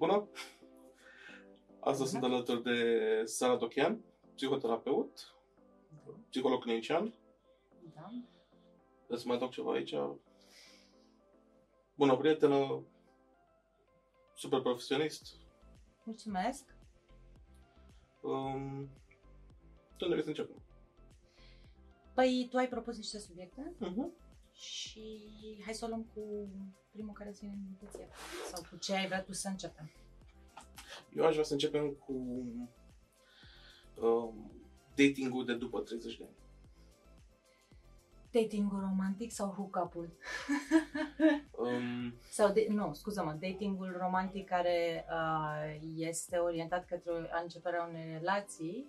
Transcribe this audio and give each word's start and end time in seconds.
Bună! 0.00 0.28
Astăzi 1.80 2.10
sunt 2.10 2.22
alături 2.22 2.62
de 2.62 3.22
Sara 3.24 3.56
Dochian, 3.56 4.04
psihoterapeut, 4.34 5.34
psiholog 6.28 6.62
clinician. 6.62 7.14
Da. 7.94 8.10
Să 9.16 9.22
mai 9.26 9.36
adaug 9.36 9.50
ceva 9.50 9.72
aici. 9.72 9.94
Bună 11.94 12.16
prietenă, 12.16 12.82
super 14.34 14.60
profesionist. 14.60 15.36
Mulțumesc. 16.04 16.74
Um, 18.20 18.90
de 19.98 20.04
unde 20.04 20.08
vrei 20.08 20.22
să 20.22 20.28
începem? 20.28 20.62
Păi, 22.14 22.46
tu 22.50 22.56
ai 22.56 22.68
propus 22.68 22.96
niște 22.96 23.18
subiecte 23.18 23.74
Uh-huh. 23.76 24.29
Și 24.60 25.22
hai 25.64 25.74
să 25.74 25.84
o 25.84 25.88
luăm 25.88 26.04
cu 26.14 26.48
primul 26.90 27.12
care 27.12 27.30
ține 27.30 27.50
în 27.50 27.58
mintea 27.62 28.08
Sau 28.52 28.62
cu 28.70 28.76
ce 28.76 28.94
ai 28.94 29.06
vrea 29.06 29.22
tu 29.22 29.32
să 29.32 29.48
începem. 29.48 29.90
Eu 31.16 31.24
aș 31.24 31.32
vrea 31.32 31.44
să 31.44 31.52
începem 31.52 31.90
cu 31.90 32.12
um, 34.00 34.50
dating-ul 34.94 35.44
de 35.44 35.54
după 35.54 35.80
30 35.80 36.16
de 36.16 36.24
ani. 36.24 36.38
Datingul 38.32 38.80
romantic 38.80 39.32
sau 39.32 39.50
hook-up-ul? 39.50 40.10
Um, 41.60 42.14
Sau, 42.30 42.52
de, 42.52 42.66
nu, 42.68 42.92
scuză-mă, 42.92 43.32
datingul 43.40 43.96
romantic 43.98 44.48
care 44.48 45.04
uh, 45.10 45.80
este 45.96 46.36
orientat 46.36 46.86
către 46.86 47.30
începerea 47.42 47.84
unei 47.84 48.12
relații 48.12 48.86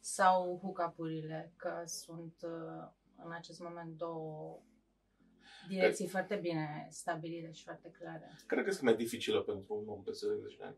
sau 0.00 0.58
hook-up-urile, 0.62 1.52
că 1.56 1.82
sunt 1.84 2.34
uh, 2.42 2.88
în 3.24 3.32
acest 3.32 3.60
moment 3.60 3.96
două 3.96 4.58
direcții 5.68 6.08
foarte 6.08 6.36
bine 6.36 6.86
stabilite 6.90 7.52
și 7.52 7.64
foarte 7.64 7.90
clare. 7.90 8.30
care 8.46 8.62
crezi 8.62 8.78
că 8.78 8.84
e 8.84 8.88
mai 8.88 8.96
dificilă 8.96 9.40
pentru 9.42 9.74
un 9.74 9.88
om 9.88 10.02
peste 10.02 10.26
30 10.26 10.56
de 10.56 10.64
ani? 10.64 10.76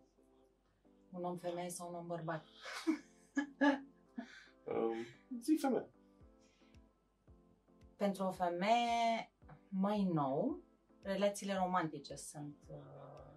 Un 1.10 1.24
om 1.24 1.36
femeie 1.36 1.68
sau 1.68 1.88
un 1.88 1.94
om 1.94 2.06
bărbat? 2.06 2.44
Um, 4.68 4.94
zi 5.40 5.56
femeie. 5.60 5.88
Pentru 7.96 8.22
o 8.24 8.30
femeie 8.30 9.30
mai 9.68 10.02
nou, 10.02 10.62
relațiile 11.02 11.54
romantice 11.54 12.14
sunt 12.14 12.56
uh, 12.68 13.32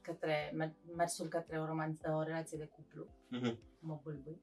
către, 0.00 0.52
mer- 0.54 0.94
mersul 0.96 1.28
către 1.28 1.60
o, 1.60 1.64
roman- 1.66 2.12
o 2.14 2.22
relație 2.22 2.58
de 2.58 2.66
cuplu. 2.66 3.06
Mhm. 3.28 3.58
Mă 3.78 4.00
bulbui 4.02 4.42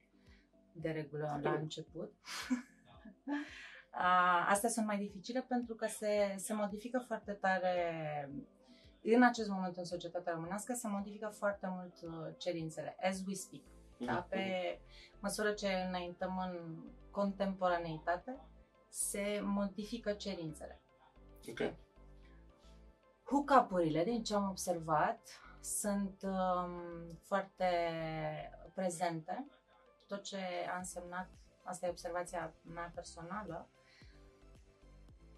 de 0.72 0.90
regulă 0.90 1.38
la 1.42 1.52
început. 1.54 2.12
A, 3.90 4.46
Astea 4.48 4.68
sunt 4.68 4.86
mai 4.86 4.98
dificile 4.98 5.44
pentru 5.48 5.74
că 5.74 5.86
se, 5.86 6.34
se 6.36 6.54
modifică 6.54 6.98
foarte 7.06 7.32
tare 7.32 7.84
în 9.02 9.22
acest 9.22 9.48
moment 9.48 9.76
în 9.76 9.84
societatea 9.84 10.32
românească 10.32 10.74
se 10.74 10.88
modifică 10.88 11.28
foarte 11.28 11.68
mult 11.70 11.94
uh, 12.02 12.34
cerințele, 12.38 12.96
as 13.02 13.22
we 13.26 13.34
speak. 13.34 13.62
Da? 13.98 14.12
Mhm. 14.12 14.28
Pe 14.28 14.78
măsură 15.20 15.52
ce 15.52 15.68
înaintăm 15.88 16.38
în 16.38 16.84
contemporaneitate, 17.10 18.36
se 18.88 19.40
modifică 19.42 20.12
cerințele. 20.12 20.80
Ok. 21.48 21.74
Hookup-urile, 23.24 24.04
din 24.04 24.22
ce 24.22 24.34
am 24.34 24.48
observat, 24.48 25.20
sunt 25.60 26.22
um, 26.22 27.18
foarte 27.22 27.66
prezente. 28.74 29.46
Tot 30.06 30.22
ce 30.22 30.38
a 30.74 30.76
însemnat, 30.76 31.28
asta 31.62 31.86
e 31.86 31.90
observația 31.90 32.54
mea 32.74 32.92
personală, 32.94 33.68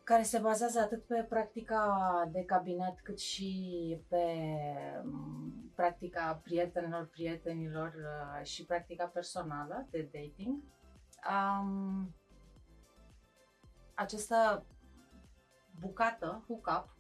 care 0.05 0.23
se 0.23 0.39
bazează 0.39 0.79
atât 0.79 1.07
pe 1.07 1.27
practica 1.29 2.29
de 2.33 2.45
cabinet 2.45 3.01
cât 3.01 3.19
și 3.19 3.99
pe 4.09 4.25
um, 5.05 5.73
practica 5.75 6.41
prietenilor, 6.43 7.07
prietenilor 7.07 7.95
uh, 7.95 8.45
și 8.47 8.65
practica 8.65 9.05
personală 9.05 9.87
de 9.91 10.09
dating. 10.13 10.63
Um, 11.31 12.15
această 13.95 14.65
bucată, 15.81 16.45
hookup, 16.47 16.97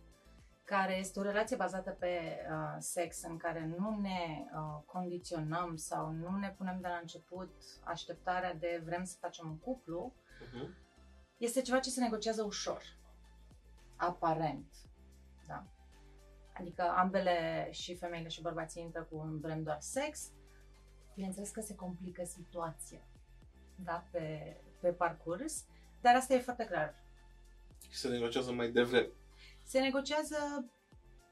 care 0.65 0.99
este 0.99 1.19
o 1.19 1.23
relație 1.23 1.57
bazată 1.57 1.91
pe 1.91 2.21
uh, 2.51 2.77
sex 2.79 3.23
în 3.23 3.37
care 3.37 3.75
nu 3.79 4.01
ne 4.01 4.45
uh, 4.55 4.83
condiționăm 4.87 5.77
sau 5.77 6.11
nu 6.11 6.37
ne 6.37 6.55
punem 6.59 6.79
de 6.81 6.89
la 6.89 6.99
început 7.01 7.51
așteptarea 7.85 8.55
de 8.55 8.83
vrem 8.85 9.05
să 9.05 9.17
facem 9.21 9.49
un 9.49 9.59
cuplu, 9.59 10.13
Uh-huh. 10.43 10.69
Este 11.45 11.63
ceva 11.63 11.79
ce 11.79 11.91
se 11.91 12.01
negociază 12.01 12.43
ușor, 12.43 12.83
aparent. 13.97 14.73
Da? 15.47 15.67
Adică 16.55 16.83
ambele, 16.83 17.69
și 17.71 17.97
femeile 17.97 18.29
și 18.29 18.43
bărbații 18.43 18.83
intră 18.83 19.03
cu 19.03 19.17
un 19.17 19.41
vrem 19.41 19.63
doar 19.63 19.81
sex, 19.81 20.31
bineînțeles 21.15 21.51
că 21.51 21.61
se 21.61 21.75
complică 21.75 22.25
situația 22.25 23.07
da? 23.75 24.05
pe, 24.11 24.57
pe 24.81 24.93
parcurs, 24.93 25.65
dar 26.01 26.15
asta 26.15 26.35
e 26.35 26.39
foarte 26.39 26.65
clar. 26.65 26.95
Și 27.89 27.99
se 27.99 28.09
negociază 28.09 28.53
mai 28.53 28.71
devreme. 28.71 29.09
Se 29.63 29.81
negociază, 29.81 30.67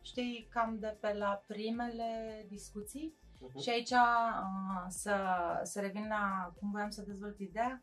știi, 0.03 0.49
cam 0.51 0.79
de 0.79 0.97
pe 1.01 1.13
la 1.13 1.45
primele 1.47 2.45
discuții 2.49 3.19
Uh-huh. 3.41 3.63
și 3.63 3.71
aici 3.71 3.91
uh, 3.91 4.85
să, 4.89 5.15
să 5.63 5.81
revin 5.81 6.07
la 6.09 6.53
cum 6.59 6.71
voiam 6.71 6.91
să 6.91 7.03
dezvolt 7.03 7.39
ideea, 7.39 7.83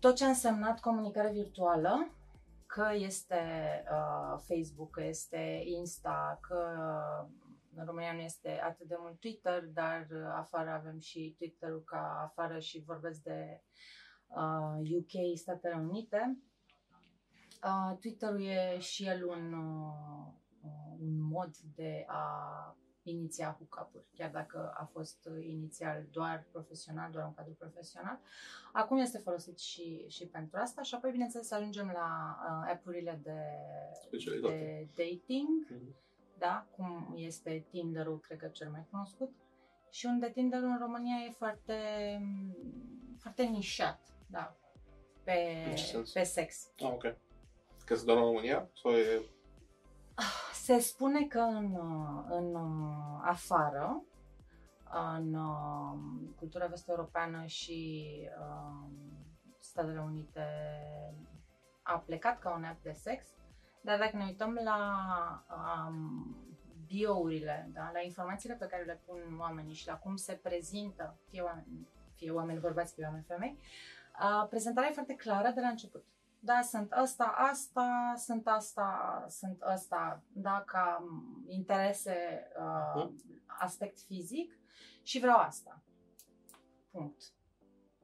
tot 0.00 0.16
ce 0.16 0.24
a 0.24 0.28
însemnat 0.28 0.80
comunicare 0.80 1.32
virtuală, 1.32 2.10
că 2.66 2.88
este 2.94 3.40
uh, 3.90 4.40
Facebook, 4.46 4.90
că 4.90 5.02
este 5.04 5.62
Insta, 5.64 6.38
că 6.40 6.78
în 7.74 7.84
România 7.84 8.12
nu 8.12 8.20
este 8.20 8.60
atât 8.64 8.86
de 8.88 8.96
mult 8.98 9.20
Twitter, 9.20 9.64
dar 9.64 10.06
uh, 10.10 10.32
afară 10.34 10.70
avem 10.70 10.98
și 10.98 11.34
Twitter-ul 11.38 11.82
ca 11.84 12.20
afară 12.22 12.58
și 12.58 12.82
vorbesc 12.86 13.22
de 13.22 13.62
uh, 14.26 14.98
UK, 14.98 15.36
Statele 15.36 15.74
Unite. 15.74 16.38
Uh, 17.64 17.96
Twitter-ul 18.00 18.42
e 18.42 18.78
și 18.78 19.06
el 19.06 19.26
un, 19.26 19.52
uh, 19.52 20.32
uh, 20.62 20.96
un 20.98 21.20
mod 21.20 21.56
de 21.74 22.04
a 22.08 22.76
iniția 23.10 23.56
hook-up-uri, 23.58 24.04
chiar 24.14 24.30
dacă 24.30 24.72
a 24.76 24.84
fost 24.92 25.28
uh, 25.30 25.44
inițial 25.46 26.04
doar 26.10 26.46
profesional, 26.52 27.10
doar 27.10 27.24
un 27.24 27.34
cadru 27.34 27.52
profesional. 27.52 28.18
Acum 28.72 28.98
este 28.98 29.18
folosit 29.18 29.58
și, 29.58 30.04
și 30.08 30.26
pentru 30.26 30.58
asta 30.60 30.82
și 30.82 30.94
apoi, 30.94 31.10
bineînțeles, 31.10 31.50
ajungem 31.50 31.90
la 31.94 32.36
uh, 32.42 32.70
app-urile 32.72 33.20
de, 33.22 33.38
Specialitate. 34.06 34.88
de 34.94 35.02
dating, 35.02 35.66
Mhm. 35.70 35.94
da, 36.38 36.66
cum 36.76 37.12
este 37.16 37.66
Tinder-ul, 37.70 38.20
cred 38.20 38.38
că 38.38 38.46
cel 38.46 38.70
mai 38.70 38.86
cunoscut, 38.90 39.30
și 39.90 40.06
unde 40.06 40.30
Tinder-ul 40.30 40.68
în 40.68 40.78
România 40.78 41.16
e 41.26 41.30
foarte, 41.30 41.74
foarte 43.18 43.42
nișat, 43.42 44.00
da, 44.30 44.56
pe, 45.24 45.64
În 45.68 45.74
ce 45.76 45.84
sens? 45.84 46.12
pe 46.12 46.22
sex. 46.22 46.68
Ah, 46.78 46.84
ok. 46.92 47.16
Că 47.84 47.94
se 47.94 48.04
doar 48.04 48.16
în 48.16 48.22
România? 48.24 48.70
Sau 48.82 48.92
e... 48.92 49.22
Se 50.66 50.78
spune 50.78 51.26
că 51.26 51.38
în, 51.38 51.72
uh, 51.74 52.24
în 52.28 52.54
uh, 52.54 53.20
afară, 53.22 54.02
în 55.16 55.34
uh, 55.34 55.98
cultura 56.36 56.66
vest-europeană 56.66 57.44
și 57.44 58.10
uh, 58.38 58.88
Statele 59.58 60.00
Unite 60.00 60.46
a 61.82 61.98
plecat 61.98 62.38
ca 62.38 62.54
un 62.54 62.64
app 62.64 62.82
de 62.82 62.92
sex, 62.92 63.24
dar 63.80 63.98
dacă 63.98 64.16
ne 64.16 64.24
uităm 64.24 64.60
la 64.64 64.78
um, 65.56 66.36
bio-urile, 66.86 67.70
da, 67.72 67.90
la 67.92 68.00
informațiile 68.00 68.54
pe 68.54 68.66
care 68.66 68.82
le 68.82 69.00
pun 69.06 69.36
oamenii 69.40 69.74
și 69.74 69.86
la 69.86 69.96
cum 69.96 70.16
se 70.16 70.32
prezintă, 70.42 71.16
fie 71.30 71.40
oameni, 71.40 71.88
fie 72.14 72.30
oameni 72.30 72.60
bărbați, 72.60 72.94
fie 72.94 73.04
oameni 73.04 73.24
femei, 73.28 73.58
uh, 74.20 74.48
prezentarea 74.48 74.90
e 74.90 74.92
foarte 74.92 75.14
clară 75.14 75.50
de 75.54 75.60
la 75.60 75.68
început. 75.68 76.04
Da, 76.46 76.60
sunt 76.62 76.92
ăsta, 77.02 77.24
asta, 77.36 78.14
sunt 78.16 78.46
asta, 78.46 79.24
sunt 79.28 79.62
ăsta, 79.72 80.22
da, 80.32 80.62
ca 80.66 80.98
m, 81.08 81.44
interese, 81.48 82.48
uh, 82.58 83.04
Mhm. 83.04 83.42
aspect 83.46 83.98
fizic 84.00 84.58
și 85.02 85.18
vreau 85.20 85.36
asta. 85.38 85.82
Punct. 86.90 87.22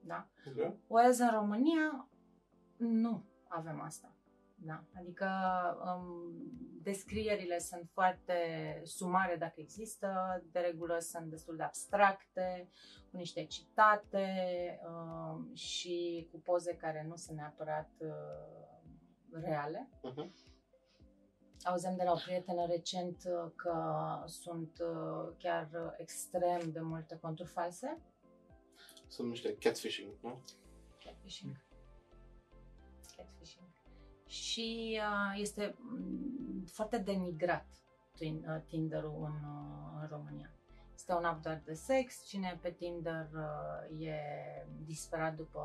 Da? 0.00 0.26
Ok. 0.46 0.74
Whereas 0.86 1.18
în 1.18 1.30
România 1.30 2.08
nu 2.76 3.24
avem 3.48 3.80
asta. 3.80 4.12
Da? 4.64 4.84
Adică 4.98 5.28
um, 5.84 6.32
descrierile 6.82 7.58
sunt 7.58 7.88
foarte 7.92 8.34
sumare 8.84 9.36
dacă 9.36 9.54
există, 9.56 10.42
de 10.52 10.58
regulă 10.58 10.98
sunt 10.98 11.30
destul 11.30 11.56
de 11.56 11.62
abstracte, 11.62 12.68
cu 13.10 13.16
niște 13.16 13.44
citate 13.44 14.28
um, 14.86 15.54
și 15.54 16.28
cu 16.30 16.38
poze 16.40 16.76
care 16.76 17.04
nu 17.08 17.16
sunt 17.16 17.36
neapărat 17.36 17.90
uh, 17.98 18.82
reale. 19.30 19.88
Uh-huh. 20.10 20.50
Auzeam 21.64 21.96
de 21.96 22.02
la 22.02 22.12
o 22.12 22.20
prietenă 22.24 22.66
recent 22.66 23.22
uh, 23.24 23.50
că 23.56 23.74
sunt 24.26 24.78
uh, 24.80 25.34
chiar 25.38 25.68
uh, 25.72 25.92
extrem 25.96 26.70
de 26.72 26.80
multe 26.80 27.18
conturi 27.20 27.48
false. 27.48 27.98
Sunt 29.08 29.28
niște 29.28 29.56
catfishing, 29.56 30.12
nu? 30.20 30.42
Catfishing. 31.04 31.56
Catfishing. 33.16 33.71
Și 34.32 34.98
uh, 35.00 35.40
este 35.40 35.74
mm, 35.78 36.64
foarte 36.66 36.98
denigrat 36.98 37.66
Tin- 38.14 38.46
uh, 38.48 38.62
Tinder-ul 38.66 39.24
în, 39.24 39.48
uh, 39.48 40.00
în 40.00 40.06
România. 40.10 40.50
Este 40.94 41.12
un 41.12 41.24
app 41.24 41.42
doar 41.42 41.62
de 41.64 41.74
sex, 41.74 42.24
cine 42.26 42.58
pe 42.62 42.70
Tinder 42.70 43.28
uh, 43.34 44.06
e 44.06 44.16
disperat 44.84 45.34
după 45.34 45.60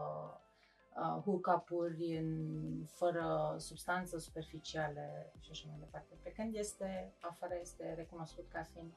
uh, 0.95 1.21
hook-up-uri 1.23 2.17
în- 2.17 2.85
fără 2.85 3.55
substanță 3.57 4.17
superficiale 4.17 5.33
și 5.39 5.51
așa 5.51 5.65
mai 5.69 5.77
departe. 5.79 6.17
Pe 6.23 6.31
când 6.31 6.55
este, 6.55 7.13
afară 7.21 7.53
este 7.61 7.93
recunoscut 7.93 8.47
ca 8.49 8.63
fiind 8.73 8.91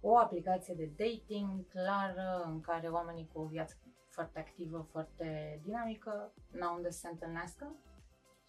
o 0.00 0.16
aplicație 0.16 0.74
de 0.74 0.90
dating 0.96 1.68
clară 1.68 2.42
în 2.46 2.60
care 2.60 2.88
oamenii 2.88 3.30
cu 3.32 3.40
o 3.40 3.46
viață 3.46 3.74
foarte 4.08 4.38
activă, 4.38 4.86
foarte 4.90 5.60
dinamică, 5.64 6.32
n-au 6.50 6.74
unde 6.74 6.90
să 6.90 6.98
se 6.98 7.08
întâlnească 7.08 7.76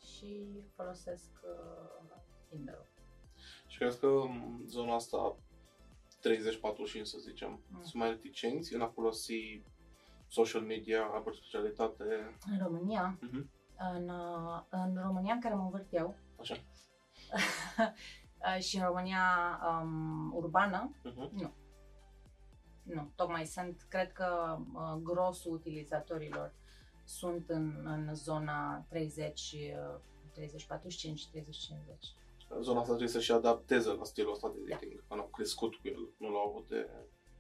și 0.05 0.63
folosesc 0.75 1.29
uh, 1.43 2.15
Tinder-ul. 2.49 2.85
Și 3.67 3.77
crezi 3.77 3.99
că 3.99 4.05
în 4.07 4.61
zona 4.67 4.93
asta 4.95 5.35
30-45, 6.19 7.01
să 7.03 7.17
zicem, 7.19 7.49
Mm. 7.69 7.81
sunt 7.81 7.93
mai 7.93 8.09
reticenți 8.09 8.73
în 8.73 8.81
a 8.81 8.87
folosi 8.87 9.61
social 10.27 10.61
media, 10.61 11.03
apă 11.03 11.31
specialitate, 11.31 12.03
În 12.51 12.57
România, 12.63 13.17
Mhm. 13.21 13.49
în, 13.93 14.09
uh, 14.09 14.61
în 14.69 14.97
România 15.03 15.33
în 15.33 15.39
care 15.41 15.53
mă 15.55 15.63
învârt 15.63 15.93
eu 15.93 16.15
așa. 16.39 16.55
uh, 18.55 18.61
și 18.67 18.77
în 18.77 18.83
România 18.85 19.23
um, 19.81 20.33
urbană, 20.35 20.95
Uh-huh. 21.05 21.51
nu, 22.83 23.11
tocmai 23.15 23.45
sunt, 23.45 23.85
cred 23.89 24.11
că 24.11 24.57
uh, 24.73 24.93
grosul 25.03 25.53
utilizatorilor 25.53 26.53
sunt 27.09 27.49
în, 27.49 27.81
în 27.83 28.15
zona 28.15 28.85
30, 28.89 29.51
uh, 29.51 29.99
30, 30.33 30.65
45, 30.65 31.27
30, 31.27 31.57
50. 31.57 32.13
Zona 32.61 32.77
asta 32.77 32.89
trebuie 32.89 33.07
să 33.07 33.19
și 33.19 33.31
adapteze 33.31 33.89
la 33.89 34.03
stilul 34.03 34.31
ăsta 34.31 34.51
de 34.55 34.69
dating, 34.69 35.03
că 35.07 35.15
n-au 35.15 35.27
crescut 35.27 35.75
cu 35.75 35.87
el, 35.87 36.09
nu 36.17 36.29
l-au 36.29 36.47
avut 36.49 36.67
de, 36.67 36.89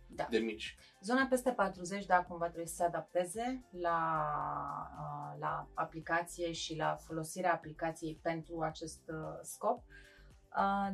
Da. 0.07 0.27
de 0.29 0.37
mici. 0.37 0.77
Zona 1.01 1.25
peste 1.29 1.51
40, 1.51 2.05
da, 2.05 2.23
cumva 2.23 2.45
trebuie 2.45 2.67
să 2.67 2.75
se 2.75 2.83
adapteze 2.83 3.65
la, 3.69 3.99
uh, 4.99 5.39
la 5.39 5.67
aplicație 5.73 6.51
și 6.51 6.75
la 6.75 6.95
folosirea 6.95 7.53
aplicației 7.53 8.19
pentru 8.21 8.61
acest 8.61 9.01
uh, 9.07 9.39
scop. 9.41 9.77
Uh, 9.77 10.08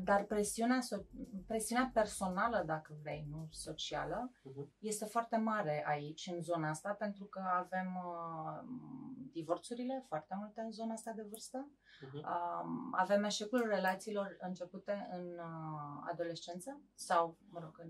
Dar 0.03 0.23
presiunea, 0.27 0.79
so- 0.79 1.05
presiunea 1.47 1.89
personală, 1.93 2.63
dacă 2.65 2.97
vrei, 3.01 3.27
nu 3.29 3.47
socială, 3.51 4.31
Mhm. 4.43 4.71
este 4.79 5.05
foarte 5.05 5.37
mare 5.37 5.83
aici, 5.87 6.27
în 6.33 6.41
zona 6.41 6.69
asta, 6.69 6.93
pentru 6.93 7.25
că 7.25 7.41
avem 7.53 7.95
uh, 7.95 8.63
divorțurile 9.31 10.03
foarte 10.07 10.35
multe 10.37 10.61
în 10.61 10.71
zona 10.71 10.93
asta 10.93 11.11
de 11.11 11.25
vârstă. 11.29 11.69
Uh-huh. 11.71 12.13
Um, 12.13 12.93
avem 12.97 13.23
eșecul 13.23 13.67
relațiilor 13.67 14.37
începute 14.39 15.07
în 15.11 15.25
uh, 15.39 16.07
adolescență 16.11 16.81
sau, 16.93 17.37
mă 17.49 17.59
rog, 17.59 17.79
în 17.83 17.89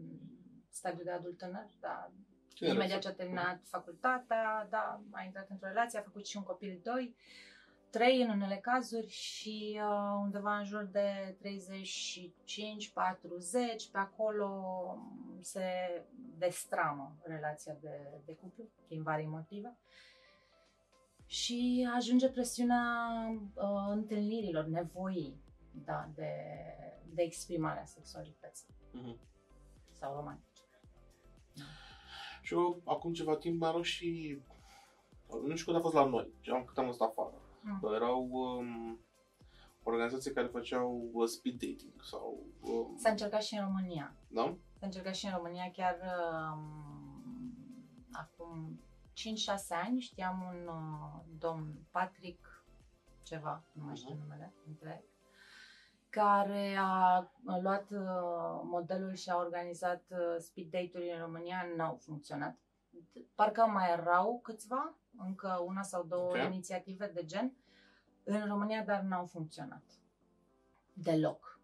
stadiul 0.69 1.03
de 1.03 1.11
adult 1.11 1.37
tânăr, 1.37 1.65
dar 1.79 2.11
imediat 2.59 2.99
ce 3.01 3.07
a 3.07 3.13
terminat 3.13 3.59
facultatea, 3.63 4.67
da, 4.69 5.01
a 5.11 5.23
intrat 5.23 5.49
într-o 5.49 5.67
relație, 5.67 5.99
a 5.99 6.01
făcut 6.01 6.25
și 6.25 6.37
un 6.37 6.43
copil, 6.43 6.79
doi, 6.83 7.15
trei 7.97 8.21
în 8.21 8.29
unele 8.29 8.55
cazuri 8.55 9.07
și 9.07 9.79
uh, 9.81 10.19
undeva 10.21 10.57
în 10.57 10.63
jur 10.63 10.83
de 10.83 11.35
35, 11.39 12.89
40, 12.89 13.89
pe 13.91 13.97
acolo 13.97 14.49
se 15.39 15.63
destramă 16.37 17.15
relația 17.23 17.77
de, 17.81 18.21
de 18.25 18.33
cuplu, 18.33 18.63
din 18.87 19.03
vari 19.03 19.25
motive. 19.25 19.77
Și 21.25 21.89
ajunge 21.95 22.29
presiunea 22.29 23.07
uh, 23.53 23.87
întâlnirilor, 23.89 24.65
nevoii 24.65 25.41
da, 25.85 26.09
de, 26.15 26.31
de 27.13 27.21
exprimare 27.21 27.79
a 27.79 27.85
sexualității 27.85 28.73
Uh-huh. 28.95 29.17
sau 29.91 30.15
romantice. 30.15 30.61
Și 32.41 32.53
eu, 32.53 32.81
acum 32.85 33.13
ceva 33.13 33.35
timp, 33.35 33.59
mai 33.59 33.69
erau 33.69 33.81
și... 33.81 34.39
Nu 35.43 35.55
știu 35.55 35.71
cât 35.71 35.81
a 35.81 35.83
fost 35.83 35.93
la 35.93 36.05
noi, 36.05 36.31
am 36.53 36.63
cât 36.63 36.77
am 36.77 36.91
stat 36.91 37.09
afară. 37.09 37.44
Mm. 37.65 37.93
Erau 37.93 38.29
um, 38.31 38.99
organizații 39.83 40.33
care 40.33 40.47
făceau 40.47 41.09
uh, 41.13 41.27
speed 41.27 41.53
dating 41.53 42.03
sau... 42.03 42.39
Um, 42.61 42.97
S-a 42.97 43.09
încercat 43.09 43.41
și 43.43 43.55
în 43.55 43.63
România. 43.63 44.13
da? 44.27 44.55
S-a 44.79 44.85
încercat 44.85 45.15
și 45.15 45.25
în 45.25 45.31
România 45.35 45.71
chiar 45.71 45.97
um, 46.53 47.57
acum 48.11 48.79
5-6 49.13 49.83
ani 49.85 49.99
știam 49.99 50.41
un 50.53 50.67
uh, 50.67 51.21
domn 51.39 51.73
Patrick 51.91 52.63
ceva, 53.23 53.63
nu 53.71 53.83
mai 53.85 53.95
știu 53.95 54.13
Mhm. 54.13 54.21
numele 54.21 54.53
întreg, 54.67 55.01
care 56.09 56.75
a 56.79 57.27
luat 57.61 57.89
uh, 57.91 58.61
modelul 58.63 59.13
și 59.13 59.29
a 59.29 59.37
organizat 59.37 60.03
uh, 60.09 60.35
speed 60.37 60.69
date-uri 60.69 61.11
în 61.11 61.19
România, 61.19 61.65
n-au 61.75 61.95
funcționat. 62.01 62.57
Parcă 63.35 63.61
mai 63.61 63.91
erau 63.91 64.39
câțiva, 64.43 64.93
încă 65.17 65.61
una 65.65 65.81
sau 65.81 66.03
două 66.03 66.29
Ok. 66.29 66.37
inițiative 66.45 67.07
de 67.13 67.25
gen 67.25 67.53
în 68.23 68.47
România, 68.47 68.83
dar 68.83 69.01
n-au 69.01 69.25
funcționat. 69.25 69.83
Deloc. 70.93 71.59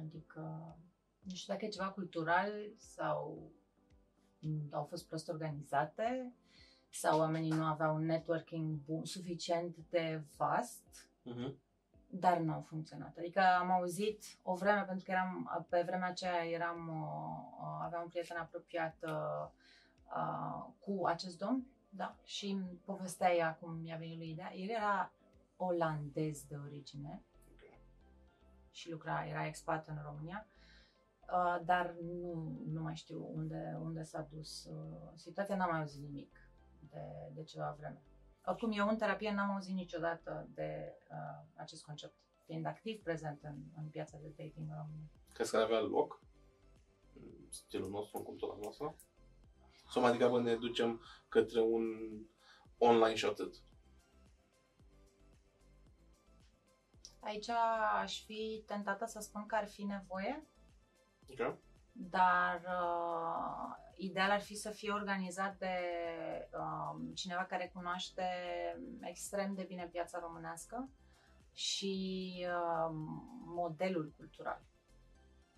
Adică, 0.00 0.76
nu 1.20 1.34
știu 1.34 1.52
dacă 1.52 1.64
e 1.64 1.68
ceva 1.68 1.90
cultural 1.90 2.52
sau 2.76 3.50
mm, 4.40 4.68
au 4.70 4.84
fost 4.84 5.06
prost 5.06 5.28
organizate 5.28 6.32
sau 6.90 7.18
oamenii 7.18 7.50
nu 7.50 7.64
aveau 7.64 7.94
un 7.94 8.04
networking 8.04 8.78
bun, 8.84 9.04
suficient 9.04 9.76
de 9.90 10.22
vast 10.36 10.82
Uh-huh. 11.28 11.52
dar 12.10 12.38
nu 12.38 12.52
au 12.52 12.60
funcționat. 12.60 13.16
Adică 13.18 13.40
am 13.40 13.70
auzit 13.70 14.24
o 14.42 14.54
vreme, 14.54 14.82
pentru 14.82 15.04
că 15.04 15.10
eram, 15.10 15.66
pe 15.68 15.82
vremea 15.86 16.08
aceea 16.08 16.44
eram, 16.46 16.88
uh, 16.88 17.58
uh, 17.60 17.80
aveam 17.84 18.02
un 18.02 18.08
prieten 18.08 18.36
apropiat 18.36 18.96
uh, 19.02 19.48
uh, 20.16 20.66
cu 20.80 21.06
acest 21.06 21.38
domn, 21.38 21.66
da, 21.98 22.16
și 22.24 22.46
îmi 22.50 22.80
povestea 22.84 23.34
ea 23.34 23.54
cum 23.54 23.70
mi-a 23.70 23.96
venit 23.96 24.16
lui 24.16 24.30
ideea. 24.30 24.54
El 24.54 24.68
era 24.68 25.12
olandez 25.56 26.44
de 26.44 26.56
origine 26.56 27.22
și 28.70 28.90
lucra, 28.90 29.26
era 29.26 29.46
expat 29.46 29.88
în 29.88 29.98
România, 30.04 30.46
uh, 31.20 31.64
dar 31.64 31.94
nu, 32.02 32.58
nu 32.66 32.80
mai 32.82 32.96
știu 32.96 33.30
unde, 33.34 33.78
unde 33.80 34.02
s-a 34.02 34.28
dus 34.32 34.64
uh, 34.64 35.10
situația, 35.14 35.56
n-am 35.56 35.70
mai 35.70 35.80
auzit 35.80 36.02
nimic 36.02 36.50
de, 36.90 37.30
de 37.34 37.42
ceva 37.42 37.76
vreme. 37.78 38.02
Oricum, 38.44 38.72
eu 38.72 38.88
în 38.88 38.96
terapie 38.96 39.34
n-am 39.34 39.50
auzit 39.50 39.74
niciodată 39.74 40.48
de 40.54 40.96
uh, 41.10 41.44
acest 41.54 41.84
concept, 41.84 42.14
fiind 42.44 42.66
activ 42.66 43.02
prezent 43.02 43.42
în, 43.42 43.56
în 43.76 43.88
piața 43.88 44.18
de 44.18 44.28
dating 44.28 44.68
în 44.68 44.76
România. 44.76 45.10
Crezi 45.32 45.50
că 45.50 45.56
ar 45.56 45.62
avea 45.62 45.80
loc 45.80 46.20
în 47.14 47.50
stilul 47.50 47.90
nostru, 47.90 48.18
în 48.18 48.24
cultura 48.24 48.56
noastră? 48.60 48.94
Sau 49.90 50.02
mai 50.02 50.10
degrabă 50.10 50.40
ne 50.40 50.54
ducem 50.54 51.02
către 51.28 51.60
un 51.60 51.84
online 52.78 53.14
și 53.14 53.24
atât? 53.24 53.54
Aici 57.20 57.48
aș 58.02 58.24
fi 58.24 58.62
tentată 58.66 59.04
să 59.06 59.20
spun 59.20 59.46
că 59.46 59.54
ar 59.54 59.68
fi 59.68 59.82
nevoie, 59.82 60.46
Ok? 61.30 61.56
dar 61.92 62.60
uh, 62.60 63.76
ideal 63.96 64.30
ar 64.30 64.40
fi 64.40 64.54
să 64.54 64.70
fie 64.70 64.92
organizat 64.92 65.58
de 65.58 65.76
uh, 66.52 67.00
cineva 67.14 67.44
care 67.44 67.70
cunoaște 67.74 68.24
extrem 69.00 69.54
de 69.54 69.62
bine 69.68 69.88
piața 69.92 70.18
românească 70.18 70.88
și 71.52 72.34
uh, 72.46 72.90
modelul 73.44 74.12
cultural. 74.16 74.67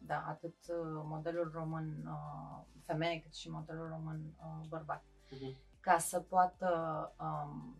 Da, 0.02 0.24
atât 0.26 0.56
uh, 0.68 1.02
modelul 1.04 1.50
român 1.54 2.06
uh, 2.06 2.64
femeie 2.84 3.20
cât 3.20 3.34
și 3.34 3.50
modelul 3.50 3.88
român 3.88 4.34
uh, 4.38 4.68
bărbat. 4.68 5.02
Uh-huh. 5.04 5.56
ca 5.80 5.98
să 5.98 6.20
poată 6.20 6.68
um, 7.20 7.76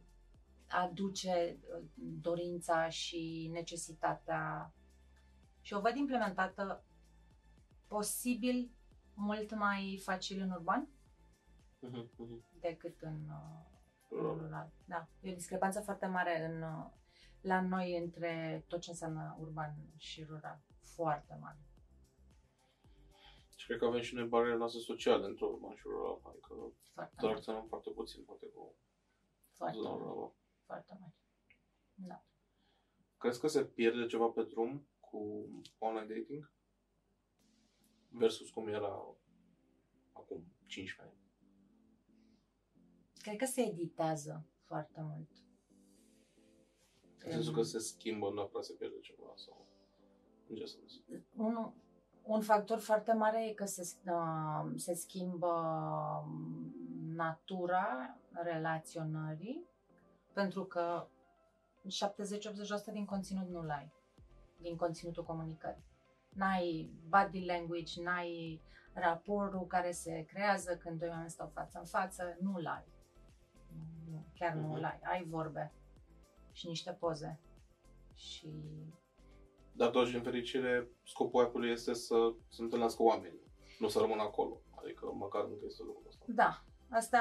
aduce 0.69 1.59
uh, 1.61 1.85
dorința 1.97 2.89
și 2.89 3.51
necesitatea 3.53 4.73
și 5.61 5.75
o 5.75 5.81
văd 5.81 5.97
implementată 5.97 6.85
posibil 7.87 8.71
mult 9.15 9.55
mai 9.55 10.01
facil 10.05 10.41
în 10.41 10.51
urban 10.51 10.89
Uh-huh. 11.83 12.09
Uh-huh. 12.19 12.61
decât 12.61 13.01
în 13.01 13.29
uh, 13.29 13.71
rural. 14.11 14.71
Da, 14.85 15.09
e 15.21 15.31
o 15.31 15.35
discrepanță 15.35 15.81
foarte 15.81 16.07
mare 16.07 16.45
în, 16.45 16.63
uh, 16.63 16.87
la 17.41 17.61
noi 17.61 17.97
între 17.97 18.65
tot 18.69 18.81
ce 18.81 18.91
înseamnă 18.91 19.37
urban 19.41 19.75
și 19.97 20.25
rural. 20.25 20.61
Foarte 20.81 21.37
mare. 21.41 21.59
Și 23.71 23.77
cred 23.77 23.89
că 23.89 23.95
avem 23.95 24.01
și 24.09 24.15
noi 24.15 24.27
barierele 24.29 24.59
noastre 24.59 24.81
sociale 24.81 25.25
într-o 25.27 25.47
urban 25.47 25.75
și 25.77 25.83
rural, 25.83 26.21
adică 26.23 26.49
Foarte 26.49 26.75
mare. 26.95 27.11
interacționăm 27.13 27.67
foarte 27.67 27.91
puțin, 27.91 28.25
poate, 28.25 28.47
cu 28.47 28.75
Foarte 29.53 29.77
zona 29.77 29.91
mare. 29.91 30.03
rurală. 30.03 30.35
Foarte 30.65 30.97
mare. 31.01 31.15
Da. 31.95 32.25
Crezi 33.19 33.41
că 33.41 33.47
se 33.47 33.65
pierde 33.65 34.07
ceva 34.07 34.29
pe 34.29 34.43
drum 34.43 34.87
cu 35.01 35.19
online 35.79 36.07
dating? 36.15 36.53
Versus 38.09 38.51
cum 38.51 38.69
era 38.69 39.17
acum 40.13 40.45
15 40.67 41.01
ani. 41.17 41.21
Cred 43.23 43.37
că 43.37 43.45
se 43.45 43.61
editează 43.63 44.47
foarte 44.65 45.01
mult. 45.01 45.31
În 47.25 47.31
sensul 47.31 47.55
că 47.55 47.63
se 47.63 47.79
schimbă, 47.79 48.31
nu 48.31 48.47
prea 48.47 48.63
se 48.63 48.75
pierde 48.75 49.01
ceva 49.01 49.33
sau... 49.37 49.67
În 50.49 50.57
ce 50.57 50.65
sens? 50.65 51.01
unul, 51.37 51.73
Un 52.31 52.41
factor 52.41 52.79
foarte 52.79 53.13
mare 53.13 53.49
e 53.49 53.53
că 53.53 53.65
se, 53.65 53.97
uh, 54.07 54.73
se 54.77 54.95
schimbă 54.95 55.47
um, 56.27 56.73
natura 57.15 58.17
relaționării, 58.31 59.65
pentru 60.33 60.65
că 60.65 61.07
70-80% 62.91 62.93
din 62.93 63.05
conținut 63.05 63.49
nu-l 63.49 63.71
ai, 63.71 63.93
din 64.61 64.77
conținutul 64.77 65.25
comunicării. 65.25 65.85
N-ai 66.29 66.91
body 67.09 67.45
language, 67.45 68.03
n-ai 68.03 68.61
raportul 68.93 69.67
care 69.67 69.91
se 69.91 70.25
creează 70.29 70.77
când 70.77 70.99
doi 70.99 71.09
oameni 71.09 71.31
stau 71.31 71.49
față 71.49 71.79
în 71.79 71.85
față, 71.85 72.37
nu-l 72.41 72.67
ai. 72.67 72.85
Nu, 74.11 74.25
chiar 74.35 74.53
nu-l 74.53 74.79
Mhm. 74.79 74.85
ai. 74.85 75.01
Ai 75.03 75.25
vorbe 75.25 75.73
și 76.53 76.67
niște 76.67 76.93
poze. 76.93 77.39
Și 78.15 78.53
Dar 79.73 79.89
totuși, 79.89 80.13
din 80.13 80.23
fericire, 80.23 80.89
scopul 81.05 81.45
app-ului 81.45 81.71
este 81.71 81.93
să 81.95 82.33
se 82.49 82.63
întâlnească 82.63 83.03
oamenii, 83.03 83.53
nu 83.79 83.89
să 83.89 83.99
rămână 83.99 84.23
acolo. 84.23 84.61
Adică 84.71 85.13
măcar 85.15 85.45
încă 85.45 85.65
este 85.67 85.83
lucrul 85.83 86.07
ăsta. 86.09 86.25
Da, 86.29 86.65
asta, 86.91 87.21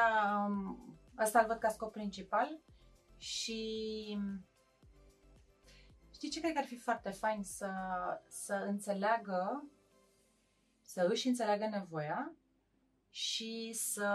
um, 0.50 0.98
asta 1.16 1.40
îl 1.40 1.46
văd 1.48 1.58
ca 1.58 1.70
scop 1.70 1.92
principal 1.92 2.60
și 3.18 3.62
știi 6.14 6.30
ce 6.30 6.40
cred 6.40 6.54
că 6.54 6.60
ar 6.60 6.66
fi 6.66 6.78
foarte 6.78 7.10
fain 7.10 7.44
să, 7.44 7.72
să 8.28 8.54
înțeleagă, 8.68 9.70
să 10.82 11.08
își 11.10 11.28
înțeleagă 11.28 11.68
nevoia 11.72 12.34
și 13.10 13.72
să 13.74 14.08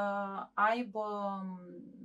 aibă, 0.55 1.07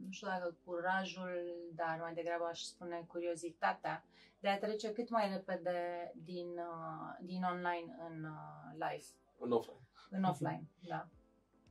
nu 0.06 0.12
știu 0.12 0.28
dacă 0.28 0.56
curajul, 0.66 1.46
dar 1.76 1.98
mai 2.02 2.14
degrabă 2.14 2.46
aș 2.46 2.62
spune 2.62 3.06
curiozitatea 3.08 4.04
de 4.40 4.48
a 4.48 4.60
trece 4.60 4.92
cât 4.92 5.10
mai 5.10 5.30
repede 5.30 6.12
din, 6.24 6.48
uh, 6.48 7.18
din 7.22 7.44
online 7.44 7.98
în 8.10 8.24
uh, 8.24 8.72
live 8.72 9.06
În 9.40 9.52
offline. 9.52 9.80
în 10.10 10.24
offline, 10.24 10.68
da. 10.88 11.08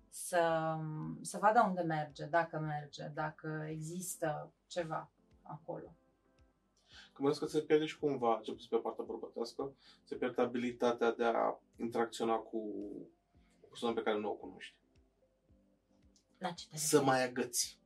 Să, 0.08 0.76
să 1.20 1.38
vadă 1.38 1.64
unde 1.66 1.80
merge, 1.80 2.24
dacă 2.24 2.58
merge, 2.58 3.06
dacă 3.14 3.66
există 3.68 4.52
ceva 4.66 5.08
acolo. 5.42 5.94
Că 7.12 7.22
mă 7.22 7.30
că 7.30 7.46
se 7.46 7.60
pierde 7.60 7.84
și 7.84 7.98
cumva, 7.98 8.40
ce 8.42 8.56
pe 8.70 8.76
partea 8.76 9.04
bărbătească, 9.04 9.72
se 10.04 10.14
pierde 10.14 10.42
abilitatea 10.42 11.12
de 11.12 11.24
a 11.24 11.58
interacționa 11.76 12.34
cu 12.34 12.56
o 13.62 13.66
persoană 13.68 13.94
pe 13.94 14.02
care 14.02 14.18
nu 14.18 14.30
o 14.30 14.32
cunoști. 14.32 14.74
La 16.38 16.50
ce 16.50 16.66
te 16.70 16.76
Să 16.76 16.96
referi? 16.96 17.10
mai 17.10 17.24
agăți. 17.24 17.78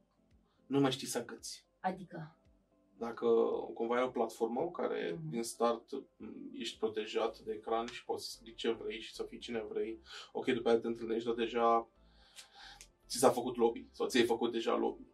Nu 0.66 0.80
mai 0.80 0.92
știi 0.92 1.06
să 1.06 1.18
agăți. 1.18 1.66
Adică, 1.80 2.36
Dacă 2.98 3.26
cumva 3.74 3.96
ai 3.96 4.02
o 4.02 4.08
platformă 4.10 4.70
care 4.70 5.12
Mhm. 5.18 5.30
din 5.30 5.42
start 5.42 5.92
m, 6.16 6.50
ești 6.52 6.78
protejat 6.78 7.38
de 7.38 7.52
ecran 7.52 7.86
și 7.86 8.04
poți 8.04 8.24
să 8.24 8.30
scrii 8.30 8.54
ce 8.54 8.70
vrei 8.70 9.00
și 9.00 9.14
să 9.14 9.22
fii 9.22 9.38
cine 9.38 9.62
vrei, 9.68 10.00
ok, 10.32 10.46
după 10.46 10.68
aia 10.68 10.78
te 10.78 10.86
întâlnești, 10.86 11.26
dar 11.26 11.34
deja 11.34 11.88
ți 13.06 13.18
s-a 13.18 13.30
făcut 13.30 13.56
lobby 13.56 13.86
sau 13.92 14.06
ți-ai 14.08 14.24
făcut 14.24 14.52
deja 14.52 14.74
lobby. 14.76 15.06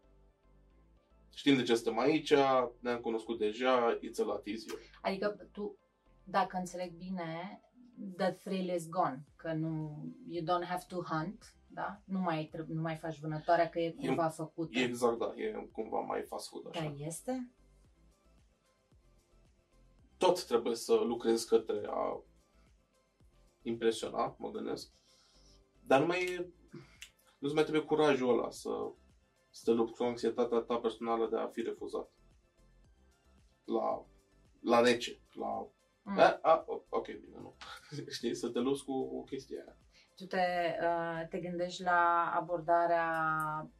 Știm 1.35 1.57
de 1.57 1.63
ce 1.63 1.75
suntem 1.75 1.99
aici, 1.99 2.33
ne-am 2.81 3.01
cunoscut 3.01 3.39
deja, 3.39 3.99
it's 3.99 4.21
a 4.21 4.25
lot 4.25 4.47
easier. 4.47 4.79
adică 5.03 5.49
tu, 5.53 5.79
dacă 6.25 6.57
înțeleg 6.57 6.93
bine, 6.93 7.61
the 8.17 8.31
thrill 8.33 8.75
is 8.75 8.89
gone, 8.89 9.25
că 9.37 9.53
nu, 9.53 10.03
you 10.29 10.45
don't 10.45 10.67
have 10.67 10.85
to 10.89 11.03
hunt, 11.03 11.55
da? 11.79 12.01
Nu 12.05 12.19
mai, 12.19 12.49
treb- 12.53 12.69
nu 12.69 12.81
mai 12.81 12.97
faci 12.97 13.21
vânătoarea 13.21 13.69
că 13.69 13.79
e 13.79 13.91
cumva 13.91 14.29
făcută. 14.29 14.79
E 14.79 14.83
exact, 14.83 15.19
da, 15.19 15.33
e 15.37 15.69
cumva 15.73 16.01
mai 16.01 16.23
fast 16.23 16.49
food 16.49 16.67
așa. 16.67 16.83
Dar 16.83 16.95
este? 16.97 17.53
Tot 20.17 20.45
trebuie 20.45 20.75
să 20.75 20.95
lucrezi 20.95 21.47
către 21.49 21.87
a 21.87 22.23
impresiona, 23.63 24.37
mă 24.39 24.51
gândesc. 24.51 24.93
Dar 25.87 26.01
nu 26.01 26.07
mai 26.07 26.25
e, 26.25 26.53
nu-ți 27.39 27.55
mai 27.55 27.63
trebuie 27.63 27.85
curajul 27.85 28.39
ăla 28.39 28.51
să, 28.51 28.71
să 29.51 29.63
te 29.65 29.71
lupți 29.71 29.95
cu 29.97 30.03
anxietatea 30.03 30.59
ta 30.59 30.77
personală 30.77 31.29
de 31.29 31.37
a 31.37 31.47
fi 31.47 31.63
refuzat. 31.63 32.13
La, 33.65 34.07
la 34.61 34.81
rece, 34.81 35.21
la... 35.33 35.69
Mm. 36.03 36.19
A, 36.19 36.39
a, 36.43 36.65
ok, 36.89 37.07
bine, 37.07 37.37
nu. 37.41 37.55
Știi, 38.17 38.35
să 38.35 38.49
te 38.49 38.59
lupți 38.59 38.85
cu 38.85 38.93
o 38.93 39.23
chestie 39.23 39.65
aia. 39.67 39.77
Tu 40.19 40.27
te, 40.27 40.45
uh, 40.83 41.29
te 41.29 41.39
gândești 41.39 41.83
la 41.83 42.33
abordarea 42.35 43.07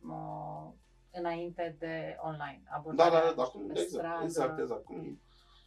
uh, 0.09 0.73
înainte 1.11 1.77
de 1.79 2.17
online. 2.21 2.63
Da, 2.65 2.77
Abordarea 2.77 3.21
da, 3.21 3.25
da, 3.25 3.31
nu 3.31 3.35
da, 3.37 3.45
știu, 3.45 3.59
cum, 3.59 3.69
pe 3.73 3.81
exact, 3.81 3.91
stradă. 4.05 4.25
exact, 4.25 4.59
exact. 4.59 4.85
Cum 4.85 5.21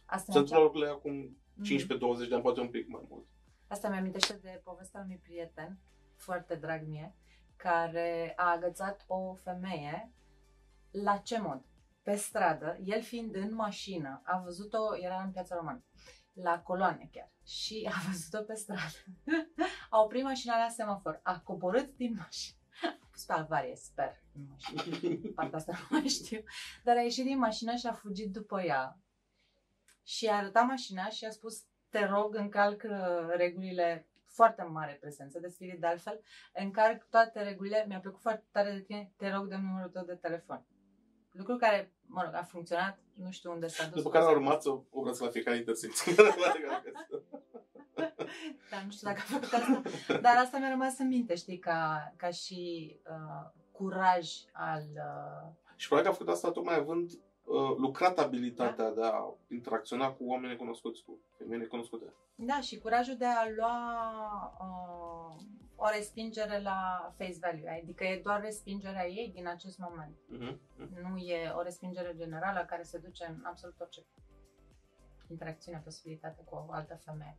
Asta 0.06 0.24
se 0.24 0.30
mi-a- 0.32 0.40
întâmplă 0.40 0.64
lucrurile 0.64 0.90
acum 0.90 1.36
Mhm. 1.54 1.64
15-20 1.64 2.28
de 2.28 2.34
ani, 2.34 2.42
poate 2.42 2.60
un 2.60 2.68
pic 2.68 2.88
mai 2.88 3.02
mult. 3.08 3.26
Asta 3.68 3.88
mi-amintește 3.88 4.38
de 4.42 4.60
povestea 4.64 5.00
unui 5.00 5.20
prieten, 5.22 5.78
foarte 6.16 6.54
drag 6.54 6.86
mie, 6.86 7.14
care 7.56 8.32
a 8.36 8.50
agățat 8.50 9.04
o 9.06 9.34
femeie 9.34 10.12
la 10.90 11.16
ce 11.16 11.40
mod? 11.40 11.62
Pe 12.02 12.14
stradă, 12.14 12.78
el 12.84 13.02
fiind 13.02 13.34
în 13.34 13.54
mașină, 13.54 14.20
a 14.24 14.38
văzut-o, 14.44 14.96
era 15.00 15.22
în 15.22 15.30
piața 15.30 15.54
romană, 15.56 15.84
la 16.32 16.60
coloane 16.60 17.08
chiar, 17.12 17.32
și 17.46 17.90
a 17.92 18.02
văzut-o 18.06 18.44
pe 18.44 18.54
stradă. 18.54 18.98
a 19.90 20.00
oprit 20.00 20.22
mașina 20.22 20.56
la 20.56 20.68
semafor, 20.68 21.20
a 21.22 21.40
coborât 21.40 21.96
din 21.96 22.14
mașină, 22.18 22.58
a 22.82 23.08
pus 23.10 23.24
pe 23.24 23.32
avarie, 23.32 23.76
sper, 23.76 24.22
nu 24.32 24.44
mai 24.48 24.58
știu, 24.58 25.32
partea 25.34 25.58
asta 25.58 25.72
nu 25.72 25.98
mai 25.98 26.08
știu, 26.08 26.42
dar 26.84 26.96
a 26.96 27.00
ieșit 27.00 27.24
din 27.24 27.38
mașină 27.38 27.74
și 27.74 27.86
a 27.86 27.92
fugit 27.92 28.32
după 28.32 28.62
ea. 28.62 28.98
Și 30.04 30.26
a 30.26 30.36
arătat 30.36 30.66
mașina 30.66 31.08
și 31.08 31.24
a 31.24 31.30
spus, 31.30 31.64
te 31.88 32.04
rog, 32.04 32.34
încalcă 32.34 33.24
regulile. 33.36 34.06
Foarte 34.26 34.62
mare 34.62 34.96
prezență 35.00 35.38
de 35.38 35.48
spirit 35.48 35.80
de 35.80 35.86
altfel, 35.86 36.20
încarc 36.52 37.08
toate 37.10 37.42
regulile, 37.42 37.84
mi-a 37.88 38.00
plăcut 38.00 38.20
foarte 38.20 38.46
tare 38.50 38.72
de 38.72 38.80
tine, 38.80 39.12
te 39.16 39.30
rog, 39.30 39.48
dă 39.48 39.56
numărul 39.56 39.90
tău 39.90 40.04
de 40.04 40.14
telefon. 40.14 40.66
Lucru 41.30 41.56
care, 41.56 41.92
mă 42.12 42.22
rog, 42.24 42.34
a 42.34 42.42
funcționat, 42.42 42.98
nu 43.14 43.30
știu 43.30 43.52
unde 43.52 43.66
s-a 43.68 43.84
dus. 43.86 44.02
După 44.02 44.10
care 44.10 44.24
a 44.24 44.28
urmat 44.30 44.62
să 44.62 44.78
obrați 44.90 45.22
la 45.22 45.28
fiecare 45.28 45.56
intersecție. 45.56 46.14
Dar 48.70 48.82
nu 48.84 48.90
știu 48.90 49.06
dacă 49.08 49.20
a 49.20 49.32
făcut 49.32 49.52
asta. 49.52 49.82
Dar 50.20 50.36
asta 50.36 50.58
mi-a 50.58 50.68
rămas 50.70 50.98
în 50.98 51.08
minte, 51.08 51.34
știi, 51.34 51.58
ca, 51.58 52.12
ca 52.16 52.30
și 52.30 52.96
uh, 53.08 53.50
curaj 53.72 54.30
al... 54.52 54.84
Uh, 54.94 55.50
Și 55.76 55.86
probabil 55.86 56.10
că 56.10 56.16
a 56.16 56.18
făcut 56.18 56.32
asta 56.34 56.50
tocmai 56.50 56.76
având 56.76 57.10
uh, 57.44 57.76
lucrat 57.76 58.18
abilitatea 58.18 58.90
de 58.90 59.00
a 59.02 59.34
interacționa 59.50 60.10
cu 60.10 60.24
oameni 60.26 60.56
cunoscuți, 60.56 61.04
cu 61.04 61.18
femei 61.38 61.58
necunoscute. 61.58 62.12
da, 62.34 62.60
și 62.60 62.78
curajul 62.78 63.16
de 63.16 63.26
a 63.26 63.44
lua 63.56 63.76
uh, 64.60 65.42
o 65.84 65.88
respingere 65.96 66.60
la 66.60 67.12
face 67.16 67.38
value, 67.40 67.80
adică 67.82 68.04
e 68.04 68.20
doar 68.22 68.40
respingerea 68.40 69.08
ei 69.08 69.30
din 69.34 69.46
acest 69.46 69.78
moment. 69.78 70.16
Uh-huh. 70.16 70.56
Nu 71.02 71.16
e 71.16 71.48
o 71.48 71.62
respingere 71.62 72.12
generală 72.16 72.64
care 72.68 72.82
se 72.82 72.98
duce 72.98 73.24
în 73.24 73.44
absolut 73.44 73.80
orice 73.80 74.00
interacțiune, 75.30 75.80
posibilitate 75.84 76.42
cu 76.44 76.54
o 76.54 76.72
altă 76.72 77.00
femeie. 77.04 77.36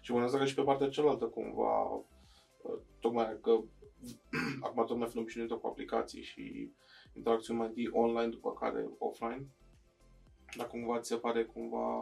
Și 0.00 0.10
mă 0.10 0.18
gândesc 0.18 0.38
că 0.38 0.44
și 0.44 0.54
pe 0.54 0.62
partea 0.62 0.88
cealaltă 0.88 1.24
cumva, 1.24 1.90
uh, 1.92 2.80
tocmai 3.00 3.38
că 3.42 3.60
acum 4.66 4.86
tot 4.86 4.96
mai 4.96 5.08
fi 5.08 5.18
obișnuită 5.18 5.54
cu 5.54 5.66
aplicații 5.66 6.22
și 6.22 6.72
interacțiuni 7.12 7.58
mai 7.58 7.68
întâi 7.68 7.88
online, 7.92 8.28
după 8.28 8.52
care 8.52 8.86
offline, 8.98 9.46
dar 10.56 10.66
cumva 10.66 11.00
ți 11.00 11.08
se 11.08 11.16
pare 11.16 11.44
cumva, 11.44 12.00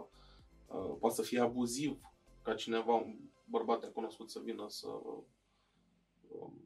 uh, 0.66 0.96
poate 1.00 1.14
să 1.14 1.22
fie 1.22 1.40
abuziv 1.40 2.00
ca 2.42 2.54
cineva, 2.54 2.94
un 2.94 3.18
bărbat 3.44 3.82
necunoscut 3.82 4.30
să 4.30 4.40
vină 4.40 4.68
să... 4.68 4.88
Um, 6.28 6.60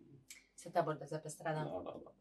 Să 0.55 0.71
te 0.71 0.79
abordeze 0.79 1.19
pe 1.19 1.29
stradă. 1.29 1.59
da, 1.59 1.91
da, 1.91 2.01
da. 2.05 2.13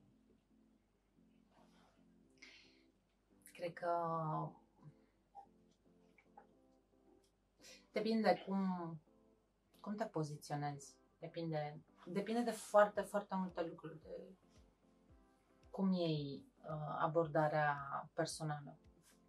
Cred 3.54 3.74
că 3.74 3.92
depinde 7.92 8.44
cum, 8.46 8.66
cum 9.80 9.96
te 9.96 10.06
poziționezi. 10.06 10.96
Depinde, 11.20 11.80
depinde 12.06 12.42
de 12.42 12.52
foarte, 12.52 13.02
foarte 13.02 13.36
multe 13.36 13.66
lucruri. 13.66 14.02
De 14.02 14.36
cum 15.76 15.92
iei 15.92 16.46
uh, 16.64 16.96
abordarea 16.98 17.78
personală. 18.14 18.78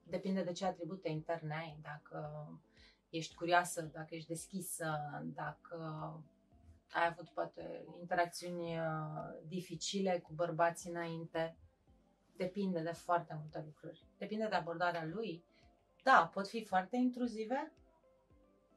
Depinde 0.03 0.43
de 0.43 0.53
ce 0.53 0.65
atribute 0.65 1.09
interne 1.09 1.55
ai. 1.55 1.79
Dacă 1.83 2.49
ești 3.17 3.35
curioasă, 3.35 3.83
dacă 3.83 4.15
ești 4.15 4.29
deschisă, 4.29 5.21
dacă 5.25 5.77
ai 6.93 7.07
avut 7.07 7.29
poate 7.29 7.85
interacțiuni 8.01 8.79
uh, 8.79 8.85
dificile 9.47 10.19
cu 10.19 10.33
bărbații 10.33 10.91
înainte. 10.91 11.57
Depinde 12.37 12.81
de 12.81 12.93
foarte 12.93 13.37
multe 13.41 13.63
lucruri. 13.67 14.07
Depinde 14.19 14.47
de 14.49 14.55
abordarea 14.55 15.05
lui. 15.05 15.45
Da, 16.03 16.31
pot 16.33 16.49
fi 16.49 16.65
foarte 16.65 16.97
intruzive, 16.97 17.73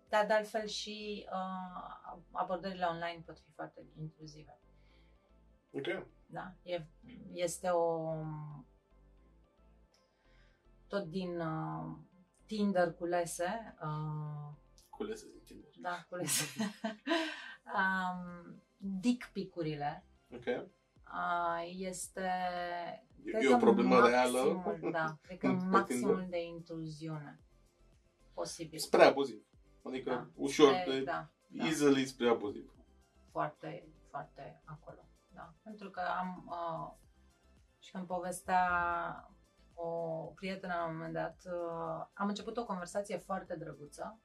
dar 0.10 0.26
de 0.26 0.34
altfel 0.34 0.66
și 0.66 1.28
uh, 1.32 2.18
abordările 2.32 2.86
online 2.86 3.24
pot 3.26 3.40
fi 3.40 3.52
foarte 3.52 3.86
intruzive. 4.00 4.60
Ok. 5.72 6.08
Da? 6.26 6.54
E, 6.64 6.86
este 7.34 7.70
o... 7.70 8.14
tot 10.88 11.04
din 11.04 11.40
uh, 11.40 11.98
Tinder 12.50 12.94
culese, 12.94 13.76
uh, 13.82 14.54
Culese 14.90 15.28
din 15.32 15.42
Tinder. 15.46 15.70
Da, 15.78 16.06
culese. 16.10 16.44
um, 17.80 18.62
dick 18.78 19.26
picurile 19.34 20.06
Ok? 20.36 20.46
uh, 20.46 21.64
este 21.78 22.30
E, 23.24 23.32
Cred 23.32 23.44
e 23.44 23.48
că 23.48 23.54
o 23.54 23.58
problemă 23.58 23.90
maximul, 23.96 24.10
reală. 24.10 24.90
Da, 24.92 25.18
cred 25.22 25.38
că 25.38 25.48
Pe 25.48 25.54
Tinder. 25.54 25.68
maximul 25.70 26.26
de 26.30 26.44
intruziune 26.44 27.40
posibil. 28.34 28.80
Spre 28.80 29.04
abuziv. 29.04 29.44
Adică 29.84 30.10
Da, 30.10 30.28
ușor, 30.36 30.74
Spre- 30.74 30.92
de, 30.98 31.04
da, 31.04 31.32
da, 31.48 31.66
easily 31.66 32.06
spre 32.06 32.30
abuziv. 32.30 32.74
foarte, 33.32 33.88
foarte 34.10 34.62
acolo. 34.66 35.08
Da. 35.28 35.54
Pentru 35.64 35.90
că 35.90 36.00
am 36.20 36.46
uh, 36.48 36.94
și 37.80 37.92
când 37.92 38.08
povestea 38.08 38.62
o 39.82 40.32
prietenă 40.36 40.74
la 40.78 40.88
un 40.88 40.96
moment 40.96 41.14
dat, 41.14 41.42
uh, 41.46 42.06
am 42.14 42.28
început 42.28 42.58
o 42.58 42.66
conversație 42.66 43.18
foarte 43.18 43.56
drăguță. 43.56 44.20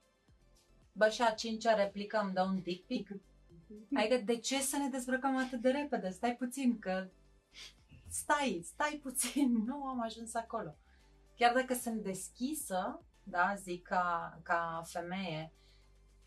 Bă, 0.92 1.08
și 1.08 1.23
a 1.23 1.30
cincea 1.30 1.75
replică 1.75 2.18
îmi 2.18 2.32
dă 2.32 2.42
un 2.42 2.62
dick 2.62 2.87
pic. 2.87 3.08
Adică 3.99 4.16
de 4.25 4.37
ce 4.37 4.61
să 4.61 4.76
ne 4.76 4.88
dezbrăcăm 4.88 5.37
atât 5.37 5.61
de 5.61 5.70
repede? 5.70 6.08
Stai 6.08 6.37
puțin, 6.37 6.78
că 6.78 7.08
stai, 8.08 8.61
stai 8.64 9.00
puțin, 9.02 9.52
nu 9.66 9.84
am 9.84 10.00
ajuns 10.00 10.34
acolo. 10.34 10.75
Chiar 11.37 11.54
dacă 11.54 11.75
sunt 11.75 12.02
deschisă, 12.02 13.02
da, 13.23 13.54
zic 13.54 13.82
ca, 13.82 14.38
ca 14.42 14.82
femeie, 14.87 15.52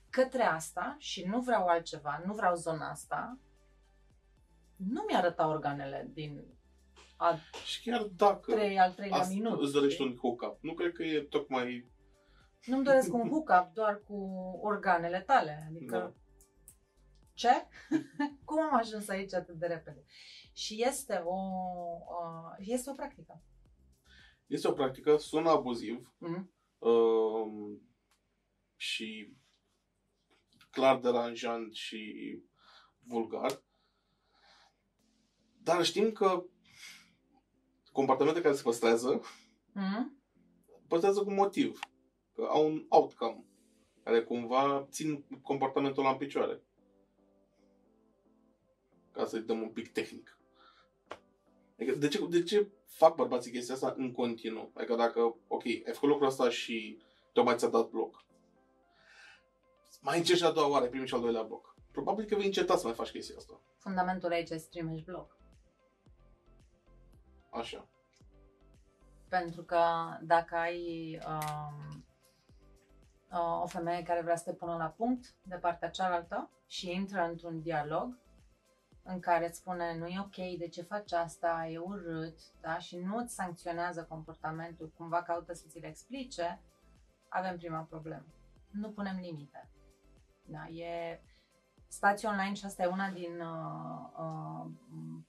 către 0.09 0.43
asta 0.43 0.95
și 0.99 1.25
nu 1.25 1.41
vreau 1.41 1.67
altceva, 1.67 2.21
nu 2.25 2.33
vreau 2.33 2.55
zona 2.55 2.89
asta, 2.89 3.37
nu 4.75 5.05
mi-arăta 5.07 5.47
organele 5.47 6.09
din 6.13 6.56
a 7.17 7.35
Și 7.65 7.83
chiar 7.89 8.03
dacă 8.03 8.53
trei, 8.53 8.79
al 8.79 8.93
treilea 8.93 9.17
asta 9.17 9.33
minut. 9.33 9.61
îți 9.61 9.71
dorești 9.71 9.93
știi? 10.01 10.05
un 10.09 10.17
hook-up, 10.17 10.57
nu 10.63 10.73
cred 10.73 10.91
că 10.91 11.03
e 11.03 11.21
tocmai... 11.21 11.91
Nu-mi 12.65 12.83
doresc 12.83 13.13
un 13.13 13.29
hookup 13.29 13.73
doar 13.73 14.01
cu 14.07 14.15
organele 14.61 15.21
tale. 15.21 15.67
Adică, 15.69 15.97
Da. 15.97 16.13
ce? 17.33 17.49
Cum 18.45 18.61
am 18.61 18.75
ajuns 18.75 19.07
aici 19.07 19.33
atât 19.33 19.55
de 19.55 19.65
repede? 19.67 20.03
Și 20.53 20.83
este 20.87 21.21
o, 21.25 21.35
uh, 21.99 22.55
este 22.57 22.89
o 22.89 22.93
practică. 22.93 23.41
Este 24.47 24.67
o 24.67 24.71
practică, 24.71 25.17
sună 25.17 25.49
abuziv 25.49 26.13
Mm? 26.17 26.53
um, 26.77 27.81
și 28.75 29.35
clar 30.71 30.99
deranjant 30.99 31.73
și 31.73 32.13
vulgar, 32.99 33.63
dar 35.63 35.83
știm 35.85 36.11
că 36.11 36.43
comportamente 37.97 38.41
care 38.41 38.55
se 38.55 38.61
păstrează, 38.61 39.21
Mm? 39.71 40.21
păstrează 40.87 41.23
cu 41.23 41.31
motiv, 41.31 41.79
că 42.35 42.47
au 42.49 42.65
un 42.65 42.85
outcome 42.89 43.43
care 44.03 44.23
cumva 44.23 44.87
țin 44.89 45.25
comportamentul 45.41 46.03
ăla 46.03 46.11
în 46.11 46.17
picioare. 46.17 46.61
Ca 49.11 49.25
să-i 49.25 49.41
dăm 49.41 49.61
un 49.61 49.69
pic 49.69 49.91
tehnic. 49.91 50.37
Adică 51.79 51.97
de 51.97 52.07
ce, 52.07 52.27
de 52.29 52.43
ce 52.43 52.71
fac 52.85 53.15
bărbații 53.15 53.51
chestia 53.51 53.73
asta 53.73 53.93
în 53.97 54.11
continuu? 54.11 54.71
Adică 54.73 54.95
dacă, 54.95 55.35
ok, 55.47 55.65
ai 55.65 55.93
făcut 55.93 56.09
lucrul 56.09 56.27
ăsta 56.27 56.49
și 56.49 56.97
tocmai 57.33 57.57
ți-a 57.57 57.67
dat 57.69 57.89
bloc. 57.89 58.25
Mai 60.01 60.17
încerci 60.17 60.41
a 60.41 60.51
doua 60.51 60.69
oară, 60.69 60.87
primul 60.87 61.07
și 61.07 61.13
al 61.13 61.21
doilea 61.21 61.43
bloc. 61.43 61.75
Probabil 61.91 62.25
că 62.25 62.35
vei 62.35 62.45
înceta 62.45 62.77
să 62.77 62.85
mai 62.85 62.95
faci 62.95 63.11
chestia 63.11 63.35
asta. 63.37 63.61
Fundamentul 63.77 64.31
aici 64.31 64.49
este 64.49 64.67
primești 64.69 65.05
bloc. 65.05 65.36
Așa. 67.57 67.87
Pentru 69.29 69.63
că 69.63 69.81
dacă 70.21 70.55
ai 70.55 71.19
um, 71.27 72.05
uh, 73.31 73.61
o 73.61 73.67
femeie 73.67 74.03
care 74.03 74.21
vrea 74.21 74.35
să 74.35 74.43
te 74.43 74.53
pună 74.53 74.75
la 74.75 74.87
punct 74.87 75.35
de 75.43 75.55
partea 75.55 75.89
cealaltă 75.89 76.49
și 76.67 76.91
intră 76.91 77.21
într-un 77.21 77.61
dialog 77.61 78.17
în 79.03 79.19
care 79.19 79.47
îți 79.47 79.57
spune 79.57 79.97
nu 79.97 80.07
e 80.07 80.19
ok, 80.19 80.57
de 80.57 80.67
ce 80.67 80.81
faci 80.81 81.11
asta, 81.11 81.67
e 81.71 81.77
urât, 81.77 82.39
da? 82.61 82.77
și 82.77 82.97
nu 82.97 83.17
îți 83.17 83.33
sancționează 83.33 84.03
comportamentul, 84.03 84.91
cumva 84.97 85.23
caută 85.23 85.53
să 85.53 85.65
ți 85.67 85.79
le 85.79 85.87
explice, 85.87 86.59
avem 87.27 87.57
prima 87.57 87.81
problemă. 87.81 88.25
Nu 88.71 88.89
punem 88.89 89.17
limite. 89.21 89.69
Da? 90.45 90.67
E 90.67 91.21
spațiu 91.87 92.29
online 92.29 92.53
și 92.53 92.65
asta 92.65 92.83
e 92.83 92.87
una 92.87 93.09
din 93.09 93.39
uh, 93.39 94.09
uh, 94.17 94.71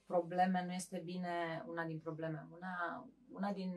probleme, 0.07 0.65
nu 0.67 0.73
este 0.73 1.03
bine 1.05 1.65
una 1.67 1.85
din 1.85 1.99
probleme. 1.99 2.47
Una, 2.57 3.07
una 3.33 3.53
din 3.53 3.75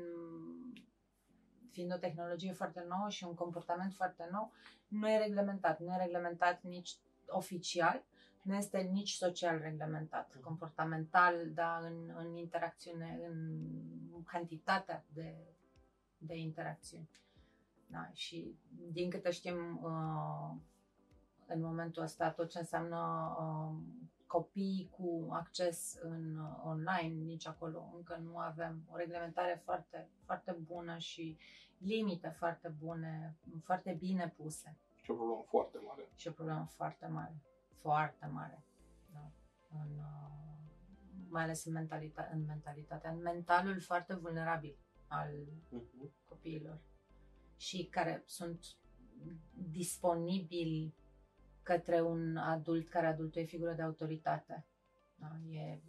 fiind 1.71 1.93
o 1.93 1.97
tehnologie 1.97 2.51
foarte 2.51 2.85
nouă 2.87 3.09
și 3.09 3.23
un 3.23 3.33
comportament 3.33 3.93
foarte 3.93 4.27
nou, 4.31 4.51
nu 4.87 5.09
e 5.09 5.17
reglementat. 5.17 5.79
Nu 5.79 5.93
e 5.93 6.03
reglementat 6.03 6.61
nici 6.61 6.95
oficial, 7.27 8.03
nu 8.41 8.55
este 8.55 8.77
nici 8.77 9.11
social 9.11 9.59
reglementat. 9.59 10.37
Comportamental, 10.41 11.51
da, 11.53 11.77
în, 11.77 12.13
în 12.15 12.35
interacțiune, 12.35 13.19
în 13.27 14.23
cantitatea 14.23 15.05
de, 15.13 15.35
de 16.17 16.35
interacțiuni. 16.35 17.09
Da, 17.87 18.09
și 18.13 18.55
din 18.91 19.09
câte 19.09 19.31
știm, 19.31 19.79
uh, 19.83 20.55
în 21.53 21.61
momentul 21.61 22.03
ăsta, 22.03 22.31
tot 22.31 22.49
ce 22.49 22.59
înseamnă 22.59 22.97
uh, 23.39 23.75
copii 24.27 24.89
cu 24.97 25.27
acces 25.31 25.97
în 26.01 26.37
uh, 26.37 26.61
online, 26.65 27.23
nici 27.23 27.47
acolo 27.47 27.91
încă 27.95 28.19
nu 28.23 28.37
avem 28.37 28.83
o 28.91 28.95
reglementare 28.97 29.61
foarte, 29.63 30.09
foarte 30.25 30.51
bună 30.51 30.97
și 30.97 31.37
limite 31.77 32.27
foarte 32.37 32.67
bune, 32.79 33.35
foarte 33.63 33.91
bine 33.99 34.33
puse. 34.37 34.77
Și 35.01 35.11
o 35.11 35.13
problemă 35.13 35.43
foarte 35.49 35.77
mare. 35.87 36.09
Și 36.15 36.27
o 36.27 36.31
problemă 36.31 36.67
foarte 36.75 37.07
mare, 37.07 37.35
foarte 37.81 38.25
mare. 38.25 38.63
Da? 39.13 39.31
În, 39.69 39.89
uh, 39.97 40.31
mai 41.29 41.43
ales 41.43 41.65
în, 41.65 41.73
mentalita- 41.73 42.29
în 42.33 42.45
mentalitatea, 42.45 43.11
în 43.11 43.21
mentalul 43.21 43.79
foarte 43.81 44.13
vulnerabil 44.15 44.75
al 45.07 45.29
Mhm. 45.69 46.11
copiilor 46.29 46.79
și 47.57 47.85
care 47.85 48.23
sunt 48.25 48.65
disponibili 49.53 50.93
către 51.63 52.01
un 52.01 52.37
adult 52.37 52.89
care 52.89 53.05
adultul 53.07 53.41
e 53.41 53.45
figură 53.45 53.73
de 53.73 53.81
autoritate. 53.81 54.65
Da? 55.15 55.37
E 55.49 55.81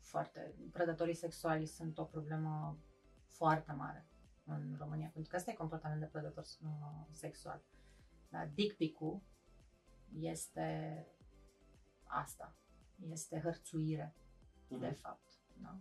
foarte... 0.00 0.54
Predatorii 0.72 1.14
sexuali 1.14 1.66
sunt 1.66 1.98
o 1.98 2.04
problemă 2.04 2.78
foarte 3.26 3.72
mare 3.72 4.06
în 4.44 4.74
România, 4.78 5.10
pentru 5.12 5.30
că 5.30 5.36
ăsta 5.36 5.50
e 5.50 5.54
comportament 5.54 6.00
de 6.00 6.06
predator 6.06 6.44
uh, 6.62 7.06
sexual. 7.12 7.62
Da? 8.28 8.46
Dick 8.54 8.76
pic-ul 8.76 9.22
este 10.20 11.06
asta. 12.04 12.54
Este 13.08 13.40
hărțuire, 13.40 14.14
de 14.68 14.76
Mhm. 14.76 14.94
fapt. 14.94 15.38
Da? 15.62 15.78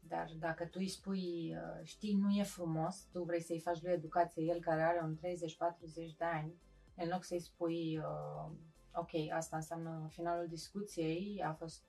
Dar 0.00 0.30
dacă 0.38 0.64
tu 0.64 0.78
îi 0.80 0.88
spui, 0.88 1.56
uh, 1.56 1.80
știi, 1.84 2.14
nu 2.14 2.30
e 2.30 2.42
frumos, 2.42 3.08
tu 3.12 3.22
vrei 3.22 3.40
să-i 3.40 3.60
faci 3.60 3.82
lui 3.82 3.92
educație, 3.92 4.42
el 4.42 4.60
care 4.60 4.82
are 4.82 5.00
un 5.02 5.16
30-40 5.16 6.14
de 6.16 6.24
ani, 6.24 6.54
în 6.96 7.08
loc 7.08 7.24
să-i 7.24 7.40
spui, 7.40 7.98
uh, 7.98 8.52
ok, 8.92 9.10
asta 9.32 9.56
înseamnă 9.56 10.08
finalul 10.10 10.48
discuției, 10.48 11.42
a 11.44 11.52
fost 11.52 11.84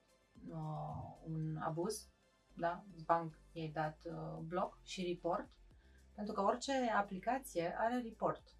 uh, 0.48 1.16
un 1.24 1.56
abuz, 1.56 2.08
da, 2.54 2.84
banc 3.04 3.38
i-ai 3.52 3.68
dat 3.68 3.98
uh, 4.04 4.38
bloc 4.42 4.78
și 4.82 5.06
report, 5.06 5.48
pentru 6.14 6.34
că 6.34 6.42
orice 6.42 6.72
aplicație 6.96 7.74
are 7.78 8.00
report, 8.00 8.56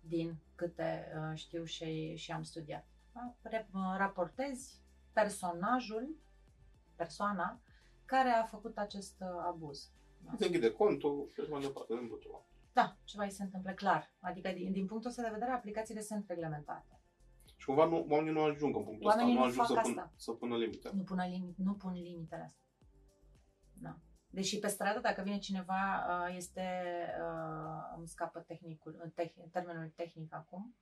din 0.00 0.36
câte 0.54 1.12
uh, 1.16 1.38
știu 1.38 1.64
și, 1.64 2.16
și 2.16 2.32
am 2.32 2.42
studiat. 2.42 2.86
Da? 3.12 3.34
Re- 3.42 3.68
uh, 3.74 3.94
raportezi 3.96 4.80
personajul, 5.12 6.16
persoana, 6.96 7.60
care 8.04 8.28
a 8.28 8.44
făcut 8.44 8.78
acest 8.78 9.14
uh, 9.20 9.26
abuz. 9.46 9.90
Îți 10.32 10.46
închide 10.46 10.70
contul 10.70 11.30
și 11.32 11.40
așa 11.40 11.50
mai 11.50 11.60
departe, 11.60 11.94
nu 11.94 12.16
ceva. 12.16 12.42
Da, 12.72 12.96
ceva 13.04 13.24
îi 13.24 13.30
se 13.30 13.42
întâmplă 13.42 13.72
clar. 13.72 14.12
Adică, 14.20 14.50
din, 14.50 14.72
din 14.72 14.86
punctul 14.86 15.10
ăsta 15.10 15.22
de 15.22 15.28
vedere, 15.32 15.50
aplicațiile 15.50 16.00
sunt 16.00 16.24
reglementate. 16.28 17.00
Și 17.56 17.66
cumva 17.66 17.84
nu, 17.84 18.06
oamenii 18.08 18.32
nu 18.32 18.42
ajung 18.42 18.76
în 18.76 18.84
punctul 18.84 19.06
Oamenii 19.06 19.32
ăsta, 19.32 19.46
nu 19.46 19.54
nu 19.54 19.62
ajung 19.62 19.66
să, 19.66 19.74
fac 19.74 19.82
pun, 19.82 19.98
asta. 19.98 20.12
să 20.16 20.32
pună 20.32 20.56
limite. 20.56 20.90
Nu, 20.94 21.02
pună 21.02 21.26
limit, 21.26 21.56
nu 21.56 21.74
pun 21.74 21.92
limitele 21.92 22.42
astea. 22.42 22.62
Da. 23.72 23.98
Deși 24.30 24.58
pe 24.58 24.66
stradă, 24.66 25.00
dacă 25.00 25.22
vine 25.22 25.38
cineva, 25.38 26.06
uh, 26.08 26.36
este, 26.36 26.62
uh, 27.22 27.96
îmi 27.96 28.08
scapă 28.08 28.40
tehnicul, 28.40 29.12
teh, 29.14 29.32
termenul 29.52 29.92
tehnic 29.96 30.34
acum, 30.34 30.76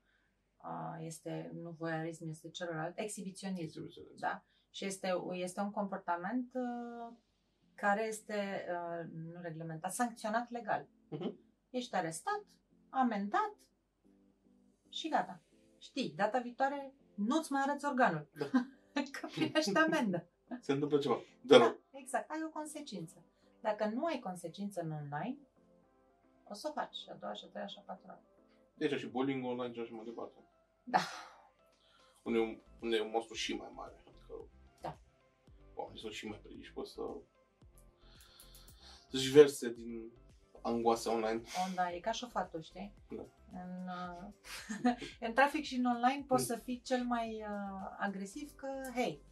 uh, 0.56 0.96
este, 1.00 1.50
nu 1.62 1.70
voyeurism, 1.70 2.28
este 2.28 2.50
celălalt, 2.50 2.98
exhibiționism. 2.98 3.80
Da? 4.18 4.44
Și 4.70 4.84
este, 4.84 5.08
este 5.32 5.60
un 5.60 5.70
comportament 5.70 6.54
uh, 6.54 7.14
care 7.74 8.06
este 8.06 8.66
uh, 8.70 9.08
nu 9.32 9.40
reglementat, 9.40 9.92
sancționat 9.92 10.50
legal. 10.50 10.86
Mhm. 11.08 11.45
Ești 11.76 11.94
arestat, 11.94 12.44
amendat 12.90 13.56
și 14.88 15.08
gata. 15.08 15.40
Știi, 15.78 16.12
data 16.16 16.38
viitoare 16.38 16.94
nu-ți 17.14 17.52
mai 17.52 17.62
arăți 17.62 17.84
organul. 17.84 18.28
Da. 18.38 18.46
că 19.20 19.26
primești 19.26 19.76
amendă. 19.76 20.28
Se 20.60 20.72
întâmplă 20.72 20.98
ceva. 20.98 21.20
De 21.40 21.56
rău. 21.56 21.66
Da, 21.68 21.98
exact, 21.98 22.30
ai 22.30 22.42
o 22.44 22.48
consecință. 22.48 23.24
Dacă 23.60 23.86
nu 23.86 24.04
ai 24.04 24.18
consecință 24.18 24.80
în 24.80 24.90
online, 24.90 25.36
O 26.48 26.54
să 26.54 26.68
o 26.68 26.72
faci 26.72 26.94
și 26.94 27.08
a 27.08 27.14
doua, 27.14 27.32
și 27.32 27.44
a 27.44 27.48
treia, 27.48 27.66
și 27.66 27.78
a 27.78 27.82
patra. 27.82 28.20
Deci 28.74 28.98
și 28.98 29.06
bowling 29.06 29.44
online 29.44 29.72
și 29.74 29.80
așa 29.80 29.94
mai 29.94 30.04
departe. 30.04 30.38
Da. 30.84 30.98
Unde 32.22 32.38
e 32.38 32.42
un, 32.42 32.60
unde 32.80 32.96
e 32.96 33.00
un 33.00 33.10
monstru 33.10 33.34
și 33.34 33.54
mai 33.54 33.70
mare. 33.74 33.94
Adică 34.06 34.48
Da. 34.80 34.98
oamenii 35.74 36.00
sunt 36.00 36.12
și 36.12 36.26
mai 36.26 36.38
predispuși 36.38 36.92
să 36.92 37.02
să-și 39.10 39.30
verse 39.30 39.72
din 39.72 40.10
angoase 40.66 41.08
online. 41.08 41.40
O, 41.40 41.74
da, 41.74 41.92
e 41.92 42.00
ca 42.00 42.10
șofatul, 42.12 42.62
știi? 42.62 42.94
Da. 43.10 43.22
În, 43.52 43.88
uh, 43.88 44.96
în 45.26 45.32
trafic 45.32 45.64
și 45.64 45.76
în 45.76 45.84
online 45.84 46.24
poți 46.26 46.44
să 46.44 46.56
fii 46.56 46.80
cel 46.84 47.04
mai 47.04 47.44
uh, 47.48 47.96
agresiv 47.98 48.54
că, 48.54 48.68
hei, 48.94 49.22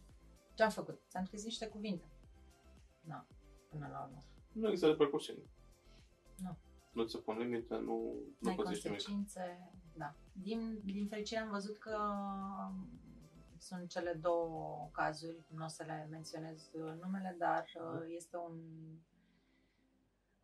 ce-am 0.53 0.69
făcut? 0.69 1.01
Ți-am 1.09 1.25
scris 1.25 1.43
niște 1.43 1.67
cuvinte. 1.67 2.05
Da, 3.01 3.25
până 3.69 3.89
la 3.91 4.01
urmă. 4.03 4.23
Nu 4.51 4.67
există 4.67 4.87
repercusiuni. 4.87 5.49
Nu. 6.35 6.57
Nu 6.91 7.03
ți 7.03 7.11
se 7.11 7.17
pun 7.17 7.37
limite, 7.37 7.75
nu, 7.75 8.13
nu 8.39 8.49
Ai 8.49 8.55
păzești 8.55 8.87
nimic. 8.87 9.05
consecințe, 9.05 9.71
da. 9.93 10.13
Din, 10.31 10.81
din 10.83 11.07
fericire 11.07 11.39
am 11.39 11.49
văzut 11.49 11.77
că 11.77 11.97
sunt 13.57 13.89
cele 13.89 14.13
două 14.21 14.89
cazuri, 14.91 15.43
nu 15.47 15.65
o 15.65 15.67
să 15.67 15.83
le 15.83 16.07
menționez 16.09 16.69
uh, 16.73 16.93
numele, 17.01 17.35
dar 17.39 17.65
uh, 17.75 18.01
este 18.15 18.37
un 18.37 18.53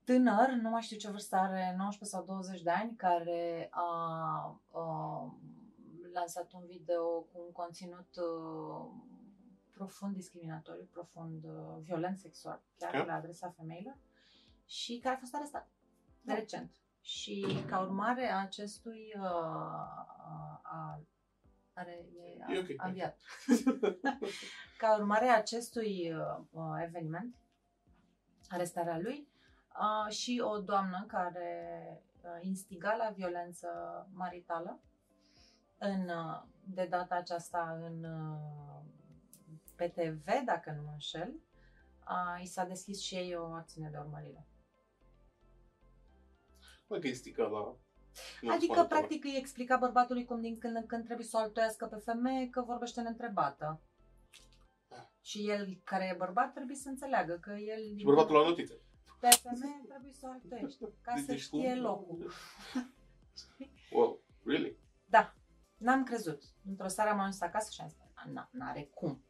tânăr, 0.03 0.49
nu 0.49 0.69
mai 0.69 0.81
știu 0.81 0.97
ce 0.97 1.09
vârstă 1.11 1.35
are, 1.35 1.73
19 1.77 2.17
sau 2.17 2.23
20 2.25 2.61
de 2.61 2.69
ani, 2.69 2.95
care 2.95 3.67
a, 3.71 3.83
a 4.71 5.35
lansat 6.13 6.51
un 6.53 6.65
video 6.65 7.03
cu 7.19 7.41
un 7.45 7.51
conținut 7.51 8.15
uh, 8.15 8.91
profund 9.71 10.15
discriminatoriu, 10.15 10.87
profund 10.91 11.43
uh, 11.43 11.77
violent 11.83 12.17
sexual, 12.19 12.61
chiar 12.77 12.95
Ok. 12.99 13.05
la 13.05 13.13
adresa 13.13 13.53
femeilor, 13.57 13.97
și 14.65 14.99
care 15.03 15.15
a 15.15 15.19
fost 15.19 15.35
arestat 15.35 15.67
de 16.21 16.31
Da. 16.31 16.33
recent. 16.33 16.75
Și 17.01 17.45
ca 17.67 17.79
urmare 17.79 18.31
a 18.31 18.39
acestui 18.41 19.13
uh, 19.15 19.23
a, 19.23 20.61
a, 20.63 21.01
are, 21.73 22.05
e, 22.17 22.43
a, 22.47 22.53
E 22.53 22.59
ok. 22.59 22.67
a 22.77 22.87
înviat. 22.87 23.17
Ca 24.77 24.95
urmare 24.97 25.27
a 25.27 25.37
acestui 25.37 26.13
uh, 26.13 26.43
uh, 26.51 26.81
eveniment, 26.83 27.35
arestarea 28.49 28.99
lui, 28.99 29.27
uh, 29.79 30.13
și 30.13 30.41
o 30.43 30.59
doamnă 30.59 31.05
care 31.07 31.83
uh, 32.21 32.37
instiga 32.41 32.95
la 32.95 33.09
violență 33.09 33.67
maritală, 34.13 34.79
în, 35.77 36.09
uh, 36.09 36.41
de 36.63 36.85
data 36.89 37.15
aceasta 37.15 37.79
în 37.81 38.03
uh, 38.03 38.81
PTV, 39.75 40.25
dacă 40.45 40.71
nu 40.75 40.81
mă 40.81 40.91
înșel, 40.91 41.33
uh, 42.07 42.43
i 42.43 42.45
s-a 42.45 42.65
deschis 42.65 43.01
și 43.01 43.15
ei 43.15 43.35
o 43.35 43.43
acțiune 43.43 43.89
de 43.89 43.97
urmărire. 43.97 44.45
Mă 46.87 46.97
că 46.97 47.07
instiga 47.07 47.43
la... 47.43 47.75
nu 48.41 48.53
adică, 48.53 48.73
spune 48.73 48.87
practic, 48.87 49.23
îi 49.23 49.35
explica 49.37 49.77
bărbatului 49.77 50.25
cum 50.25 50.41
din 50.41 50.57
când 50.57 50.75
în 50.75 50.85
când 50.85 51.05
trebuie 51.05 51.25
să 51.25 51.37
o 51.37 51.39
altoiască 51.39 51.85
pe 51.85 51.95
femeie 51.95 52.49
că 52.49 52.61
vorbește 52.61 53.01
neîntrebată. 53.01 53.81
Și 55.21 55.49
el, 55.49 55.81
care 55.83 56.09
e 56.13 56.17
bărbat, 56.17 56.53
trebuie 56.53 56.75
să 56.75 56.89
înțeleagă 56.89 57.33
că 57.33 57.51
el... 57.51 57.97
Și 57.97 58.03
bărbatul 58.05 58.35
la 58.35 58.47
notițe. 58.47 58.81
Pe 59.21 59.29
femeie 59.41 59.81
trebuie 59.87 60.11
să 60.13 60.25
o 60.27 60.31
altoiești, 60.31 60.83
ca 61.01 61.15
să 61.15 61.23
Deci 61.25 61.39
știe 61.39 61.71
cum? 61.73 61.81
locul. 61.81 62.31
Wow, 63.91 64.21
really? 64.45 64.77
Da, 65.05 65.33
n-am 65.77 66.03
crezut. 66.03 66.43
Într-o 66.69 66.87
seară 66.87 67.09
am 67.09 67.19
ajuns 67.19 67.41
acasă 67.41 67.69
și 67.71 67.81
am 67.81 67.87
zis, 67.87 67.97
"Na, 68.33 68.49
n-are 68.51 68.83
cum. 68.93 69.23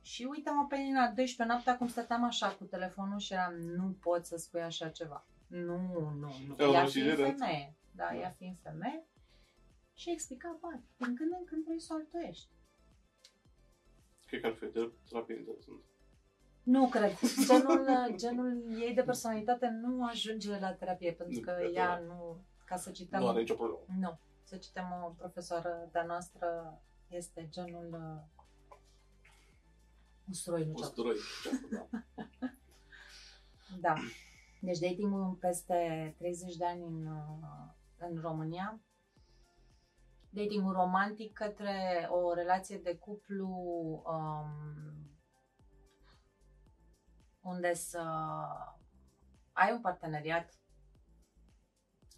Și 0.00 0.24
uite-mă 0.24 0.66
pe 0.68 0.76
mine 0.76 0.98
la 1.00 1.06
12 1.08 1.44
noaptea 1.44 1.76
cum 1.76 1.88
stăteam 1.88 2.24
așa 2.24 2.48
cu 2.54 2.64
telefonul 2.64 3.18
și 3.18 3.32
eram, 3.32 3.54
nu 3.54 3.92
pot 4.00 4.26
să 4.26 4.36
spui 4.36 4.60
așa 4.60 4.88
ceva. 4.90 5.26
Nu, 5.46 5.78
nu, 6.10 6.34
nu. 6.46 6.56
E 6.58 6.64
o 6.64 6.72
Ea 6.72 6.82
rușine, 6.82 7.14
fiind 7.14 7.18
da. 7.38 7.44
femeie. 7.44 7.74
Da, 7.90 8.04
Da. 8.06 8.16
ea 8.16 8.30
fiind 8.30 8.56
femeie. 8.62 9.06
Și 9.94 10.10
explica, 10.10 10.58
bă, 10.60 10.68
din 10.96 11.14
când 11.16 11.32
în 11.38 11.44
când 11.44 11.62
trebuie 11.62 11.80
să 11.80 11.92
o 11.92 11.96
altoiești. 11.96 12.48
Cred 14.26 14.40
că 14.40 14.46
ar 14.46 14.54
fi 14.54 14.64
o 14.64 14.68
terapie 15.08 15.36
interesantă. 15.36 15.82
Nu 16.68 16.88
cred. 16.88 17.12
Genul, 17.46 17.86
genul 18.16 18.78
ei 18.80 18.94
de 18.94 19.02
personalitate 19.02 19.68
nu 19.68 20.06
ajunge 20.06 20.58
la 20.58 20.72
terapie, 20.72 21.12
pentru 21.12 21.38
Nu 21.38 21.46
că 21.46 21.52
cred, 21.58 21.74
ea 21.74 21.98
da. 21.98 22.04
nu, 22.04 22.44
ca 22.64 22.76
să 22.76 22.90
cităm... 22.90 23.20
Nu 23.20 23.28
are 23.28 23.38
nicio 23.38 23.54
problemă. 23.54 23.84
Nu. 23.98 24.18
Să 24.42 24.56
citem 24.56 25.02
o 25.06 25.08
profesoară 25.08 25.88
de-a 25.92 26.04
noastră, 26.04 26.78
este 27.08 27.48
genul 27.50 27.88
uh, 27.92 28.78
usturoi, 30.30 30.64
nu 30.64 30.74
ceapă. 30.74 30.86
Usturoi. 30.86 31.16
ceapă, 31.42 31.68
da. 31.70 31.86
Da. 33.80 33.94
Deci 34.60 34.78
datingul 34.78 35.36
peste 35.40 36.14
30 36.18 36.56
de 36.56 36.64
ani 36.64 36.84
în, 36.84 37.06
uh, 37.06 37.72
în 37.98 38.20
România. 38.20 38.80
Datingul 40.30 40.72
romantic 40.72 41.32
către 41.32 42.08
o 42.10 42.34
relație 42.34 42.78
de 42.78 42.96
cuplu 42.96 43.48
um, 44.06 44.97
unde 47.48 47.74
să 47.74 47.98
ai 49.52 49.72
un 49.72 49.80
parteneriat 49.80 50.58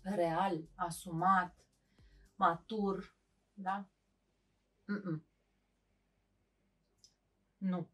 real, 0.02 0.68
asumat, 0.74 1.64
matur, 2.34 3.14
da? 3.52 3.88
Mm-mm. 4.84 5.24
Nu. 7.56 7.88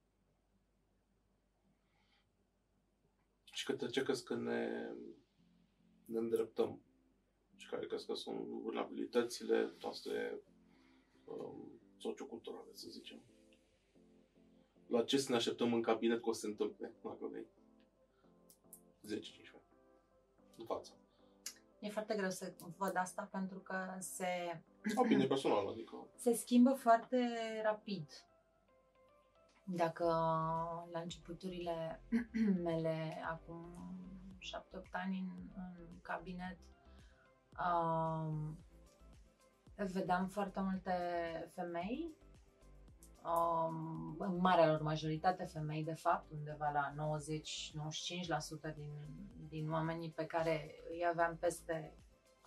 Și 3.53 3.65
către 3.65 3.89
ce 3.89 4.03
crezi 4.03 4.25
că 4.25 4.35
ne, 4.35 4.91
ne 6.05 6.19
îndreptăm? 6.19 6.81
Și 7.57 7.69
care 7.69 7.87
crezi 7.87 8.07
că 8.07 8.15
sunt 8.15 8.39
vulnerabilitățile 8.47 9.75
noastre 9.81 10.41
um, 11.25 11.81
socioculturale, 11.97 12.71
să 12.75 12.89
zicem? 12.89 13.21
La 14.87 15.03
ce 15.03 15.19
să 15.19 15.31
ne 15.31 15.37
așteptăm 15.37 15.73
în 15.73 15.83
cabinet 15.83 16.23
că 16.23 16.29
o 16.29 16.33
să 16.33 16.41
se 16.41 16.47
întâmple, 16.47 16.93
dacă 17.03 17.27
vrei? 17.31 17.47
10-15 19.07 19.17
ani. 19.55 19.63
În 20.57 20.65
față. 20.65 20.93
E 21.79 21.89
foarte 21.89 22.15
greu 22.15 22.31
să 22.31 22.53
văd 22.77 22.97
asta 22.97 23.29
pentru 23.33 23.59
că 23.59 23.77
se, 23.99 24.63
Opinie 24.95 25.27
personală, 25.27 25.71
adică... 25.71 26.07
se 26.17 26.33
schimbă 26.33 26.71
foarte 26.71 27.19
rapid. 27.63 28.11
Dacă 29.65 30.05
la 30.93 31.01
începuturile 31.01 32.01
mele, 32.67 33.25
acum 33.31 33.67
7-8 34.39 34.91
ani 34.91 35.19
în, 35.19 35.63
în 35.79 36.01
cabinet, 36.03 36.59
um, 37.59 38.59
vedeam 39.93 40.27
foarte 40.27 40.61
multe 40.61 40.93
femei, 41.55 42.15
um, 43.35 44.17
în 44.19 44.37
marea 44.37 44.67
lor 44.71 44.81
majoritate 44.83 45.45
femei, 45.45 45.85
de 45.85 45.95
fapt, 45.95 46.31
undeva 46.31 46.71
la 46.71 47.17
90-95% 48.71 48.75
din, 48.75 48.93
din 49.49 49.71
oamenii 49.71 50.11
pe 50.11 50.25
care 50.27 50.75
îi 50.91 51.07
aveam 51.11 51.37
peste, 51.37 51.95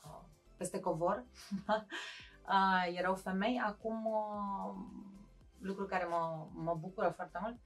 uh, 0.06 0.22
peste 0.58 0.80
covor 0.80 1.24
uh, 2.48 2.98
erau 2.98 3.16
femei. 3.16 3.62
Acum, 3.66 4.06
uh, 4.06 4.76
lucru 5.60 5.86
care 5.86 6.06
mă, 6.06 6.48
mă 6.54 6.76
bucură 6.80 7.10
foarte 7.16 7.38
mult, 7.42 7.58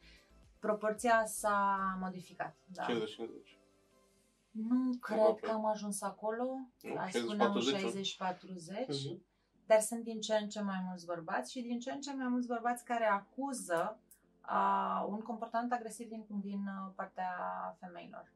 proporția 0.60 1.24
s-a 1.26 1.78
modificat. 2.00 2.56
Da. 2.66 2.86
50-50. 2.86 2.90
Nu 4.52 4.98
cred 5.02 5.18
Aproape. 5.20 5.40
că 5.48 5.52
am 5.52 5.66
ajuns 5.66 6.02
acolo, 6.02 6.44
Nu, 6.82 6.96
Aș 6.98 7.12
60-40, 7.12 7.18
spuneam 7.24 7.52
nu? 7.54 7.60
60-40, 7.60 8.88
Mhm. 8.88 9.24
Dar 9.66 9.80
sunt 9.80 10.04
din 10.04 10.22
ce 10.22 10.34
în 10.34 10.50
ce 10.50 10.62
mai 10.62 10.82
mulți 10.86 11.06
bărbați 11.06 11.52
și 11.52 11.62
din 11.62 11.80
ce 11.80 11.92
în 11.92 12.02
ce 12.02 12.14
mai 12.14 12.28
mulți 12.28 12.48
bărbați 12.48 12.86
care 12.86 13.06
acuză 13.06 14.00
uh, 14.50 15.06
un 15.08 15.22
comportament 15.22 15.72
agresiv 15.72 16.08
din, 16.08 16.26
din 16.42 16.68
uh, 16.68 16.92
partea 16.96 17.36
femeilor. 17.80 18.32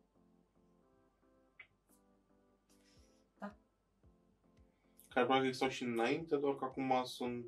Care 5.17 5.29
probabil 5.29 5.47
existau 5.47 5.69
și 5.69 5.83
înainte, 5.83 6.35
doar 6.37 6.55
că 6.55 6.65
acum 6.65 7.01
sunt... 7.03 7.45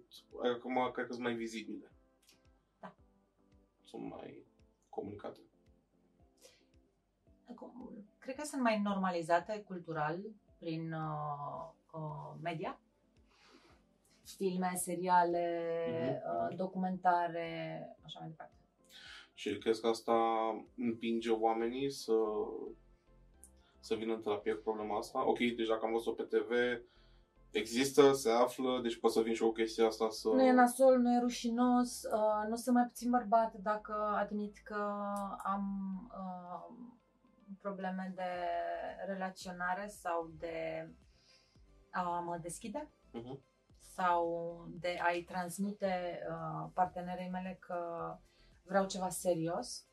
Acum 0.56 0.92
cred 0.94 1.06
că 1.06 1.12
sunt 1.12 1.24
mai 1.24 1.34
vizibile. 1.34 1.92
Da. 2.80 2.94
Sunt 3.84 4.10
mai 4.10 4.44
comunicate. 4.90 5.40
Acum, 7.50 7.90
Cred 8.20 8.36
că 8.36 8.44
sunt 8.44 8.62
mai 8.62 8.82
normalizate 8.82 9.64
cultural 9.68 10.20
prin 10.58 10.94
uh, 10.94 11.70
uh, 11.92 12.34
media. 12.42 12.80
Filme, 14.36 14.72
seriale, 14.76 15.64
Mhm. 15.92 16.50
uh, 16.50 16.56
documentare, 16.56 17.50
așa 18.06 18.20
mai 18.20 18.28
departe. 18.30 18.54
Și 19.34 19.58
crezi 19.58 19.82
că 19.82 19.88
asta 19.88 20.14
împinge 20.78 21.30
oamenii 21.30 21.92
să, 21.92 22.14
să 23.80 23.96
vină 23.96 24.14
în 24.14 24.22
terapie 24.22 24.54
cu 24.54 24.62
problema 24.62 24.98
asta? 24.98 25.28
Ok, 25.28 25.38
deci 25.38 25.68
dacă 25.68 25.86
am 25.86 25.92
văzut-o 25.92 26.24
pe 26.24 26.38
TV, 26.38 26.52
există, 27.52 28.14
se 28.14 28.30
află, 28.32 28.80
deci 28.82 29.00
pot 29.00 29.12
să 29.12 29.22
vin 29.22 29.34
și 29.34 29.42
eu 29.42 29.48
cu 29.48 29.54
chestia 29.54 29.86
asta 29.86 30.10
să... 30.10 30.28
Nu 30.30 30.42
e 30.44 30.52
nasol, 30.52 30.98
nu 31.00 31.14
e 31.14 31.20
rușinos, 31.20 32.04
uh, 32.04 32.48
nu 32.50 32.56
sunt 32.56 32.76
mai 32.76 32.86
puțin 32.86 33.10
bărbat 33.10 33.54
dacă 33.54 33.94
admit 34.18 34.58
că 34.64 34.94
am 35.44 35.64
uh, 36.14 36.76
probleme 37.62 38.14
de 38.16 38.32
relaționare 39.08 39.88
sau 39.88 40.32
de 40.38 40.88
a 41.90 42.02
mă 42.20 42.38
deschide 42.42 42.90
Mhm. 43.12 43.40
Sau 43.96 44.66
de 44.80 44.98
a-i 45.02 45.24
transmite 45.24 46.20
uh, 46.30 46.70
partenerei 46.74 47.30
mele 47.30 47.58
că 47.60 47.78
vreau 48.64 48.86
ceva 48.88 49.10
serios, 49.10 49.86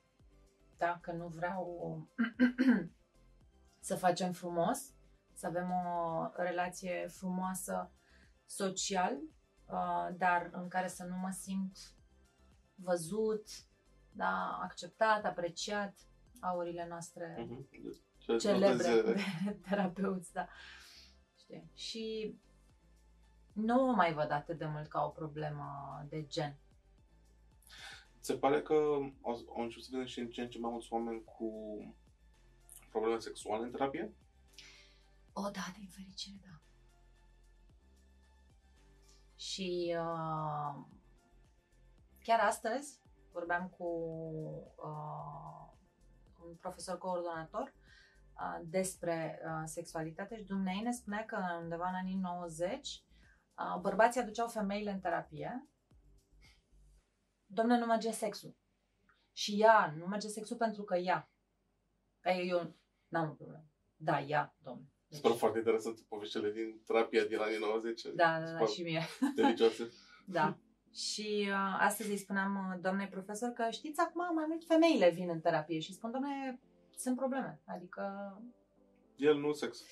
da? 0.77 0.99
că 1.03 1.13
nu 1.13 1.27
vreau 1.29 2.09
să 3.81 3.97
facem 3.97 4.33
frumos, 4.33 4.79
să 5.35 5.47
avem 5.47 5.71
o 5.71 6.27
relație 6.35 7.07
frumoasă 7.09 7.91
social, 8.45 9.15
uh, 9.71 10.09
dar 10.17 10.51
în 10.53 10.69
care 10.69 10.89
să 10.89 11.05
nu 11.05 11.17
mă 11.17 11.31
simt 11.31 11.77
văzut, 12.75 13.47
da, 14.13 14.59
acceptat, 14.63 15.25
apreciat, 15.25 15.95
aurile 16.41 16.87
noastre 16.89 17.47
Mhm. 17.49 17.69
Ce 18.19 18.37
celebre 18.37 19.03
notezi- 19.03 19.45
de 19.45 19.51
terapeuți, 19.69 20.33
da. 20.33 20.49
Știi? 21.39 21.71
Și 21.75 22.35
nu 23.57 23.89
o 23.89 23.93
mai 23.93 24.15
văd 24.15 24.31
atât 24.31 24.59
de 24.59 24.67
mult 24.67 24.89
ca 24.89 25.05
o 25.05 25.09
problemă 25.09 25.67
de 26.09 26.27
gen. 26.27 26.57
Se 28.21 28.35
pare 28.35 28.63
că 28.63 28.75
au, 29.23 29.45
au 29.49 29.63
început 29.63 29.85
să 29.85 29.89
vedem 29.93 30.07
și 30.07 30.21
în 30.21 30.31
ce 30.31 30.43
în 30.43 30.49
ce 30.49 30.59
mai 30.59 30.71
mulți 30.71 30.93
oameni 30.93 31.25
cu 31.25 31.51
probleme 32.91 33.19
sexuale 33.19 33.65
în 33.65 33.71
terapie? 33.71 34.15
O, 35.33 35.41
da, 35.43 35.73
din 35.79 35.89
fericire, 35.89 36.41
da. 36.45 36.61
Și 39.37 39.95
uh, 39.99 40.85
chiar 42.23 42.41
astăzi 42.41 43.01
vorbeam 43.33 43.69
cu 43.69 43.85
uh, 44.77 45.73
un 46.47 46.55
profesor 46.61 46.99
coordonator 46.99 47.75
uh, 48.35 48.61
despre 48.65 49.41
uh, 49.45 49.63
sexualitate 49.65 50.37
și 50.37 50.45
dumnei 50.45 50.81
ne 50.81 50.91
spunea 50.91 51.25
că 51.25 51.59
undeva 51.63 51.89
în 51.89 51.95
anii 51.95 52.15
90 52.15 52.89
uh, 52.89 53.06
bărbații 53.81 54.21
aduceau 54.21 54.49
femeile 54.49 54.91
în 54.91 55.01
terapie. 55.01 55.69
Domne, 57.47 57.79
nu 57.79 57.87
merge 57.87 58.11
sexul. 58.11 58.57
Și 59.33 59.61
ea, 59.61 59.95
nu 59.99 60.07
merge 60.07 60.29
sexul 60.29 60.57
pentru 60.57 60.83
că 60.83 60.97
ea. 60.97 61.31
Ei, 62.25 62.49
eu 62.49 62.75
n-am 63.09 63.31
o 63.31 63.33
problemă. 63.33 63.65
Da, 63.97 64.21
ea, 64.21 64.55
domne. 64.63 64.91
Mi 65.09 65.17
se 65.17 65.21
pare 65.21 65.35
foarte 65.35 65.59
interesant 65.59 66.01
poveștile 66.01 66.51
din 66.53 66.83
terapia 66.87 67.25
din 67.25 67.39
anii 67.39 67.59
90. 67.59 68.03
Da, 68.03 68.11
da, 68.15 68.39
Mi 68.39 68.47
se 68.47 68.53
da, 68.53 68.59
par 68.59 68.69
și 68.69 68.83
mie. 68.83 69.03
Delicioase. 69.35 69.91
Da. 70.29 70.59
Și 70.93 71.47
uh, 71.49 71.77
astăzi 71.79 72.11
îi 72.11 72.17
spuneam 72.17 72.55
uh, 72.57 72.81
doamnei 72.81 73.09
profesor 73.09 73.51
că 73.51 73.67
știți, 73.71 74.01
acum 74.01 74.35
mai 74.35 74.45
mult 74.49 74.65
femeile 74.65 75.11
vin 75.11 75.29
în 75.29 75.41
terapie 75.41 75.79
și 75.79 75.93
spun, 75.93 76.11
doamne, 76.11 76.61
sunt 76.97 77.17
probleme. 77.17 77.61
Adică 77.65 78.03
El 79.17 79.39
nu 79.39 79.53
sex. 79.53 79.83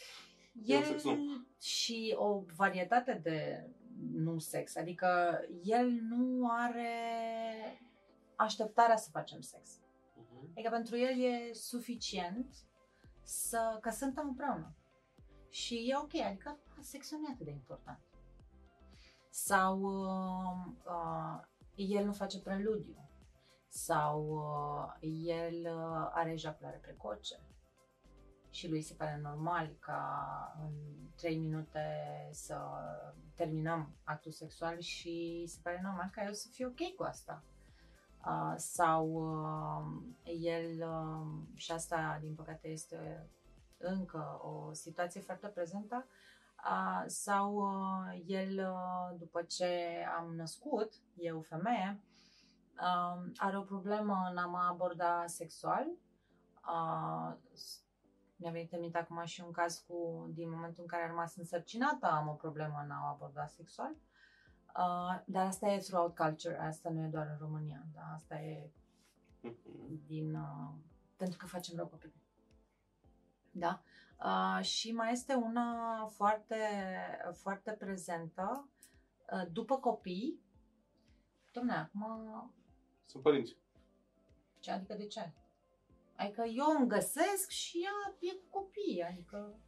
El 0.62 0.76
el 0.76 0.84
sex 0.84 1.04
nu. 1.04 1.46
și 1.60 2.14
o 2.18 2.42
varietate 2.56 3.20
de 3.22 3.68
nu 4.12 4.38
sex. 4.38 4.76
Adică 4.76 5.40
el 5.62 5.90
nu 5.90 6.48
are 6.50 6.92
așteptarea 8.36 8.96
să 8.96 9.10
facem 9.10 9.40
sex. 9.40 9.80
Mhm. 10.16 10.50
Adică 10.52 10.70
pentru 10.70 10.96
el 10.96 11.20
e 11.20 11.52
suficient 11.52 12.54
să, 13.22 13.78
că 13.80 13.90
suntem 13.90 14.28
împreună. 14.28 14.74
Și 15.50 15.74
e 15.90 15.96
ok, 15.96 16.14
adică 16.14 16.48
a, 16.48 16.80
sexul 16.80 17.18
nu 17.18 17.26
e 17.28 17.32
atât 17.32 17.44
de 17.44 17.50
important. 17.52 17.98
Sau 19.30 19.80
uh, 19.80 20.72
uh, 20.84 21.40
el 21.74 22.04
nu 22.04 22.12
face 22.12 22.40
preludiu. 22.40 23.08
Sau 23.68 24.28
uh, 24.28 25.10
el 25.26 25.54
uh, 25.54 26.10
are 26.12 26.32
ejaculare 26.32 26.76
precoce. 26.76 27.40
Și 28.54 28.68
lui 28.68 28.82
se 28.82 28.94
pare 28.94 29.18
normal 29.22 29.76
ca 29.78 30.56
în 30.62 30.72
3 31.16 31.36
minute 31.38 31.80
să 32.32 32.56
terminăm 33.34 33.94
actul 34.04 34.32
sexual 34.32 34.78
și 34.78 35.44
se 35.48 35.58
pare 35.62 35.80
normal 35.82 36.10
ca 36.12 36.24
eu 36.24 36.32
să 36.32 36.48
fiu 36.50 36.68
ok 36.68 36.94
cu 36.96 37.02
asta. 37.02 37.42
Uh, 38.26 38.54
sau 38.56 39.08
uh, 39.12 40.02
el, 40.40 40.88
uh, 40.88 41.26
și 41.54 41.72
asta 41.72 42.18
din 42.20 42.34
păcate 42.34 42.68
este 42.68 43.28
încă 43.78 44.40
o 44.42 44.72
situație 44.72 45.20
foarte 45.20 45.46
prezentă, 45.46 46.06
uh, 46.64 47.04
sau 47.06 47.54
uh, 47.54 48.22
el, 48.26 48.58
uh, 48.70 49.18
după 49.18 49.42
ce 49.42 49.96
am 50.18 50.34
născut, 50.34 50.92
eu 51.16 51.40
femeie, 51.40 52.00
uh, 52.80 53.30
are 53.36 53.58
o 53.58 53.62
problemă 53.62 54.28
în 54.30 54.36
a 54.36 54.46
mă 54.46 54.66
aborda 54.70 55.24
sexual. 55.26 55.86
Uh, 56.68 57.34
s- 57.52 57.83
mi-a 58.36 58.50
venit 58.50 58.72
în 58.72 58.80
minte 58.80 58.98
acum 58.98 59.24
și 59.24 59.40
un 59.40 59.50
caz 59.50 59.78
cu, 59.86 60.26
din 60.34 60.50
momentul 60.50 60.82
în 60.82 60.88
care 60.88 61.02
a 61.02 61.06
rămas 61.06 61.36
însărcinată, 61.36 62.06
am 62.06 62.28
o 62.28 62.32
problemă 62.32 62.80
în 62.84 62.90
a 62.90 63.00
o 63.02 63.06
aborda 63.06 63.46
sexual. 63.46 63.90
Uh, 64.76 65.20
dar 65.24 65.46
asta 65.46 65.68
e 65.68 65.78
throughout 65.78 66.16
culture, 66.16 66.58
asta 66.60 66.90
nu 66.90 67.04
e 67.04 67.08
doar 67.08 67.26
în 67.26 67.36
România, 67.40 67.86
da? 67.94 68.02
asta 68.14 68.34
e 68.40 68.70
Mhm. 69.44 70.04
din, 70.06 70.34
uh, 70.34 70.72
pentru 71.16 71.38
că 71.38 71.46
facem 71.46 71.76
rău 71.76 71.86
copilului. 71.86 72.22
Da? 73.50 73.82
Uh, 74.24 74.64
și 74.64 74.92
mai 74.92 75.12
este 75.12 75.34
una 75.34 76.06
foarte, 76.06 76.56
foarte 77.32 77.70
prezentă 77.72 78.68
uh, 79.32 79.42
după 79.52 79.76
copii. 79.78 80.40
Dom'le, 81.50 81.76
acum, 81.78 82.52
Sunt 83.06 83.22
părinți. 83.22 83.56
ce 84.58 84.70
adică 84.70 84.94
de 84.94 85.06
ce? 85.06 85.32
Adică 86.16 86.42
eu 86.42 86.78
îmi 86.78 86.88
găsesc 86.88 87.48
și 87.48 87.78
ea 87.82 88.16
e 88.20 88.34
cu 88.34 88.58
copii, 88.58 89.02
adică... 89.02 89.58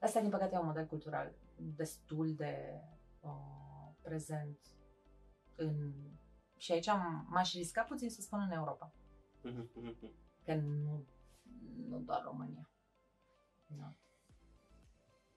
Asta, 0.00 0.20
din 0.20 0.30
păcate, 0.30 0.54
e 0.54 0.58
un 0.58 0.66
model 0.66 0.86
cultural 0.86 1.34
destul 1.56 2.34
de 2.34 2.80
uh, 3.20 3.90
prezent 4.02 4.58
în... 5.56 5.92
Și 6.56 6.72
aici 6.72 6.88
am, 6.88 7.26
m-aș 7.30 7.54
risca 7.54 7.82
puțin 7.82 8.10
să 8.10 8.20
spun 8.20 8.40
în 8.40 8.50
Europa. 8.50 8.92
Mhm, 9.42 9.70
mhm. 9.74 10.12
Că 10.44 10.54
nu, 10.54 11.06
nu 11.88 11.98
doar 11.98 12.22
România. 12.22 12.70
Da. 13.66 13.94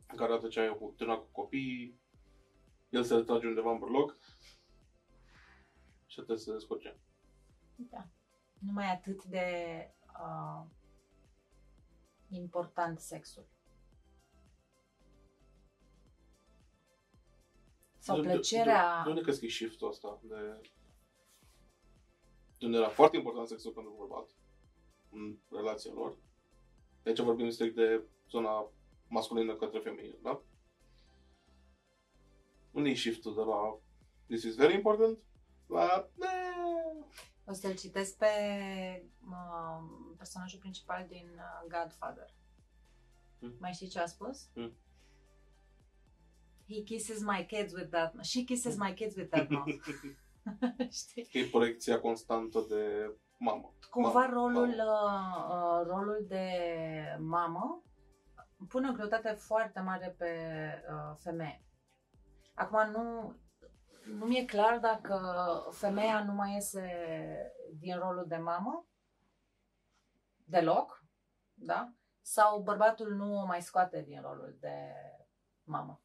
În 0.08 0.18
care 0.18 0.32
dată 0.32 0.48
ce 0.48 0.60
ai 0.60 0.78
o 0.80 0.90
tânăr 0.90 1.18
cu 1.18 1.30
copii, 1.32 2.00
el 2.90 3.04
se 3.04 3.16
retrage 3.16 3.48
undeva 3.48 3.72
în 3.72 3.80
burloc 3.80 4.18
și 6.06 6.16
trebuie 6.16 6.38
să 6.38 6.44
se 6.44 6.52
descurce. 6.52 7.00
da. 7.76 8.10
Nu 8.62 8.72
mai 8.72 8.86
e 8.86 8.90
atât 8.90 9.24
de 9.24 9.46
uh, 10.20 10.64
important 12.30 13.00
sexul. 13.00 13.46
Sau 17.98 18.16
De- 18.16 18.22
de- 18.22 18.28
plăcerea... 18.34 18.98
De, 18.98 19.04
de 19.04 19.10
unde 19.10 19.22
crezi 19.22 19.40
că 19.40 19.46
e 19.46 19.50
shift-ul 19.50 19.88
ăsta? 19.90 20.20
De, 20.24 20.70
de 22.58 22.66
unde 22.66 22.78
era 22.78 22.90
foarte 22.90 23.18
important 23.18 23.48
sexul 23.48 23.72
pentru 23.72 23.94
bărbat 23.98 24.30
în 25.12 25.38
relația 25.50 25.92
lor. 25.94 26.18
De 27.04 27.10
aici 27.10 27.20
vorbim 27.20 27.50
strict 27.50 27.76
de 27.76 28.04
zona 28.30 28.72
masculină 29.08 29.56
către 29.56 29.80
femeie, 29.80 30.20
da? 30.24 30.42
Unde 32.72 32.90
e 32.90 32.94
shift-ul 32.96 33.34
de 33.36 33.42
la 33.42 33.80
this 34.28 34.44
is 34.44 34.56
very 34.56 34.74
important 34.74 35.18
la 35.68 36.10
"Eh, 36.20 36.51
O 37.52 37.54
să-l 37.54 37.76
citesc 37.76 38.18
pe 38.18 38.26
uh, 39.30 39.84
personajul 40.18 40.60
principal 40.60 41.06
din 41.08 41.28
uh, 41.36 41.70
Godfather. 41.70 42.34
Hmm. 43.40 43.56
Mai 43.60 43.74
știi 43.74 43.88
ce 43.88 44.00
a 44.00 44.06
spus? 44.06 44.50
Hmm. 44.54 44.72
He 46.68 46.82
kisses 46.84 47.22
my 47.22 47.46
kids 47.46 47.74
with 47.74 47.90
that 47.90 48.14
mouth. 48.14 48.26
She 48.26 48.42
kisses 48.44 48.78
my 48.78 48.94
kids 48.94 49.16
with 49.16 49.30
that 49.30 49.50
mouth. 49.50 49.68
Știi? 51.00 51.26
că 51.26 51.38
e 51.38 51.46
proiecția 51.46 52.00
constantă 52.00 52.66
de 52.70 53.12
mamă. 53.38 53.74
Cumva 53.90 54.12
Mamă, 54.12 54.34
rolul, 54.34 54.68
mamă. 54.68 55.46
uh, 55.50 55.82
uh, 55.82 55.88
rolul 55.88 56.26
de 56.28 56.48
mamă 57.20 57.84
pune 58.68 58.90
o 58.90 58.94
greutate 58.94 59.30
foarte 59.30 59.80
mare 59.80 60.16
pe 60.18 60.30
uh, 60.90 61.16
femeie. 61.18 61.62
Acum 62.54 62.92
nu, 62.92 63.36
nu 64.06 64.26
mi-e 64.26 64.46
clar 64.46 64.80
dacă 64.80 65.20
femeia 65.72 66.24
nu 66.24 66.34
mai 66.34 66.54
iese 66.54 66.88
din 67.80 67.98
rolul 67.98 68.26
de 68.28 68.38
mamă 68.38 68.86
deloc, 70.46 71.04
da? 71.54 71.94
Sau 72.22 72.62
bărbatul 72.62 73.16
nu 73.16 73.42
o 73.42 73.46
mai 73.46 73.62
scoate 73.62 74.02
din 74.02 74.22
rolul 74.22 74.58
de 74.60 74.94
mamă. 75.64 76.02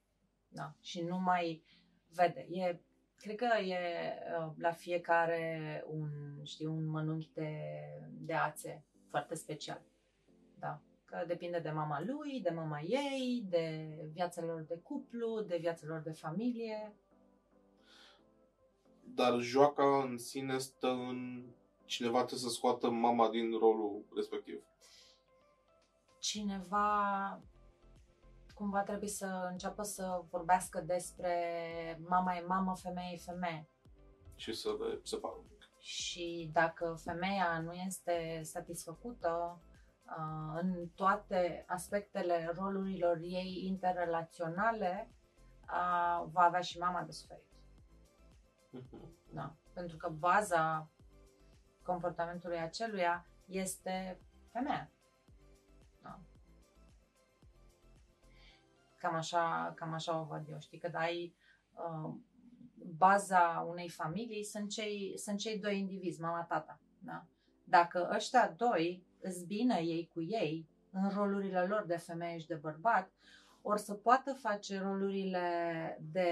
Da? 0.48 0.74
Și 0.80 1.02
nu 1.02 1.18
mai 1.18 1.64
vede. 2.08 2.46
E, 2.50 2.80
cred 3.16 3.36
că 3.36 3.58
e 3.58 3.78
uh, 4.38 4.52
la 4.58 4.72
fiecare 4.72 5.84
un, 5.86 6.08
știi, 6.44 6.66
un 6.66 6.86
mănunchi 6.86 7.32
de, 7.32 7.50
de 8.10 8.34
ațe 8.34 8.84
foarte 9.10 9.34
special. 9.34 9.82
Da? 10.58 10.80
Că 11.04 11.24
depinde 11.26 11.58
de 11.58 11.70
mama 11.70 12.00
lui, 12.00 12.40
de 12.40 12.50
mama 12.50 12.80
ei, 12.80 13.46
de 13.48 13.96
viața 14.12 14.42
lor 14.42 14.60
de 14.60 14.78
cuplu, 14.78 15.40
de 15.40 15.56
viața 15.56 15.86
lor 15.86 16.00
de 16.00 16.12
familie. 16.12 16.94
Dar 19.16 19.38
joaca 19.40 20.02
în 20.02 20.18
sine 20.18 20.58
stă 20.58 20.88
în 20.88 21.44
cineva 21.84 22.16
trebuie 22.18 22.38
să 22.38 22.48
scoată 22.48 22.90
mama 22.90 23.28
din 23.30 23.58
rolul 23.58 24.04
respectiv. 24.14 24.62
Cineva 26.18 27.40
cumva 28.54 28.82
trebuie 28.82 29.08
să 29.08 29.48
înceapă 29.50 29.82
să 29.82 30.22
vorbească 30.30 30.80
despre 30.80 31.34
mama 32.08 32.36
e 32.36 32.44
mamă, 32.46 32.76
femeie 32.76 33.12
e 33.12 33.16
femeie. 33.16 33.68
Și 34.34 34.52
să 34.52 34.76
le 34.80 35.00
separă 35.02 35.34
un 35.38 35.44
pic. 35.48 35.68
Și 35.78 36.50
dacă 36.52 37.00
femeia 37.04 37.60
nu 37.60 37.72
este 37.72 38.40
satisfăcută 38.42 39.60
uh, 40.06 40.60
în 40.60 40.88
toate 40.94 41.64
aspectele 41.68 42.52
rolurilor 42.58 43.16
ei 43.20 43.64
interrelaționale, 43.66 45.10
uh, 45.62 46.28
va 46.32 46.42
avea 46.42 46.60
și 46.60 46.78
mama 46.78 47.02
de 47.02 47.12
suferit. 47.12 47.45
Mhm. 48.76 49.14
Da. 49.34 49.54
Pentru 49.72 49.96
că 49.96 50.08
baza 50.08 50.90
comportamentului 51.82 52.58
aceluia 52.58 53.26
este 53.44 54.20
femeia. 54.52 54.90
Da. 56.02 56.20
Cam 58.98 59.14
așa, 59.14 59.72
cam 59.76 59.92
așa 59.92 60.20
o 60.20 60.24
văd 60.24 60.48
eu. 60.48 60.58
Știi, 60.60 60.78
că 60.78 60.90
ai 60.94 61.34
uh, 61.72 62.14
baza 62.96 63.66
unei 63.68 63.88
familii 63.88 64.44
sunt 64.44 64.70
cei, 64.70 65.18
sunt 65.18 65.38
cei 65.38 65.58
doi 65.58 65.78
indivizi, 65.78 66.20
mama, 66.20 66.42
tata. 66.42 66.80
Da? 66.98 67.24
Dacă 67.64 68.10
ăștia 68.14 68.54
doi 68.56 69.04
îți 69.20 69.46
bine 69.46 69.78
ei 69.78 70.10
cu 70.12 70.22
ei, 70.22 70.68
în 70.90 71.08
rolurile 71.08 71.66
lor 71.66 71.84
de 71.86 71.96
femeie 71.96 72.38
și 72.38 72.46
de 72.46 72.54
bărbat, 72.54 73.10
or 73.68 73.78
să 73.78 73.94
poată 73.94 74.32
face 74.32 74.78
rolurile 74.80 75.98
de 76.12 76.30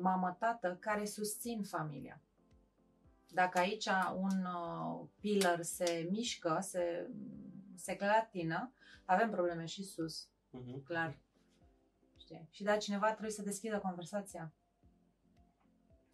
mamă-tată 0.00 0.76
care 0.80 1.04
susțin 1.04 1.62
familia. 1.62 2.20
Dacă 3.30 3.58
aici 3.58 3.88
un 4.16 4.44
uh, 4.44 5.06
pillar 5.20 5.62
se 5.62 6.08
mișcă, 6.10 6.58
se, 6.60 7.10
se 7.74 7.96
clatină, 7.96 8.72
avem 9.04 9.30
probleme 9.30 9.64
și 9.64 9.82
sus, 9.84 10.28
Mhm. 10.50 10.82
clar. 10.84 11.18
Știi? 12.16 12.48
Și 12.50 12.62
da, 12.62 12.76
cineva 12.76 13.08
trebuie 13.10 13.30
să 13.30 13.42
deschidă 13.42 13.78
conversația. 13.78 14.52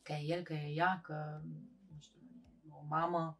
Că 0.03 0.12
e 0.12 0.22
el, 0.27 0.42
că 0.42 0.53
e 0.53 0.72
ea, 0.74 1.00
că 1.03 1.40
nu 1.92 2.00
știu, 2.00 2.20
o 2.70 2.85
mamă. 2.88 3.38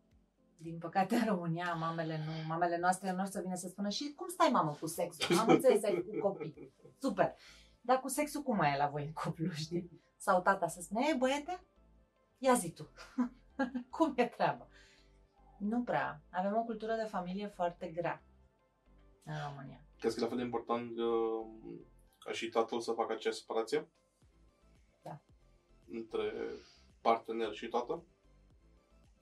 Din 0.65 0.79
păcate 0.79 1.15
în 1.15 1.27
România 1.27 1.75
mamele 1.75 2.25
nu, 2.27 2.47
mamele 2.47 2.79
noastre 2.79 3.13
nu 3.13 3.21
or 3.21 3.27
să 3.27 3.41
vină 3.41 3.55
să 3.55 3.69
spună 3.69 3.89
și 3.89 4.13
cum 4.17 4.29
stai 4.29 4.49
mamă 4.53 4.77
cu 4.81 4.87
sexul? 4.87 5.39
Am 5.39 5.49
înțeles 5.49 5.85
ai 5.85 6.05
cu 6.09 6.29
copii. 6.29 6.73
Super. 6.99 7.35
Dar 7.81 8.01
cu 8.01 8.09
sexul 8.09 8.43
cum 8.43 8.57
mai 8.57 8.73
e 8.75 8.77
la 8.77 8.87
voi 8.87 9.05
în 9.05 9.13
cuplu, 9.13 9.51
știi? 9.51 10.03
Sau 10.17 10.43
tata 10.43 10.69
să 10.69 10.81
spune, 10.81 11.07
e 11.11 11.17
băiete? 11.17 11.61
Ia 12.39 12.55
zi 12.55 12.71
tu. 12.71 12.89
cum 13.97 14.13
e 14.17 14.27
treaba? 14.27 14.69
Nu 15.59 15.83
prea. 15.83 16.23
Avem 16.31 16.57
o 16.57 16.63
cultură 16.65 16.95
de 16.95 17.09
familie 17.09 17.47
foarte 17.47 17.87
grea 17.87 18.23
în 19.25 19.35
România. 19.49 19.85
Crezi 19.99 20.15
că 20.15 20.21
e 20.21 20.23
la 20.23 20.29
fel 20.29 20.39
de 20.39 20.45
important 20.45 20.99
uh, 20.99 21.47
ca 22.19 22.33
și 22.33 22.49
tatăl 22.49 22.81
să 22.81 22.93
facă 22.93 23.13
acea 23.13 23.31
separație? 23.31 23.89
Da. 25.03 25.21
Între 25.91 26.33
partener 27.01 27.53
și 27.53 27.69
tată? 27.69 28.05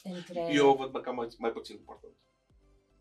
Între... 0.02 0.48
Eu 0.52 0.68
o 0.70 0.74
văd 0.74 1.02
cam 1.02 1.14
mai, 1.14 1.28
mai 1.38 1.52
puțin 1.52 1.76
important. 1.76 2.12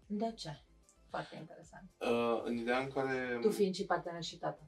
De 0.08 0.34
ce? 0.36 0.62
Foarte 1.10 1.36
interesant. 1.36 1.90
Uh, 2.00 2.42
în 2.44 2.58
ideea 2.58 2.80
în 2.80 2.90
care 2.90 3.38
Tu 3.42 3.50
fiind 3.52 3.74
și 3.76 3.86
partener 3.86 4.24
și 4.24 4.38
tată. 4.38 4.62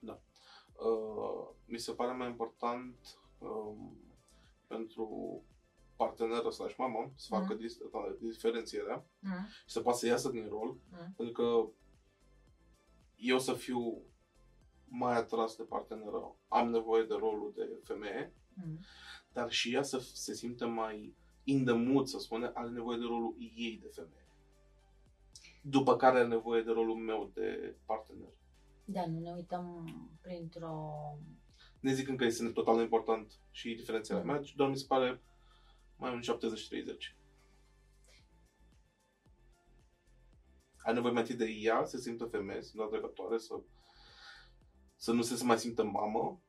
uh, 0.00 1.48
mi 1.64 1.78
se 1.78 1.92
pare 1.92 2.12
mai 2.12 2.26
important 2.28 2.96
um, 3.38 3.96
pentru 4.66 5.42
parteneră 5.96 6.50
slash 6.50 6.74
mamă 6.76 7.12
să 7.16 7.26
facă 7.30 7.52
Mhm. 7.52 7.56
dis- 7.62 7.78
da, 7.92 8.16
diferențierea 8.20 9.04
Mm? 9.20 9.46
și 9.66 9.72
să 9.72 9.80
poată 9.80 9.98
să 9.98 10.06
iasă 10.06 10.28
din 10.30 10.48
rol, 10.48 10.68
Mm. 10.90 11.12
pentru 11.16 11.32
că 11.42 11.68
eu 13.16 13.38
să 13.38 13.52
fiu 13.54 14.02
mai 14.84 15.16
atras 15.16 15.56
de 15.56 15.62
parteneră, 15.62 16.34
am 16.48 16.70
nevoie 16.70 17.04
de 17.04 17.14
rolul 17.14 17.52
de 17.56 17.80
femeie, 17.84 18.32
Mm. 18.54 18.78
dar 19.32 19.50
și 19.50 19.74
ea 19.74 19.82
să 19.82 19.98
se 19.98 20.34
simtă 20.34 20.66
mai 20.66 21.16
in 21.48 21.64
the 21.64 21.74
mood, 21.74 22.06
să 22.06 22.18
spune, 22.18 22.50
are 22.54 22.68
nevoie 22.68 22.96
de 22.98 23.04
rolul 23.04 23.36
ei 23.56 23.78
de 23.82 23.88
femeie. 23.94 24.26
După 25.62 25.96
care 25.96 26.18
are 26.18 26.26
nevoie 26.26 26.62
de 26.62 26.70
rolul 26.70 26.96
meu 26.96 27.30
de 27.34 27.76
partener. 27.86 28.28
Da, 28.84 29.06
nu 29.06 29.18
ne 29.18 29.32
uităm 29.32 29.88
printr-o... 30.22 30.92
Ne 31.80 31.92
zic 31.92 32.08
încă 32.08 32.24
este 32.24 32.48
total 32.50 32.80
important 32.80 33.32
și 33.50 33.74
diferențierea 33.74 34.22
Mhm. 34.24 34.32
mea, 34.32 34.42
ci 34.42 34.54
doar 34.54 34.68
mi 34.70 34.76
se 34.76 34.84
pare 34.88 35.20
mai 35.96 36.12
un 36.14 36.20
70-30. 36.22 37.16
Ai 40.84 40.94
nevoie 40.94 41.12
mai 41.12 41.22
întâi 41.22 41.36
de 41.36 41.50
ea 41.50 41.84
să 41.84 41.96
se 41.96 42.02
simtă 42.02 42.24
femeie, 42.24 42.62
să 42.62 42.68
simtă 42.68 42.84
atrăgătoare, 42.84 43.38
să, 43.38 43.60
să 44.96 45.12
nu 45.12 45.22
se 45.22 45.44
mai 45.44 45.58
simtă 45.58 45.84
mamă, 45.84 46.42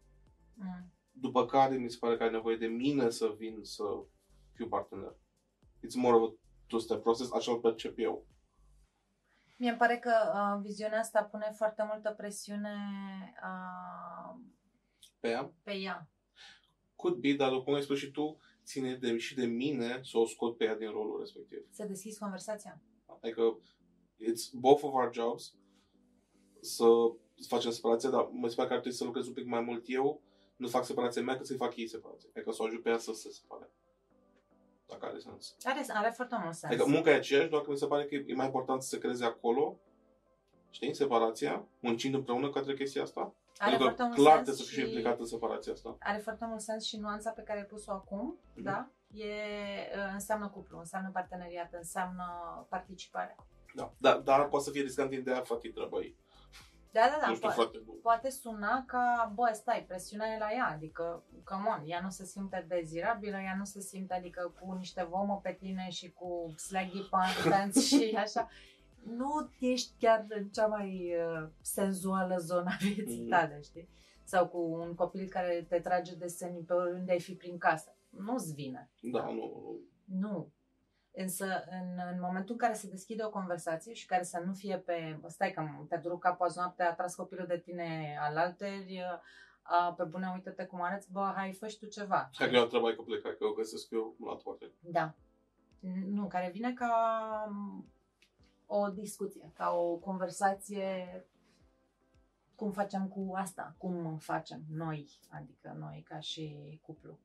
Mm. 0.61 0.93
după 1.11 1.45
care 1.45 1.77
mi 1.77 1.89
se 1.91 1.97
pare 1.99 2.17
că 2.17 2.23
ai 2.23 2.31
nevoie 2.31 2.57
de 2.57 2.65
mine 2.67 3.09
să 3.09 3.35
vin 3.37 3.59
să 3.63 3.83
fiu 4.59 4.67
partener. 4.67 5.15
It's 5.85 5.95
more 5.95 6.15
of 6.15 6.29
a 6.29 6.35
two-step 6.67 7.01
process, 7.01 7.31
așa 7.31 7.51
îl 7.51 7.59
percep 7.59 7.97
eu. 7.97 8.25
Mie 9.57 9.69
îmi 9.69 9.77
pare 9.77 9.97
că 9.97 10.11
uh, 10.33 10.61
viziunea 10.61 10.99
asta 10.99 11.23
pune 11.23 11.51
foarte 11.55 11.83
multă 11.91 12.13
presiune 12.17 12.75
uh, 13.43 14.39
Pe 15.19 15.29
ea, 15.29 15.53
pe 15.63 15.73
ea. 15.73 16.09
could 16.95 17.17
be, 17.17 17.33
dar 17.33 17.49
după 17.49 17.63
cum 17.63 17.73
ai 17.73 17.81
spus 17.81 17.97
și 17.97 18.11
tu, 18.11 18.39
ține 18.63 18.95
de, 18.95 19.17
și 19.17 19.35
de 19.35 19.45
mine 19.45 19.99
să 20.03 20.17
o 20.17 20.25
scot 20.25 20.57
pe 20.57 20.63
ea 20.63 20.75
din 20.75 20.89
rolul 20.89 21.19
respectiv. 21.19 21.59
Să 21.71 21.85
deschizi 21.85 22.19
conversația. 22.19 22.81
Adică, 23.21 23.59
it's 24.21 24.51
both 24.53 24.83
of 24.83 24.93
our 24.93 25.13
jobs 25.13 25.53
să 26.61 26.85
facem 27.47 27.71
separația, 27.71 28.09
dar 28.09 28.29
mă 28.31 28.47
se 28.47 28.55
pare 28.55 28.67
că 28.67 28.73
ar 28.73 28.79
trebui 28.79 28.97
să 28.97 29.03
lucrez 29.03 29.27
un 29.27 29.33
pic 29.33 29.45
mai 29.45 29.61
mult 29.61 29.83
eu, 29.87 30.21
nu 30.55 30.67
fac 30.67 30.85
separația 30.85 31.21
mea, 31.21 31.37
cât 31.37 31.45
să-i 31.45 31.55
fac 31.57 31.75
ei 31.75 31.87
separație. 31.87 32.29
Adică 32.35 32.51
să 32.51 32.61
o 32.61 32.65
ajut 32.65 32.81
pe 32.83 32.89
ea 32.89 32.97
să 32.97 33.13
se 33.13 33.31
separe. 33.31 33.71
Dacă 34.89 35.05
are 35.05 35.17
sens. 35.19 35.55
Are, 35.63 35.85
are 35.93 36.09
foarte 36.15 36.35
mult 36.43 36.55
sens. 36.55 36.71
Adică 36.73 36.87
munca 36.89 37.09
e 37.09 37.13
aceeași, 37.13 37.49
doar 37.49 37.61
că 37.61 37.71
mi 37.71 37.77
se 37.77 37.85
pare 37.87 38.05
că 38.05 38.15
e 38.15 38.33
mai 38.35 38.45
important 38.45 38.81
să 38.81 38.87
se 38.89 38.97
creeze 38.97 39.25
acolo, 39.25 39.77
știi, 40.69 40.93
separația, 40.95 41.67
muncind 41.79 42.13
împreună 42.13 42.49
către 42.49 42.73
chestia 42.73 43.01
asta. 43.01 43.33
are 43.57 43.69
Pentru 43.69 43.87
foarte 43.87 44.01
că 44.01 44.07
mult 44.07 44.19
clar 44.19 44.33
sens 44.35 44.43
trebuie 44.45 44.65
să 44.65 44.73
fiu 44.73 44.81
și- 44.81 44.87
implicat 44.87 45.19
în 45.19 45.25
separația 45.25 45.71
asta. 45.73 45.97
are 45.99 46.17
foarte 46.17 46.45
mult 46.45 46.61
sens 46.61 46.85
și 46.85 46.97
nuanța 46.97 47.31
pe 47.31 47.41
care 47.41 47.59
ai 47.59 47.65
pus-o 47.65 47.91
acum, 47.91 48.39
Mhm. 48.53 48.63
da? 48.63 48.89
E, 49.13 49.23
uh, 49.25 50.09
înseamnă 50.13 50.47
cuplu, 50.49 50.77
înseamnă 50.79 51.09
parteneriat, 51.13 51.73
înseamnă 51.73 52.25
participare. 52.69 53.35
Da. 53.75 53.93
Dar, 53.97 54.17
dar 54.17 54.47
poate 54.47 54.65
să 54.65 54.71
fie 54.71 54.81
riscant 54.81 55.09
din 55.09 55.23
de 55.23 55.31
a 55.31 55.41
frate, 55.41 55.69
treaba 55.69 55.97
ei. 55.97 56.15
Da, 56.91 57.01
da, 57.11 57.17
da. 57.21 57.27
nu 57.27 57.35
știu, 57.35 57.49
po- 57.49 57.53
frate, 57.53 57.81
nu. 57.85 57.91
poate 58.01 58.29
suna 58.29 58.83
ca, 58.87 59.31
bă, 59.35 59.49
stai, 59.53 59.85
presiunea 59.87 60.27
e 60.33 60.37
la 60.37 60.51
ea, 60.53 60.69
adică, 60.71 61.23
come 61.43 61.67
on, 61.69 61.83
ea 61.85 61.99
nu 62.01 62.09
se 62.09 62.25
simte 62.25 62.65
dezirabilă, 62.67 63.37
ea 63.37 63.55
nu 63.57 63.63
se 63.63 63.79
simte, 63.79 64.13
adică, 64.13 64.53
cu 64.59 64.73
niște 64.73 65.03
vomă 65.09 65.39
pe 65.43 65.57
tine 65.59 65.89
și 65.89 66.11
cu 66.11 66.53
slaggy 66.57 67.01
pants 67.49 67.85
și 67.89 68.15
așa. 68.17 68.47
Nu 69.03 69.49
ești 69.59 69.91
chiar 69.99 70.25
în 70.29 70.47
cea 70.49 70.67
mai 70.67 71.13
uh, 71.15 71.49
senzuală 71.61 72.37
zona 72.37 72.71
vieții 72.79 73.19
Mhm. 73.21 73.29
tale, 73.29 73.59
știi? 73.63 73.89
Sau 74.23 74.47
cu 74.47 74.57
un 74.57 74.95
copil 74.95 75.27
care 75.29 75.65
te 75.69 75.79
trage 75.79 76.15
de 76.15 76.27
seni 76.27 76.63
pe 76.63 76.73
oriunde 76.73 77.11
ai 77.11 77.19
fi 77.19 77.33
prin 77.33 77.57
casă. 77.57 77.95
Nu-ți 78.09 78.53
vine. 78.53 78.89
Da, 79.01 79.23
nu, 79.25 79.31
nu. 79.33 79.79
Nu. 80.19 80.51
Însă, 81.21 81.45
în, 81.69 81.99
în 82.13 82.19
momentul 82.21 82.51
în 82.51 82.57
care 82.57 82.73
se 82.73 82.89
deschide 82.89 83.23
o 83.23 83.29
conversație 83.29 83.93
și 83.93 84.05
care 84.05 84.23
să 84.23 84.41
nu 84.45 84.53
fie 84.53 84.77
pe, 84.77 85.17
bă, 85.21 85.27
stai 85.27 85.51
că 85.51 85.63
te-a 85.87 85.97
durut 85.97 86.19
capul 86.19 86.45
azi 86.45 86.57
noapte, 86.57 86.83
a 86.83 86.93
tras 86.93 87.15
copilul 87.15 87.47
de 87.47 87.57
tine 87.57 88.17
alalteri, 88.21 89.01
a, 89.61 89.93
pe 89.93 90.03
bune, 90.03 90.31
uite-te 90.33 90.65
cum 90.65 90.81
arăți, 90.81 91.11
bă, 91.11 91.31
hai, 91.35 91.53
fă 91.53 91.67
și 91.67 91.77
tu 91.77 91.85
ceva. 91.85 92.29
Hai 92.33 92.49
că 92.49 92.55
eu 92.55 92.65
trebuie 92.65 92.95
că 92.95 93.01
plec, 93.01 93.23
hai 93.23 93.35
că 93.37 93.45
o 93.45 93.51
găsesc 93.51 93.91
eu 93.91 94.15
în 94.19 94.27
altă 94.27 94.41
parte. 94.45 94.71
Da. 94.79 95.15
Nu, 96.05 96.27
care 96.27 96.49
vine 96.53 96.73
ca 96.73 96.93
m, 97.49 97.85
o 98.65 98.87
discuție, 98.87 99.51
ca 99.53 99.71
o 99.71 99.95
conversație 99.95 101.25
cum 102.55 102.71
facem 102.71 103.07
cu 103.07 103.31
asta, 103.35 103.75
cum 103.77 104.17
facem 104.17 104.61
noi, 104.69 105.19
adică 105.29 105.75
noi 105.79 106.03
ca 106.07 106.19
și 106.19 106.79
cuplu. 106.81 107.19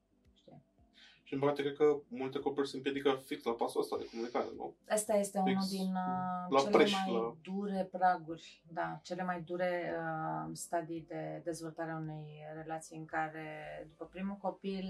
Știi? 1.35 1.39
Și 1.39 1.43
în 1.43 1.49
parte, 1.49 1.63
cred 1.63 1.77
că 1.77 1.97
multe 2.09 2.39
copii 2.39 2.67
se 2.67 2.77
împiedică 2.77 3.23
fix 3.25 3.45
la 3.45 3.53
pasul 3.53 3.81
ăsta 3.81 3.97
de 3.99 4.09
comunicare, 4.11 4.47
nu? 4.57 4.75
Asta 4.89 5.15
este 5.17 5.41
Fix 5.45 5.57
unul 5.57 5.69
din 5.71 5.95
uh, 5.95 6.51
la 6.51 6.59
cele 6.61 6.71
preș, 6.71 6.93
mai 6.93 7.13
la- 7.15 7.37
dure 7.43 7.89
praguri, 7.93 8.63
da, 8.73 9.01
cele 9.03 9.25
mai 9.25 9.43
dure 9.43 9.95
uh, 9.99 10.51
stadii 10.53 11.05
de 11.09 11.41
dezvoltare 11.45 11.91
a 11.91 11.97
unei 11.97 12.27
relații 12.55 12.99
în 12.99 13.05
care 13.05 13.47
după 13.89 14.05
primul 14.05 14.37
copil, 14.37 14.85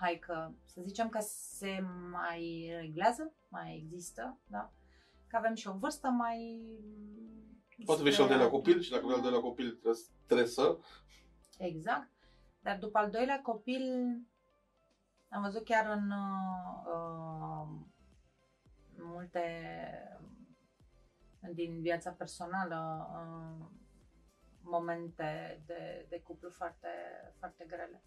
hai 0.00 0.18
că 0.26 0.50
să 0.64 0.80
zicem 0.84 1.08
că 1.08 1.18
se 1.20 1.84
mai 2.10 2.72
reglează, 2.80 3.32
mai 3.48 3.80
există, 3.84 4.38
da, 4.46 4.72
că 5.26 5.36
avem 5.36 5.54
și 5.54 5.68
o 5.68 5.72
vârstă 5.78 6.08
mai... 6.08 6.60
Poate 7.84 8.02
vezi 8.02 8.14
și 8.14 8.22
al 8.22 8.28
doilea 8.28 8.48
copil 8.48 8.80
și 8.80 8.90
dacă 8.90 9.02
vrei 9.04 9.16
al 9.16 9.22
doilea 9.22 9.40
copil 9.40 9.70
trebuie, 9.70 10.00
trebuie 10.26 10.46
să... 10.46 10.78
Exact. 11.58 12.10
Dar 12.62 12.78
după 12.78 12.98
al 12.98 13.10
doilea 13.10 13.40
copil, 13.42 13.82
am 15.30 15.42
văzut 15.42 15.64
chiar 15.64 15.86
în 15.96 16.10
uh, 16.10 16.82
uh, 16.94 17.68
multe 18.96 19.44
din 21.54 21.80
viața 21.80 22.10
personală 22.10 23.08
uh, 23.12 23.66
momente 24.62 25.62
de, 25.66 26.06
de 26.08 26.20
cuplu 26.20 26.50
foarte, 26.50 26.88
foarte 27.38 27.64
grele. 27.68 28.02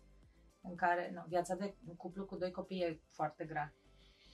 În 0.61 0.75
care, 0.75 1.11
nu, 1.13 1.23
viața 1.27 1.55
de 1.55 1.75
cuplu 1.97 2.25
cu 2.25 2.35
doi 2.35 2.51
copii 2.51 2.81
e 2.81 3.01
foarte 3.09 3.45
grea. 3.45 3.73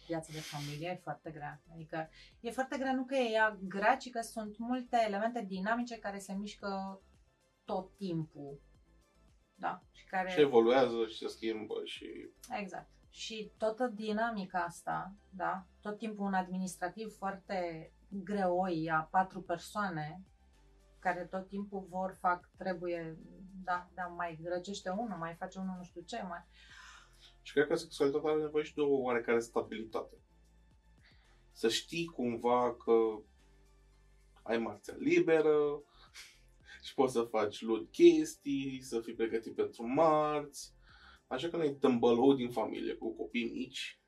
Viața 0.07 0.31
de 0.31 0.39
familie 0.39 0.89
e 0.89 1.01
foarte 1.03 1.31
grea. 1.31 1.61
Adică 1.73 2.09
e 2.39 2.51
foarte 2.51 2.77
grea 2.77 2.93
nu 2.93 3.05
că 3.05 3.15
e 3.15 3.31
ea 3.31 3.59
grea, 3.61 3.97
ci 3.97 4.09
că 4.09 4.21
sunt 4.21 4.57
multe 4.57 4.97
elemente 5.07 5.41
dinamice 5.41 5.99
care 5.99 6.19
se 6.19 6.33
mișcă 6.33 7.01
tot 7.65 7.95
timpul. 7.95 8.61
Da? 9.59 9.81
Și 9.91 10.05
care... 10.05 10.29
Și 10.29 10.39
evoluează 10.39 11.05
și 11.07 11.17
se 11.17 11.27
schimbă 11.27 11.75
și... 11.83 12.29
Exact. 12.59 12.89
Și 13.09 13.51
toată 13.57 13.87
dinamica 13.87 14.59
asta, 14.59 15.13
da? 15.29 15.65
Tot 15.81 15.97
timpul 15.97 16.25
un 16.25 16.33
administrativ 16.33 17.15
foarte 17.17 17.91
greoi 18.09 18.89
a 18.91 19.07
patru 19.11 19.41
persoane 19.41 20.23
care 20.99 21.25
tot 21.25 21.47
timpul 21.47 21.85
vor, 21.89 22.17
fac, 22.19 22.49
trebuie, 22.57 23.17
da, 23.63 23.89
da, 23.93 24.03
mai 24.03 24.39
răcește 24.43 24.89
unul, 24.89 25.17
mai 25.17 25.33
face 25.33 25.59
unul 25.59 25.75
nu 25.77 25.83
știu 25.83 26.01
ce, 26.01 26.21
mai... 26.21 26.45
Și 27.41 27.53
cred 27.53 27.67
că 27.67 27.75
sexualitatea 27.75 28.29
are 28.29 28.41
nevoie 28.41 28.63
și 28.63 28.73
de 28.73 28.81
o 28.81 28.97
oarecare 28.97 29.39
stabilitate. 29.39 30.15
Să 31.51 31.69
știi 31.69 32.05
cumva 32.05 32.75
că 32.75 33.21
ai 34.41 34.57
marțea 34.57 34.95
liberă 34.97 35.81
și 36.81 36.93
poți 36.93 37.13
să 37.13 37.21
faci 37.21 37.61
luni 37.61 37.89
chestii, 37.91 38.81
să 38.81 38.99
fii 38.99 39.13
pregătit 39.13 39.55
pentru 39.55 39.87
marți. 39.87 40.73
Așa 41.27 41.47
că 41.47 41.57
ne-ai 41.57 41.73
tâmbălou 41.73 42.33
din 42.33 42.49
familie 42.49 42.93
cu 42.93 43.15
copii 43.15 43.51
mici, 43.51 44.01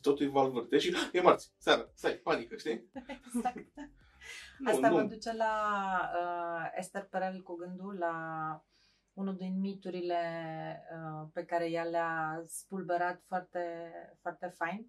totul 0.00 0.26
e 0.26 0.28
valvârte 0.28 0.78
și 0.78 0.94
e 1.12 1.20
marți, 1.20 1.52
seara, 1.58 1.90
stai, 1.94 2.12
panică, 2.12 2.56
știi? 2.56 2.90
Exact. 3.34 3.72
Nu, 4.58 4.70
Asta 4.70 4.88
nu. 4.88 4.94
mă 4.94 5.02
duce 5.02 5.32
la 5.32 5.54
uh, 6.20 6.72
Esther 6.74 7.04
Perel 7.10 7.42
cu 7.42 7.54
gândul 7.54 7.96
la 7.98 8.14
unul 9.12 9.36
din 9.36 9.60
miturile 9.60 10.22
uh, 10.92 11.28
pe 11.32 11.44
care 11.44 11.70
ea 11.70 11.84
le-a 11.84 12.42
spulberat 12.46 13.22
foarte, 13.26 13.92
foarte 14.20 14.46
fain. 14.46 14.86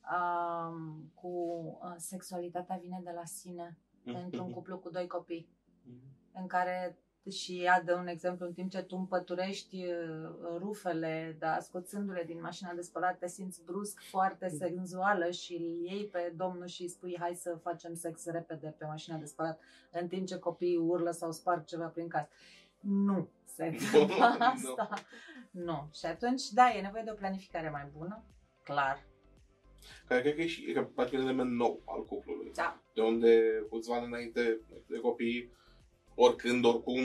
Uh, 0.00 1.02
cu 1.14 1.28
uh, 1.82 1.94
sexualitatea 1.96 2.78
vine 2.82 3.00
de 3.04 3.10
la 3.10 3.24
sine 3.24 3.78
mm-hmm. 3.78 4.24
într-un 4.24 4.50
cuplu 4.50 4.78
cu 4.78 4.90
doi 4.90 5.06
copii. 5.06 5.58
Mm-hmm. 5.86 6.32
În 6.32 6.46
care 6.46 6.98
și 7.30 7.62
ea 7.62 7.82
dă 7.82 7.94
un 7.94 8.06
exemplu 8.06 8.46
în 8.46 8.52
timp 8.52 8.70
ce 8.70 8.82
tu 8.82 8.96
împăturești 8.96 9.84
uh, 9.86 10.56
rufele, 10.58 11.36
da, 11.38 11.58
scoțându-le 11.60 12.22
din 12.26 12.40
mașina 12.40 12.72
de 12.72 12.80
spălat, 12.80 13.18
te 13.18 13.28
simți 13.28 13.64
brusc 13.64 14.00
foarte 14.10 14.48
mm. 14.50 14.56
senzuală 14.56 15.30
și 15.30 15.54
îl 15.54 15.90
iei 15.90 16.06
pe 16.06 16.32
domnul 16.36 16.66
și 16.66 16.82
îi 16.82 16.88
spui 16.88 17.16
hai 17.18 17.34
să 17.34 17.58
facem 17.62 17.94
sex 17.94 18.26
repede 18.26 18.74
pe 18.78 18.84
mașina 18.84 19.16
de 19.16 19.24
spălat, 19.24 19.60
în 19.90 20.08
timp 20.08 20.26
ce 20.26 20.38
copiii 20.38 20.76
urlă 20.76 21.10
sau 21.10 21.32
sparg 21.32 21.64
ceva 21.64 21.86
prin 21.86 22.08
casă. 22.08 22.28
Nu 22.80 23.28
se 23.44 23.64
întâmplă 23.78 24.24
asta. 24.38 24.88
Nu. 25.50 25.64
nu. 25.64 25.88
Și 25.94 26.06
atunci, 26.06 26.48
da, 26.48 26.72
e 26.76 26.80
nevoie 26.80 27.02
de 27.02 27.10
o 27.10 27.14
planificare 27.14 27.70
mai 27.70 27.88
bună, 27.96 28.24
clar. 28.62 29.08
Care 30.06 30.20
cred 30.20 30.34
că 30.34 30.40
e 30.40 30.46
și 30.46 30.70
e 30.70 30.82
practic 30.82 31.18
un 31.18 31.24
element 31.24 31.50
nou 31.50 31.82
al 31.84 32.04
cuplului. 32.04 32.50
Da. 32.54 32.80
De 32.94 33.00
unde 33.00 33.62
câțiva 33.70 33.96
ani 33.96 34.06
înainte 34.06 34.60
de 34.86 34.98
copii 34.98 35.52
oricând, 36.22 36.64
oricum 36.64 36.98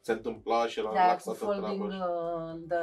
se 0.00 0.12
întâmpla 0.12 0.66
și 0.66 0.78
era 0.78 0.92
da, 0.92 1.00
relaxată 1.00 1.38
cu 1.38 1.44
folding 1.44 1.82
uh, 1.82 2.60
de, 2.66 2.76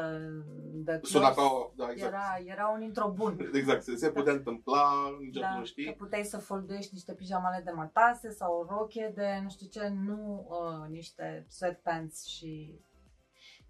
de 0.73 0.99
Suna 1.03 1.34
ca, 1.34 1.71
da, 1.76 1.91
exact. 1.91 2.13
era, 2.13 2.51
era 2.53 2.67
un 2.76 2.82
intro 2.82 3.11
bun. 3.11 3.38
exact, 3.53 3.84
se, 3.84 3.95
se 3.95 4.11
putea 4.11 4.34
întâmpla, 4.34 5.15
nici 5.19 5.38
da, 5.38 5.57
nu 5.57 5.65
știi. 5.65 5.86
Că 5.86 5.91
puteai 5.91 6.23
să 6.23 6.38
foldești 6.38 6.93
niște 6.93 7.13
pijamale 7.13 7.61
de 7.65 7.71
matase 7.71 8.30
sau 8.30 8.53
o 8.53 8.65
roche 8.76 9.11
de 9.15 9.39
nu 9.43 9.49
știu 9.49 9.67
ce, 9.67 9.88
nu 9.88 10.47
uh, 10.49 10.89
niște 10.89 11.45
sweatpants 11.49 12.26
și... 12.26 12.80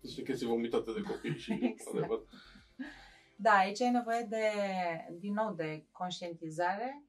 Niște 0.02 0.22
chestii 0.22 0.48
vomitate 0.48 0.92
de 0.92 1.02
copii 1.02 1.38
și 1.38 1.52
exact. 1.72 1.98
adevăr. 1.98 2.20
Da, 3.36 3.52
aici 3.52 3.80
e 3.80 3.90
nevoie 3.90 4.26
de, 4.30 4.48
din 5.20 5.34
nou, 5.34 5.54
de 5.54 5.86
conștientizare 5.92 7.04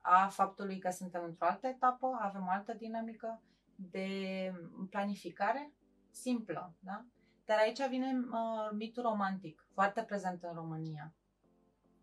a 0.00 0.28
faptului 0.28 0.78
că 0.78 0.90
suntem 0.90 1.22
într-o 1.24 1.46
altă 1.46 1.66
etapă, 1.66 2.18
avem 2.20 2.44
o 2.46 2.50
altă 2.50 2.74
dinamică, 2.78 3.42
de 3.90 4.52
planificare 4.90 5.72
simplă, 6.10 6.74
da? 6.78 7.04
Dar 7.44 7.58
aici 7.58 7.88
vine 7.88 8.06
uh, 8.12 8.76
mitul 8.76 9.02
romantic, 9.02 9.66
foarte 9.72 10.02
prezent 10.02 10.42
în 10.42 10.54
România. 10.54 11.14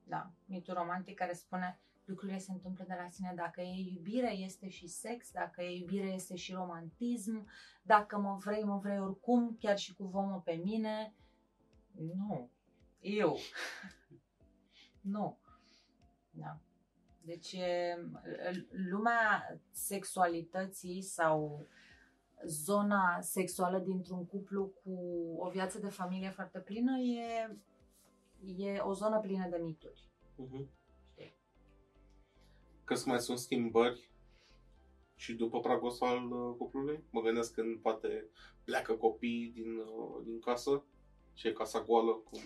Da, 0.03 0.31
mitul 0.45 0.73
romantic 0.73 1.15
care 1.15 1.33
spune 1.33 1.79
lucrurile 2.05 2.37
se 2.37 2.51
întâmplă 2.51 2.85
de 2.87 2.95
la 3.01 3.09
sine. 3.09 3.33
Dacă 3.35 3.61
e 3.61 3.91
iubire, 3.93 4.31
este 4.31 4.69
și 4.69 4.87
sex, 4.87 5.31
dacă 5.31 5.61
e 5.61 5.77
iubire, 5.77 6.07
este 6.07 6.35
și 6.35 6.53
romantism, 6.53 7.47
dacă 7.81 8.17
mă 8.17 8.35
vrei, 8.35 8.63
mă 8.63 8.77
vrei 8.77 8.99
oricum, 8.99 9.57
chiar 9.59 9.77
și 9.77 9.93
cu 9.93 10.03
vomă 10.03 10.41
pe 10.45 10.53
mine. 10.53 11.13
Nu, 12.15 12.49
eu. 12.99 13.37
nu. 15.13 15.37
Da. 16.31 16.59
Deci 17.27 17.55
lumea 18.89 19.59
sexualității 19.71 21.01
sau 21.01 21.67
zona 22.45 23.21
sexuală 23.21 23.79
dintr-un 23.79 24.25
cuplu 24.25 24.71
cu 24.83 24.91
o 25.37 25.49
viață 25.49 25.79
de 25.79 25.89
familie 25.89 26.29
foarte 26.29 26.59
plină 26.59 26.97
e, 26.97 27.57
e 28.57 28.77
o 28.79 28.93
zonă 28.93 29.19
plină 29.19 29.47
de 29.49 29.57
mituri. 29.57 30.09
Uh-huh. 30.33 30.67
Că 32.83 32.95
mai 33.05 33.19
sunt 33.19 33.37
schimbări 33.37 34.09
și 35.15 35.33
după 35.33 35.59
pragul 35.59 35.89
ăsta 35.89 36.05
al 36.05 36.31
uh, 36.31 36.55
cuplului? 36.57 37.03
Mă 37.09 37.21
gândesc 37.21 37.53
când 37.53 37.81
poate 37.81 38.29
pleacă 38.63 38.93
copii 38.93 39.51
din, 39.53 39.77
uh, 39.77 40.23
din 40.23 40.39
casă 40.39 40.83
și 41.33 41.47
e 41.47 41.51
casa 41.51 41.83
goală. 41.83 42.11
Cum 42.11 42.39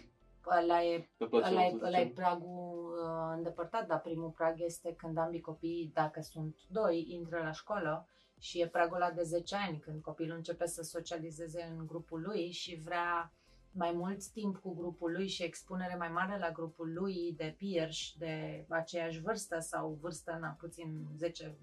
ăla 0.48 0.84
e, 0.84 1.10
ăla 1.32 1.66
e, 1.66 1.78
ăla 1.82 2.00
e 2.00 2.08
pragul 2.08 2.94
uh, 3.04 3.34
îndepărtat, 3.36 3.88
dar 3.88 4.02
primul 4.02 4.30
prag 4.30 4.56
este 4.58 4.94
când 4.96 5.18
ambii 5.18 5.42
copii, 5.42 5.92
dacă 5.94 6.22
sunt 6.22 6.56
doi, 6.68 7.06
intră 7.10 7.38
la 7.44 7.52
școală 7.52 8.08
și 8.40 8.62
e 8.62 8.68
pragul 8.68 8.96
ăla 8.96 9.12
de 9.12 9.24
10 9.24 9.56
ani, 9.56 9.80
când 9.80 10.02
copilul 10.02 10.36
începe 10.36 10.66
să 10.66 10.82
socializeze 10.82 11.74
în 11.78 11.88
grupul 11.88 12.22
lui 12.22 12.52
și 12.52 12.76
vrea 12.76 13.34
mai 13.74 13.92
mult 13.92 14.26
timp 14.26 14.58
cu 14.58 14.74
grupul 14.74 15.12
lui 15.12 15.28
și 15.28 15.44
expunere 15.44 15.96
mai 15.96 16.10
mare 16.10 16.38
la 16.38 16.52
grupul 16.52 16.94
lui 16.94 17.34
de 17.38 17.56
peers 17.60 18.14
de 18.18 18.66
aceeași 18.70 19.22
vârstă 19.22 19.60
sau 19.60 19.98
vârstă 20.02 20.38
na, 20.42 20.50
puțin 20.60 21.08
10, 21.18 21.58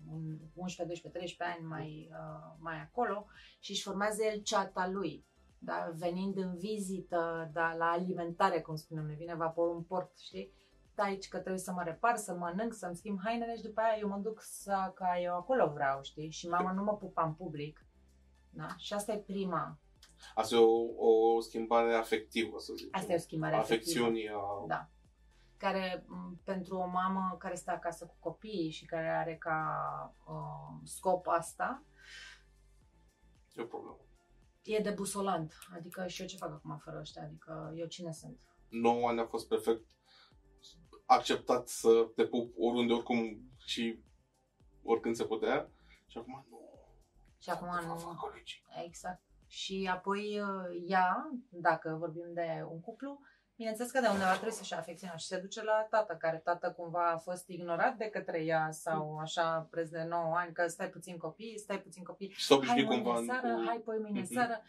11, 0.54 0.84
12, 0.84 1.08
13 1.08 1.56
ani 1.56 1.68
mai, 1.68 2.10
uh, 2.10 2.56
mai 2.58 2.80
acolo 2.80 3.26
și 3.58 3.70
își 3.70 3.82
formează 3.82 4.22
el 4.24 4.40
ceata 4.42 4.88
lui 4.88 5.26
da, 5.58 5.90
venind 5.94 6.36
în 6.36 6.56
vizită, 6.56 7.50
da, 7.52 7.74
la 7.74 7.90
alimentare, 7.90 8.60
cum 8.60 8.76
spunem, 8.76 9.06
ne 9.06 9.14
vine 9.14 9.34
vaporul 9.34 9.76
în 9.76 9.82
port, 9.82 10.18
știi? 10.18 10.52
Da, 10.94 11.02
aici 11.02 11.28
că 11.28 11.38
trebuie 11.38 11.60
să 11.60 11.72
mă 11.72 11.82
repar, 11.82 12.16
să 12.16 12.34
mănânc, 12.34 12.74
să-mi 12.74 12.96
schimb 12.96 13.18
hainele 13.24 13.56
și 13.56 13.62
după 13.62 13.80
aia 13.80 13.98
eu 13.98 14.08
mă 14.08 14.16
duc 14.16 14.40
să, 14.42 14.92
că 14.94 15.06
eu 15.22 15.34
acolo 15.34 15.72
vreau, 15.72 16.02
știi? 16.02 16.30
Și 16.30 16.48
mama 16.48 16.72
nu 16.72 16.82
mă 16.82 16.96
pupa 16.96 17.24
în 17.24 17.34
public. 17.34 17.86
Da? 18.50 18.66
Și 18.76 18.92
asta 18.92 19.12
e 19.12 19.18
prima. 19.18 19.78
Asta 20.34 20.54
e 20.54 20.58
o, 20.58 21.06
o 21.06 21.40
schimbare 21.40 21.94
afectivă, 21.94 22.58
să 22.58 22.72
zic. 22.76 22.96
Asta 22.96 23.12
e 23.12 23.14
o 23.16 23.18
schimbare 23.18 23.54
Afecțiunii 23.54 24.28
afectivă. 24.28 24.62
A... 24.62 24.66
Da. 24.66 24.88
Care 25.56 26.06
pentru 26.44 26.76
o 26.76 26.86
mamă 26.86 27.36
care 27.38 27.54
stă 27.54 27.70
acasă 27.70 28.06
cu 28.06 28.16
copiii 28.18 28.70
și 28.70 28.84
care 28.84 29.08
are 29.08 29.36
ca 29.36 29.60
uh, 30.28 30.80
scop 30.84 31.26
asta, 31.26 31.82
e 33.54 33.62
o 33.62 33.64
problemă 33.64 34.07
e 34.68 34.80
debusolant. 34.80 35.58
Adică 35.74 36.06
și 36.06 36.20
eu 36.20 36.26
ce 36.26 36.36
fac 36.36 36.52
acum 36.52 36.80
fără 36.84 36.98
ăștia? 37.00 37.22
Adică 37.22 37.72
eu 37.76 37.86
cine 37.86 38.12
sunt? 38.12 38.38
9 38.68 39.08
ani 39.08 39.20
a 39.20 39.26
fost 39.26 39.48
perfect 39.48 39.86
acceptat 41.04 41.68
să 41.68 42.10
te 42.14 42.26
pup 42.26 42.54
oriunde, 42.58 42.92
oricum 42.92 43.50
și 43.56 44.02
oricând 44.82 45.14
se 45.14 45.24
putea. 45.24 45.70
Și 46.06 46.18
acum 46.18 46.46
nu. 46.50 46.60
Și 47.38 47.50
acum 47.50 47.68
nu. 47.86 48.18
Exact. 48.84 49.22
Și 49.46 49.90
apoi 49.92 50.40
uh, 50.40 50.84
ea, 50.86 51.30
dacă 51.50 51.96
vorbim 51.98 52.32
de 52.34 52.66
un 52.70 52.80
cuplu, 52.80 53.20
Bineînțeles 53.58 53.90
că 53.90 54.00
de 54.00 54.06
undeva 54.06 54.30
trebuie 54.30 54.52
să-și 54.52 54.74
afecționa 54.74 55.16
și 55.16 55.26
se 55.26 55.40
duce 55.40 55.62
la 55.62 55.86
tată, 55.90 56.16
care 56.20 56.40
tată 56.44 56.74
cumva 56.76 57.10
a 57.10 57.16
fost 57.16 57.48
ignorat 57.48 57.96
de 57.96 58.04
către 58.04 58.44
ea 58.44 58.70
sau 58.70 59.16
așa 59.16 59.68
preț 59.70 59.88
de 59.88 60.06
9 60.08 60.34
ani, 60.36 60.52
că 60.52 60.66
stai 60.66 60.88
puțin 60.88 61.16
copii, 61.16 61.58
stai 61.58 61.80
puțin 61.80 62.02
copii, 62.02 62.34
hai 62.48 62.82
mâine 62.82 63.02
cumva 63.02 63.22
seară, 63.26 63.54
cu... 63.54 63.62
hai 63.66 63.80
poi 63.84 63.98
mâine 64.00 64.22
mm-hmm. 64.22 64.32
seară. 64.32 64.62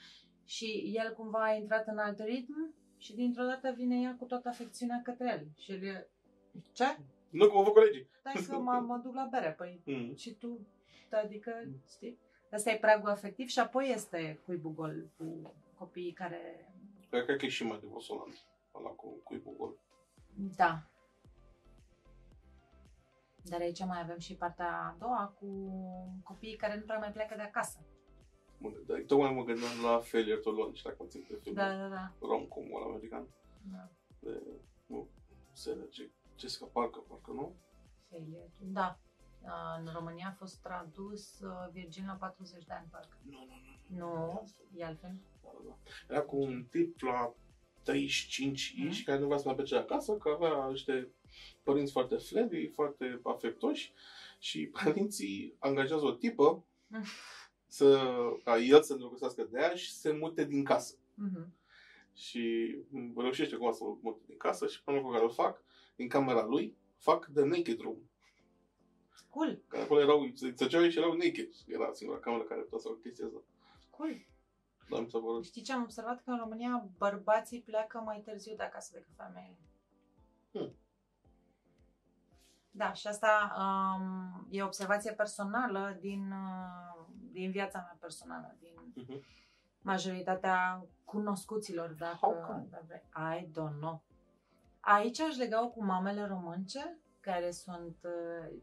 Și 0.46 0.94
el 0.96 1.14
cumva 1.14 1.44
a 1.44 1.54
intrat 1.54 1.88
în 1.88 1.98
alt 1.98 2.20
ritm 2.20 2.74
și 2.98 3.16
dintr-o 3.16 3.44
dată 3.44 3.74
vine 3.76 4.02
ea 4.02 4.16
cu 4.20 4.26
toată 4.26 4.48
afecțiunea 4.48 5.02
către 5.04 5.40
el. 5.40 5.48
Și 5.64 5.72
el 5.72 5.84
e, 5.84 6.10
ce? 6.72 6.98
Nu, 7.30 7.50
cum 7.50 7.64
vă 7.64 7.70
colegii. 7.70 8.10
Stai 8.20 8.46
că 8.50 8.58
mă, 8.58 8.84
mă 8.88 9.02
duc 9.04 9.14
la 9.14 9.28
bere, 9.32 9.52
păi 9.52 9.82
mm. 9.86 10.16
și 10.16 10.34
tu, 10.34 10.68
adică, 11.24 11.52
știi? 11.90 12.20
Asta 12.52 12.72
e 12.72 12.78
pragul 12.78 13.10
afectiv 13.10 13.48
și 13.48 13.60
apoi 13.60 13.92
este 13.94 14.40
cuibul 14.46 14.72
gol 14.72 15.10
cu 15.18 15.54
copiii 15.78 16.14
care... 16.14 16.72
Cred 17.10 17.38
că 17.38 17.46
e 17.46 17.50
și 17.50 17.64
mai 17.64 17.80
devosolant 17.80 18.48
ăla 18.76 18.90
cu 18.90 19.08
cuibul 19.24 19.56
gol. 19.58 19.76
Da. 20.56 20.84
Dar 23.44 23.60
aici 23.60 23.86
mai 23.86 24.00
avem 24.02 24.18
și 24.18 24.36
partea 24.36 24.72
a 24.82 24.96
doua 25.00 25.34
cu 25.40 25.48
copiii 26.24 26.56
care 26.56 26.76
nu 26.76 26.82
prea 26.86 26.98
mai 26.98 27.12
pleacă 27.12 27.36
de 27.36 27.42
acasă. 27.42 27.80
Bun, 28.62 28.74
dar 28.88 29.04
tocmai 29.08 29.34
mă 29.34 29.44
gândeam 29.44 29.82
la 29.84 30.00
Failure 30.00 30.40
to 30.40 30.52
Launch, 30.52 30.82
dacă 30.82 31.04
țin 31.08 31.22
pe 31.28 31.36
filmul 31.42 31.64
Da, 31.64 31.78
da, 31.78 31.88
da. 31.88 32.12
rom-com-ul 32.20 32.84
american. 32.84 33.28
da. 33.72 33.90
De, 34.20 34.42
nu, 34.86 35.08
Sarah 35.52 35.84
J- 35.88 36.38
Jessica 36.40 36.66
Parker, 36.66 37.02
parcă 37.08 37.32
nu? 37.32 37.54
Failure. 38.10 38.52
Da. 38.60 39.00
Uh, 39.42 39.50
În 39.80 39.90
România 39.94 40.28
a 40.28 40.36
fost 40.38 40.62
tradus 40.62 41.40
uh, 41.40 41.70
Virgin 41.72 42.06
la 42.06 42.14
40 42.14 42.66
de 42.66 42.74
ani, 42.74 42.88
parcă. 42.92 43.18
Nu, 43.22 43.38
nu, 43.38 43.56
nu. 43.88 44.06
Nu, 44.06 44.44
e 44.76 44.86
altfel. 44.86 45.20
Da, 45.44 45.50
da, 45.54 45.60
da. 45.68 45.76
Era 46.14 46.22
cu 46.24 46.36
un 46.38 46.66
tip 46.72 47.00
la 47.02 47.34
35 47.94 48.74
Mhm. 48.78 48.88
iși 48.88 49.04
care 49.04 49.20
nu 49.20 49.26
vrea 49.26 49.38
să 49.38 49.44
mai 49.46 49.56
plece 49.56 49.74
de 49.74 49.80
acasă, 49.80 50.14
că 50.14 50.30
avea 50.30 50.68
niște 50.70 51.08
părinți 51.64 51.92
foarte 51.92 52.16
flabby, 52.16 52.68
foarte 52.68 53.20
afectoși 53.24 53.94
și 54.40 54.66
părinții 54.84 55.54
angajează 55.60 56.06
o 56.06 56.12
tipă 56.12 56.64
Mhm. 56.88 57.06
să, 57.68 58.00
ca 58.44 58.58
el 58.58 58.82
să 58.84 58.94
îndrăgostească 58.94 59.48
de 59.52 59.60
ea 59.60 59.76
și 59.76 59.92
să 59.92 60.00
se 60.00 60.12
mute 60.12 60.46
din 60.46 60.64
casă. 60.64 60.96
Mhm. 61.14 61.54
Și 62.16 62.76
reușește 63.16 63.56
cumva 63.56 63.72
să 63.72 63.84
mute 64.02 64.22
din 64.28 64.38
casă 64.38 64.68
și 64.68 64.84
până 64.84 65.02
cu 65.02 65.10
care 65.12 65.24
îl 65.24 65.32
fac, 65.32 65.64
din 65.96 66.08
camera 66.08 66.46
lui, 66.46 66.76
fac 66.98 67.30
The 67.34 67.44
Naked 67.44 67.80
Room. 67.80 67.98
Cool, 69.30 69.60
Care 69.68 69.84
acolo 69.84 70.00
erau, 70.02 70.32
se 70.34 70.54
zăceau 70.58 70.90
și 70.90 70.98
erau 70.98 71.14
naked. 71.14 71.50
Era 71.68 71.94
singura 71.94 72.20
cameră 72.20 72.44
care 72.44 72.62
putea 72.62 72.78
să 72.80 72.88
facă 72.88 73.00
chestia 73.04 73.26
asta. 73.26 73.42
cool. 73.90 74.26
Dar 74.90 75.00
mi 75.02 75.10
s-a 75.10 75.20
părut. 75.20 75.46
Știi 75.46 75.62
ce 75.62 75.74
am 75.74 75.82
observat? 75.82 76.24
Că 76.24 76.30
în 76.32 76.38
România 76.38 76.88
bărbații 76.98 77.62
pleacă 77.62 77.98
mai 78.00 78.20
târziu 78.26 78.56
de 78.56 78.64
acasă 78.64 78.90
decât 78.94 79.14
femeile. 79.16 79.58
Hmm. 80.52 80.74
Da, 82.72 82.94
și 82.94 83.08
asta 83.08 83.56
um, 83.58 84.48
e 84.50 84.62
o 84.62 84.66
observație 84.66 85.12
personală 85.14 85.98
din, 86.00 86.32
uh, 86.32 87.06
din 87.32 87.52
viața 87.52 87.80
mea 87.80 87.98
personală, 88.00 88.56
din 88.60 88.68
Mhm. 88.96 89.24
majoritatea 89.82 90.86
cunoscuților, 91.06 91.90
dacă, 91.90 92.18
How 92.22 92.34
come? 92.48 92.68
dacă 92.70 92.84
vrei. 92.88 93.04
I 93.40 93.46
don't 93.48 93.78
know. 93.80 94.02
Aici 94.80 95.20
aș 95.20 95.36
lega 95.36 95.58
cu 95.60 95.84
mamele 95.84 96.26
românce, 96.26 96.98
care 97.20 97.52
sunt... 97.52 97.98
uh, 98.04 98.58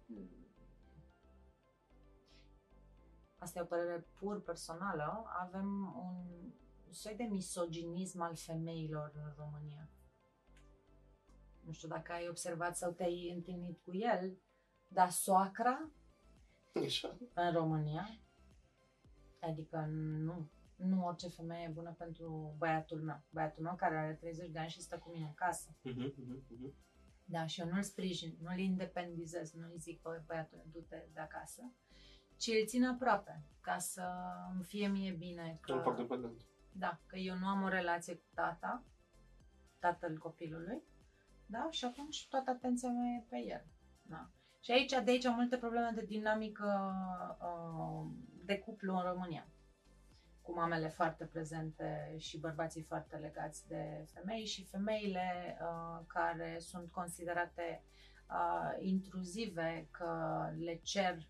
Asta 3.47 3.59
e 3.59 3.63
o 3.63 3.75
părere 3.77 4.07
pur 4.19 4.43
personală. 4.43 5.25
Avem 5.39 5.95
un 5.99 6.53
soi 6.91 7.15
de 7.15 7.23
misoginism 7.23 8.21
al 8.21 8.35
femeilor 8.37 9.13
în 9.15 9.33
România. 9.37 9.89
Nu 11.61 11.73
știu 11.73 11.89
dacă 11.89 12.13
ai 12.13 12.29
observat 12.29 12.77
sau 12.77 12.93
te-ai 12.93 13.33
întâlnit 13.35 13.79
cu 13.85 13.95
el, 13.95 14.39
dar 14.89 15.11
soacra 15.11 15.91
Așa. 16.85 17.19
în 17.35 17.53
România. 17.53 18.09
Adică 19.41 19.85
nu, 19.89 20.51
nu 20.77 21.05
orice 21.05 21.29
femeie 21.29 21.67
e 21.69 21.73
bună 21.73 21.95
pentru 21.99 22.55
băiatul 22.59 23.01
meu. 23.01 23.23
Băiatul 23.31 23.63
meu 23.63 23.75
care 23.75 23.97
are 23.97 24.15
30 24.15 24.51
de 24.51 24.59
ani 24.59 24.71
și 24.71 24.81
stă 24.81 24.99
cu 24.99 25.11
mine 25.11 25.27
în 25.27 25.35
casă. 25.35 25.77
Mhm, 25.83 26.15
mhm, 26.17 26.45
mhm. 26.49 26.75
Da, 27.25 27.47
și 27.47 27.61
eu 27.61 27.69
nu-l 27.69 27.83
sprijin, 27.83 28.37
nu-l 28.43 28.59
independizez, 28.59 29.53
nu-i 29.53 29.79
zic, 29.79 30.03
bă, 30.03 30.23
băiatul, 30.27 30.65
du-te 30.73 31.09
de 31.13 31.21
acasă, 31.21 31.73
ci 32.37 32.47
îl 32.47 32.67
țin 32.67 32.85
aproape, 32.85 33.43
ca 33.61 33.79
să 33.79 34.03
îmi 34.55 34.65
fie 34.65 34.87
mie 34.87 35.13
bine. 35.13 35.59
Că 35.61 35.73
îl 35.73 35.83
fac 35.83 35.97
dependent. 35.97 36.41
Da, 36.73 36.99
că 37.07 37.17
eu 37.17 37.37
nu 37.37 37.47
am 37.47 37.63
o 37.63 37.69
relație 37.69 38.15
cu 38.15 38.27
tata, 38.35 38.83
tatăl 39.79 40.19
copilului, 40.19 40.83
da, 41.47 41.69
și 41.71 41.85
atunci 41.85 42.29
toată 42.29 42.51
atenția 42.51 42.91
mea 42.91 43.11
e 43.11 43.25
pe 43.29 43.37
el. 43.37 43.65
Da. 44.03 44.29
Și 44.61 44.73
aici, 44.73 44.91
de 44.91 45.11
aici, 45.11 45.29
multe 45.29 45.57
probleme 45.57 45.91
de 45.95 46.05
dinamică 46.05 46.95
uh, 47.41 48.11
de 48.45 48.59
cuplu 48.59 48.97
în 48.97 49.03
România. 49.03 49.47
Cu 50.43 50.53
mamele 50.55 50.89
foarte 50.89 51.25
prezente 51.25 52.15
și 52.19 52.39
bărbații 52.39 52.83
foarte 52.83 53.17
legați 53.17 53.69
de 53.69 54.07
femei 54.13 54.45
și 54.45 54.65
femeile 54.65 55.59
uh, 55.61 56.05
care 56.07 56.57
sunt 56.59 56.91
considerate 56.91 57.83
uh, 58.31 58.85
intruzive, 58.85 59.89
că 59.91 60.41
le 60.59 60.81
cer 60.83 61.27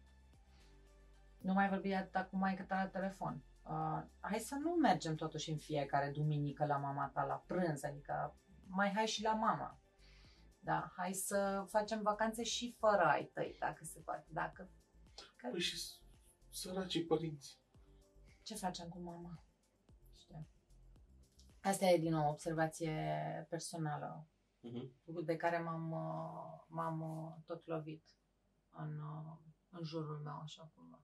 nu 1.47 1.53
mai 1.53 1.68
vorbi 1.68 1.92
atâta 1.92 2.24
cu 2.24 2.36
maică 2.36 2.62
ta 2.62 2.76
la 2.76 2.86
telefon. 2.88 3.42
Uh, 3.62 4.03
hai 4.20 4.38
să 4.38 4.55
nu 4.55 4.70
mergem 4.70 5.14
totuși 5.14 5.51
în 5.51 5.57
fiecare 5.57 6.11
duminică 6.11 6.66
la 6.66 6.76
mama 6.76 7.09
ta 7.09 7.24
la 7.24 7.34
prânz, 7.47 7.82
adică 7.84 8.36
mai 8.68 8.92
hai 8.94 9.07
și 9.07 9.22
la 9.22 9.32
mama. 9.34 9.80
Da, 10.59 10.92
hai 10.97 11.12
să 11.12 11.64
facem 11.68 12.03
vacanțe 12.03 12.42
și 12.42 12.74
fără 12.78 13.03
ai 13.05 13.24
tăi, 13.24 13.57
dacă 13.59 13.84
se 13.84 14.01
poate. 14.01 14.26
Dacă... 14.28 14.70
Că... 15.36 15.49
Păi 15.51 15.61
și 15.61 15.78
s- 15.78 16.01
săracii 16.51 17.05
părinți. 17.05 17.59
Ce 18.42 18.55
facem 18.55 18.88
cu 18.88 18.99
mama? 18.99 19.42
Știu. 20.14 20.47
Asta 21.62 21.84
e 21.86 21.99
din 21.99 22.12
nou 22.12 22.26
o 22.26 22.30
observație 22.30 22.97
personală 23.49 24.26
Mhm. 24.61 25.24
de 25.24 25.36
care 25.36 25.59
m-am, 25.59 25.90
uh, 25.92 26.64
m-am 26.68 27.01
uh, 27.01 27.32
tot 27.44 27.66
lovit 27.66 28.05
în, 28.70 29.01
uh, 29.01 29.36
în 29.70 29.84
jurul 29.84 30.18
meu, 30.24 30.40
așa 30.42 30.70
cumva. 30.74 31.01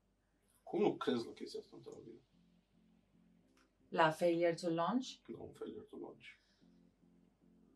Cum 0.73 0.81
nu 0.81 0.95
crezi 0.95 1.27
la 1.27 1.33
chestia 1.33 1.61
asta 1.61 1.77
într-o 1.77 2.01
zi? 2.03 2.21
La 3.89 4.11
Failure 4.11 4.55
to 4.55 4.71
Launch, 4.71 5.09
Nu, 5.27 5.43
un 5.45 5.53
failure 5.53 5.85
to 5.91 5.97
launch. 5.97 6.25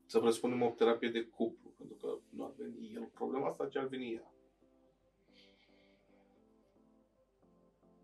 Să 0.06 0.20
presupunem 0.20 0.62
o 0.62 0.70
terapie 0.70 1.10
de 1.10 1.24
cuplu, 1.24 1.70
pentru 1.76 1.96
că 1.96 2.18
nu 2.28 2.44
ar 2.44 2.52
veni 2.56 2.94
el 2.94 3.02
cu 3.02 3.10
problema 3.10 3.48
asta, 3.48 3.68
ci 3.68 3.76
ar 3.76 3.86
veni 3.86 4.14
ea. 4.14 4.32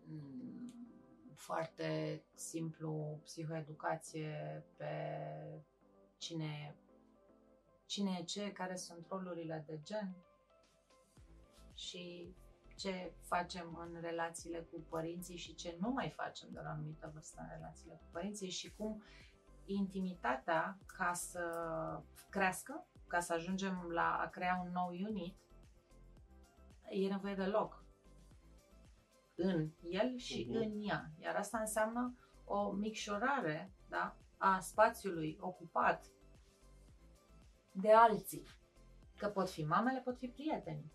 Mm, 0.04 0.72
foarte 1.34 2.22
simplu, 2.34 3.20
psihoeducație 3.24 4.64
pe 4.76 4.94
cine, 6.18 6.76
cine 7.86 8.18
e 8.20 8.24
ce, 8.24 8.52
care 8.52 8.76
sunt 8.76 9.06
rolurile 9.08 9.64
de 9.66 9.80
gen 9.82 10.16
și 11.74 12.34
ce 12.82 13.12
facem 13.20 13.78
în 13.80 14.00
relațiile 14.00 14.58
cu 14.60 14.80
părinții 14.88 15.36
și 15.36 15.54
ce 15.54 15.76
nu 15.80 15.90
mai 15.90 16.10
facem 16.10 16.48
de 16.52 16.60
la 16.60 16.68
o 16.68 16.72
anumită 16.72 17.10
vârstă 17.12 17.40
în 17.40 17.48
relațiile 17.50 17.94
cu 17.94 18.08
părinții 18.12 18.50
și 18.50 18.74
cum 18.76 19.02
intimitatea 19.64 20.78
ca 20.96 21.12
să 21.12 21.42
crească, 22.30 22.86
ca 23.06 23.20
să 23.20 23.32
ajungem 23.32 23.88
la 23.90 24.16
a 24.20 24.26
crea 24.28 24.62
un 24.64 24.72
nou 24.72 24.88
unit, 24.88 25.36
e 26.88 27.08
nevoie 27.08 27.34
de 27.34 27.44
loc 27.46 27.84
în 29.34 29.70
el 29.82 30.16
și 30.16 30.46
Mhm. 30.48 30.56
în 30.56 30.72
ea. 30.88 31.10
Iar 31.18 31.36
asta 31.36 31.58
înseamnă 31.58 32.14
o 32.44 32.70
micșorare 32.72 33.72
da, 33.88 34.16
a 34.36 34.58
spațiului 34.60 35.36
ocupat 35.40 36.06
de 37.72 37.92
alții. 37.92 38.46
Că 39.16 39.28
pot 39.28 39.50
fi 39.50 39.62
mamele, 39.64 40.00
pot 40.00 40.18
fi 40.18 40.28
prieteni. 40.28 40.92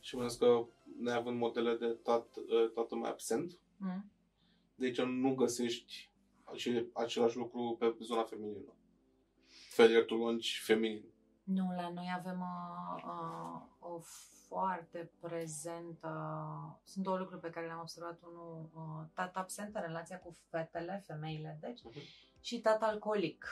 Și 0.00 0.16
mă 0.16 0.36
că 0.38 0.64
neavând 0.98 1.38
modele 1.38 1.76
de 1.76 1.86
tat, 1.86 2.26
tată 2.74 2.94
mai 2.94 3.10
absent, 3.10 3.58
Mm? 3.76 4.10
de 4.74 4.84
aici 4.86 5.00
nu 5.00 5.34
găsești 5.34 6.10
acele, 6.44 6.86
același 6.94 7.36
lucru 7.36 7.76
pe 7.78 7.96
zona 8.00 8.22
feminină. 8.24 8.72
Failure 9.70 10.04
to 10.04 10.16
launch 10.16 10.46
feminin. 10.64 11.04
Nu, 11.44 11.72
la 11.76 11.88
noi 11.88 12.12
avem 12.16 12.40
uh, 12.40 13.02
uh, 13.04 13.62
o 13.78 13.98
foarte 14.48 15.10
prezentă... 15.20 16.10
Sunt 16.84 17.04
două 17.04 17.18
lucruri 17.18 17.40
pe 17.40 17.50
care 17.50 17.66
le-am 17.66 17.80
observat. 17.80 18.20
Unul, 18.22 18.70
uh, 18.74 19.06
tata 19.14 19.40
absent 19.40 19.74
în 19.74 19.80
relația 19.80 20.18
cu 20.18 20.36
fetele, 20.50 21.02
femeile, 21.06 21.58
deci, 21.60 21.82
Mhm. 21.82 21.98
și 22.40 22.60
tata 22.60 22.86
alcoolic 22.86 23.44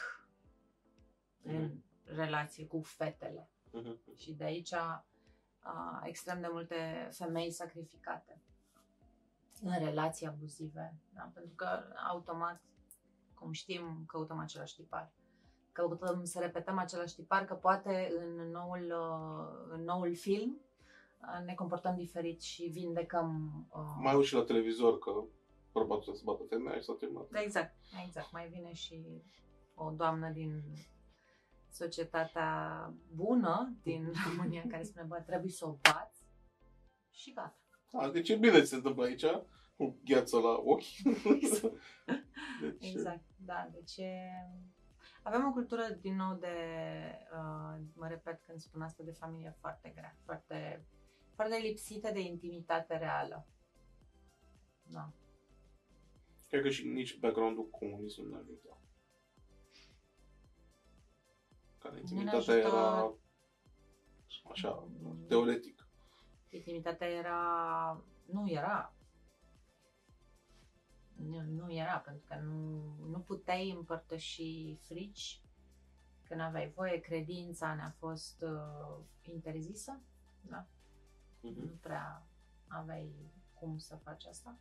în 1.42 1.62
Mhm. 1.62 1.82
relație 2.04 2.66
cu 2.66 2.80
fetele. 2.82 3.50
Mhm. 3.70 3.98
Și 4.16 4.32
de 4.32 4.44
aici 4.44 4.72
a, 5.68 6.00
extrem 6.04 6.40
de 6.40 6.48
multe 6.50 7.08
femei 7.12 7.50
sacrificate 7.50 8.42
în 9.62 9.84
relații 9.84 10.26
abuzive. 10.26 10.94
Da? 11.14 11.30
Pentru 11.34 11.54
că 11.54 11.66
automat, 12.10 12.62
cum 13.34 13.52
știm, 13.52 14.04
căutăm 14.06 14.38
același 14.38 14.74
tipar. 14.74 15.12
Căutăm 15.72 16.24
să 16.24 16.38
repetăm 16.40 16.78
același 16.78 17.14
tipar, 17.14 17.44
că 17.44 17.54
poate 17.54 18.12
în 18.18 18.50
noul, 18.50 18.84
uh, 18.84 19.74
în 19.74 19.84
noul 19.84 20.14
film 20.16 20.60
uh, 21.20 21.44
ne 21.44 21.54
comportăm 21.54 21.96
diferit 21.96 22.42
și 22.42 22.64
vindecăm... 22.64 23.52
Uh... 23.70 23.96
Mai 24.02 24.12
au 24.12 24.22
și 24.22 24.34
la 24.34 24.42
televizor 24.42 24.98
că 24.98 25.10
bărbatul 25.72 26.02
trebuie 26.02 26.22
să 26.22 26.24
bată 26.24 26.42
femeia 26.48 26.76
și 26.76 26.84
s-a 26.84 26.96
terminat. 26.98 27.28
Da, 27.28 27.40
exact, 27.40 27.74
exact. 28.06 28.32
Mai 28.32 28.48
vine 28.48 28.72
și 28.72 29.22
o 29.74 29.90
doamnă 29.90 30.30
din 30.30 30.62
societatea 31.70 32.92
bună 33.14 33.76
din 33.82 34.12
România 34.28 34.64
care 34.68 34.82
spune, 34.82 35.04
bă, 35.06 35.22
trebuie 35.26 35.50
să 35.50 35.66
o 35.66 35.78
bați 35.82 36.22
și 37.10 37.32
gata. 37.32 37.58
A, 37.92 38.10
deci 38.10 38.28
e 38.28 38.36
bine 38.36 38.58
ce 38.58 38.64
se 38.64 38.74
întâmplă 38.74 39.04
aici, 39.04 39.24
cu 39.76 39.98
gheață 40.04 40.38
la 40.38 40.60
ochi. 40.64 40.82
deci, 42.62 42.92
Exact, 42.92 43.24
da, 43.36 43.68
deci 43.72 43.96
e... 43.96 44.30
Avem 45.22 45.46
o 45.46 45.52
cultură, 45.52 45.98
din 46.00 46.16
nou, 46.16 46.34
de, 46.34 46.56
uh, 47.32 47.80
mă 47.94 48.06
repet 48.08 48.40
când 48.46 48.60
spun 48.60 48.82
asta, 48.82 49.02
de 49.02 49.10
familie 49.12 49.56
foarte 49.60 49.92
grea, 49.94 50.16
foarte, 50.24 50.86
foarte 51.34 51.56
lipsită 51.56 52.10
de 52.12 52.20
intimitate 52.20 52.96
reală. 52.96 53.46
Da. 54.82 55.12
Cred 56.48 56.62
că 56.62 56.68
și 56.68 56.86
nici 56.86 57.18
background-ul 57.18 57.68
comunism 57.70 58.22
nu 58.22 58.28
ne 58.28 58.36
ajută. 58.36 58.77
Care 61.88 62.00
intimitatea 62.00 62.38
ajută- 62.38 62.56
era 62.56 63.14
așa, 64.50 64.88
teoretic. 65.28 65.88
Intimitatea 66.48 67.08
era... 67.08 67.40
Nu 68.26 68.50
era. 68.50 68.92
Nu, 71.16 71.40
nu 71.40 71.72
era, 71.72 71.98
pentru 71.98 72.24
că 72.28 72.34
nu, 72.34 72.94
nu 73.10 73.18
puteai 73.18 73.70
împărtăși 73.70 74.76
frici, 74.80 75.42
că 76.22 76.34
nu 76.34 76.42
aveai 76.42 76.70
voie, 76.70 77.00
credința 77.00 77.74
ne-a 77.74 77.94
fost 77.98 78.42
uh, 78.42 79.04
interzisă, 79.22 80.00
da? 80.40 80.66
Mhm. 81.40 81.60
nu 81.60 81.78
prea 81.80 82.26
aveai 82.68 83.12
cum 83.54 83.78
să 83.78 83.96
faci 83.96 84.24
asta. 84.26 84.58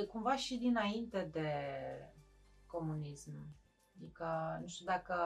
E 0.00 0.04
cumva 0.04 0.36
și 0.36 0.56
dinainte 0.58 1.24
de 1.32 1.48
comunism. 2.66 3.60
Adică, 4.02 4.58
nu 4.60 4.66
știu 4.66 4.84
dacă 4.84 5.16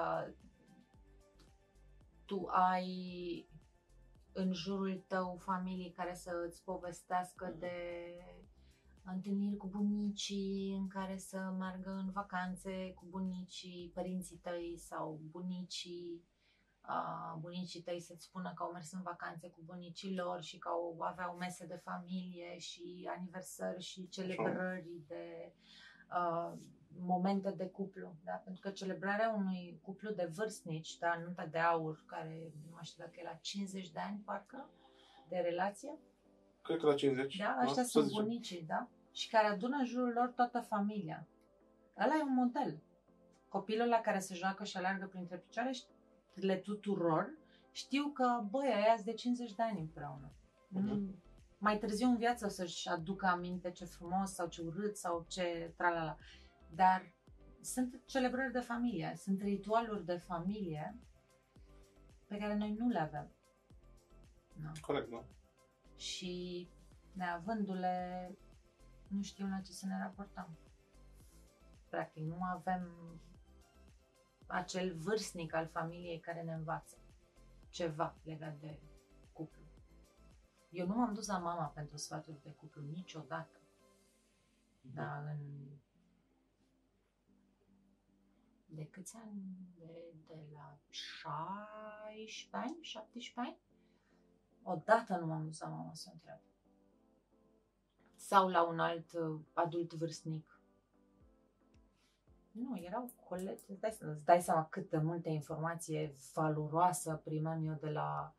tu 2.24 2.46
ai 2.46 3.48
în 4.32 4.52
jurul 4.52 5.04
tău 5.06 5.36
familii 5.36 5.92
care 5.92 6.14
să 6.14 6.30
îți 6.46 6.64
povestească 6.64 7.54
de 7.58 7.76
întâlniri 9.04 9.56
cu 9.56 9.66
bunicii 9.66 10.76
în 10.78 10.88
care 10.88 11.16
să 11.16 11.54
meargă 11.58 11.90
în 11.90 12.10
vacanțe 12.10 12.92
cu 12.94 13.06
bunicii, 13.08 13.90
părinții 13.94 14.36
tăi 14.36 14.76
sau 14.78 15.20
bunicii 15.30 16.24
uh, 16.88 17.38
bunicii 17.40 17.82
tăi 17.82 18.00
să-ți 18.00 18.24
spună 18.24 18.52
că 18.54 18.62
au 18.62 18.72
mers 18.72 18.92
în 18.92 19.02
vacanțe 19.02 19.48
cu 19.48 19.60
bunicii 19.64 20.14
lor 20.14 20.42
și 20.42 20.58
că 20.58 20.68
au, 20.68 21.00
aveau 21.00 21.36
mese 21.36 21.66
de 21.66 21.80
familie 21.84 22.58
și 22.58 23.08
aniversări 23.16 23.82
și 23.82 24.08
celebrări 24.08 25.00
de 25.06 25.52
uh, 26.10 26.58
momente 27.00 27.50
de 27.50 27.66
cuplu. 27.66 28.14
Da? 28.24 28.32
Pentru 28.32 28.62
că 28.62 28.70
celebrarea 28.70 29.34
unui 29.36 29.80
cuplu 29.82 30.10
de 30.10 30.30
vârstnici, 30.34 30.98
da, 30.98 31.18
nunta 31.24 31.46
de 31.46 31.58
aur, 31.58 32.04
care 32.06 32.52
nu 32.64 32.70
mai 32.72 32.84
știu 32.84 33.04
dacă 33.04 33.16
e 33.18 33.22
la 33.24 33.38
50 33.40 33.90
de 33.90 34.00
ani, 34.00 34.22
parcă, 34.24 34.68
de 35.28 35.36
relație, 35.36 35.98
Cred 36.62 36.78
că 36.78 36.86
la 36.86 36.94
50. 36.94 37.36
da? 37.36 37.58
Ăștia 37.62 37.82
Să 37.82 37.88
sunt 37.88 38.04
zicem. 38.06 38.22
bunicii, 38.24 38.64
da? 38.66 38.88
Și 39.12 39.28
care 39.28 39.46
adună 39.46 39.76
în 39.76 39.84
jurul 39.84 40.12
lor 40.12 40.28
toată 40.28 40.60
familia. 40.60 41.26
Ăla 41.98 42.14
e 42.18 42.22
un 42.22 42.34
model. 42.34 42.82
Copilul 43.48 43.88
la 43.88 44.00
care 44.00 44.18
se 44.18 44.34
joacă 44.34 44.64
și 44.64 44.76
aleargă 44.76 45.06
printre 45.06 45.36
picioare, 45.36 45.70
le 46.34 46.56
tuturor, 46.56 47.30
știu 47.72 48.06
că, 48.14 48.44
băi, 48.50 48.72
aia 48.72 48.92
sunt 48.94 49.04
de 49.06 49.12
50 49.12 49.54
de 49.54 49.62
ani 49.62 49.80
împreună. 49.80 50.30
Mhm. 50.68 50.88
Mm. 50.88 51.22
Mai 51.58 51.78
târziu 51.78 52.08
în 52.08 52.16
viață 52.16 52.46
o 52.46 52.48
să-și 52.48 52.88
aducă 52.88 53.26
aminte 53.26 53.70
ce 53.70 53.84
frumos 53.84 54.32
sau 54.32 54.46
ce 54.46 54.62
urât 54.62 54.96
sau 54.96 55.24
ce 55.28 55.72
tralala. 55.76 56.16
Dar 56.74 57.12
sunt 57.60 58.00
celebrări 58.04 58.52
de 58.52 58.60
familie, 58.60 59.14
sunt 59.16 59.42
ritualuri 59.42 60.04
de 60.04 60.16
familie 60.16 60.98
pe 62.26 62.36
care 62.38 62.54
noi 62.54 62.72
nu 62.72 62.88
le 62.88 62.98
avem. 62.98 63.30
Nu 64.60 64.70
Corect, 64.80 65.10
da. 65.10 65.24
și 65.96 66.68
neavându-le, 67.12 68.30
nu 69.08 69.22
știu 69.22 69.46
la 69.46 69.60
ce 69.60 69.72
să 69.72 69.86
ne 69.86 69.98
raportăm. 69.98 70.58
Practic, 71.88 72.24
nu 72.24 72.42
avem 72.42 72.90
acel 74.46 74.94
vârstnic 74.94 75.54
al 75.54 75.66
familiei 75.66 76.20
care 76.20 76.42
ne 76.42 76.52
învață 76.52 76.96
ceva 77.68 78.16
legat 78.22 78.58
de 78.58 78.80
cuplu. 79.32 79.62
Eu 80.70 80.86
nu 80.86 80.94
m-am 80.94 81.14
dus 81.14 81.26
la 81.26 81.38
mama 81.38 81.66
pentru 81.66 81.96
sfaturi 81.96 82.42
de 82.42 82.50
cuplu 82.50 82.82
niciodată. 82.82 83.60
Dar 84.80 85.24
în... 85.24 85.75
De 88.76 88.86
câți 88.86 89.16
ani? 89.16 89.42
De, 89.78 90.14
de 90.26 90.46
la 90.52 90.78
16 90.88 92.48
ani? 92.50 92.78
17 92.80 93.32
ani? 93.34 93.58
Odată 94.62 95.16
nu 95.16 95.26
m-am 95.26 95.44
dus 95.44 95.60
la 95.60 95.68
mama 95.68 95.94
să 95.94 96.06
o 96.08 96.12
întreb. 96.12 96.40
Sau 98.14 98.48
la 98.48 98.62
un 98.62 98.78
alt 98.78 99.12
uh, 99.12 99.40
adult 99.52 99.92
vârstnic. 99.92 100.60
Nu, 102.50 102.78
erau 102.78 103.10
colegi. 103.28 103.62
Îți 103.68 103.80
dai, 103.80 103.96
îți 103.98 104.24
dai 104.24 104.42
seama 104.42 104.66
cât 104.66 104.90
de 104.90 104.98
multe 104.98 105.28
informație 105.28 106.14
valoroasă 106.34 107.20
primeam 107.24 107.66
eu 107.66 107.74
de 107.74 107.90
la 107.90 108.34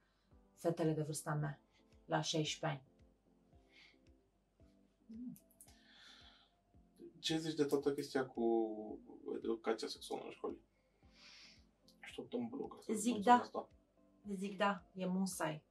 fetele 0.54 0.94
de 0.94 1.02
vârsta 1.02 1.34
mea, 1.34 1.60
la 2.06 2.22
16 2.22 2.66
ani. 2.66 2.88
Ce 7.28 7.38
zici 7.38 7.55
de 7.55 7.65
toată 7.65 7.93
chestia 7.93 8.25
cu 8.25 8.43
educația 9.43 9.88
sexuală 9.88 10.23
în 10.25 10.32
școli? 10.32 10.57
Așteptăm 12.01 12.47
blog. 12.47 12.78
să 12.82 12.93
Zic 12.93 13.11
anunțăm 13.11 13.34
da. 13.34 13.41
Asta. 13.41 13.69
Zic 14.36 14.57
da, 14.57 14.84
e 14.93 15.05
musai. 15.05 15.63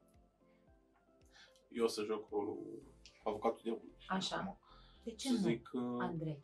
Eu 1.71 1.85
o 1.85 1.87
să 1.87 2.03
joc 2.05 2.31
rolul 2.31 2.83
avocatul 3.25 3.61
diavolului. 3.63 3.97
Așa. 4.07 4.37
Acum. 4.37 4.59
De 5.05 5.15
ce 5.15 5.29
Să 5.29 5.33
nu, 5.33 5.39
zic, 5.39 5.71
uh, 5.73 5.97
Andrei? 5.99 6.43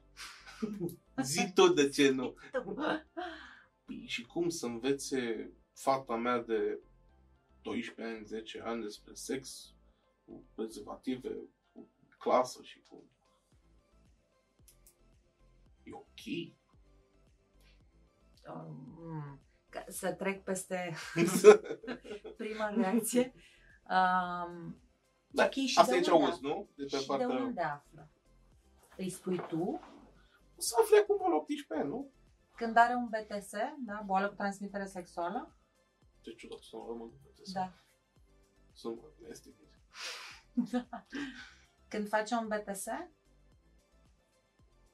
zi 1.33 1.53
tu 1.55 1.73
de 1.73 1.89
ce 1.89 2.11
nu. 2.11 2.35
Păi, 3.85 4.05
și 4.07 4.23
cum 4.27 4.49
să 4.49 4.67
învețe 4.67 5.53
fata 5.73 6.17
mea 6.17 6.43
de 6.43 6.81
12 7.63 8.15
ani, 8.15 8.25
10 8.25 8.61
ani 8.61 8.83
despre 8.83 9.15
sex, 9.15 9.75
cu 10.25 10.45
prezervative, 10.55 11.37
cu 11.73 11.89
clasă 12.19 12.63
și 12.63 12.83
cu... 12.89 13.05
E 15.83 15.93
ok. 15.93 16.55
Um, 18.55 19.41
ca 19.69 19.85
să 19.89 20.13
trec 20.13 20.45
peste 20.45 20.95
prima 22.37 22.69
reacție. 22.69 23.35
Um, 23.83 24.81
Da, 25.29 25.45
ok, 25.45 25.53
și 25.53 25.79
Asta 25.79 25.93
de 25.93 25.99
e 25.99 26.01
ce 26.01 26.11
unde 26.11 26.25
auzi, 26.25 26.43
nu? 26.43 26.69
De 26.77 26.85
pe 26.91 26.97
și 26.97 27.07
partea... 27.07 27.27
de 27.27 27.33
unde 27.33 27.61
află? 27.61 28.11
Îi 28.97 29.11
spui 29.11 29.47
tu 29.49 29.81
O 30.57 30.61
să 30.61 30.75
afle 30.81 30.99
acum 30.99 31.31
la 31.31 31.37
18 31.37 31.75
ani, 31.75 31.89
nu? 31.89 32.11
când 32.57 32.77
are 32.77 32.95
un 32.95 33.09
BTS, 33.09 33.51
da? 33.79 34.03
boală 34.05 34.29
cu 34.29 34.35
transmitere 34.35 34.87
sexuală? 34.87 35.57
Ce 36.21 36.35
ciudat 36.35 36.59
să 36.59 36.77
nu 36.77 36.87
rămân 36.87 37.11
pe 37.23 37.43
Da. 37.53 37.73
Sunt 38.73 39.01
este 39.31 39.55
când 41.89 42.09
face 42.09 42.35
un 42.35 42.49
BTS, 42.49 42.85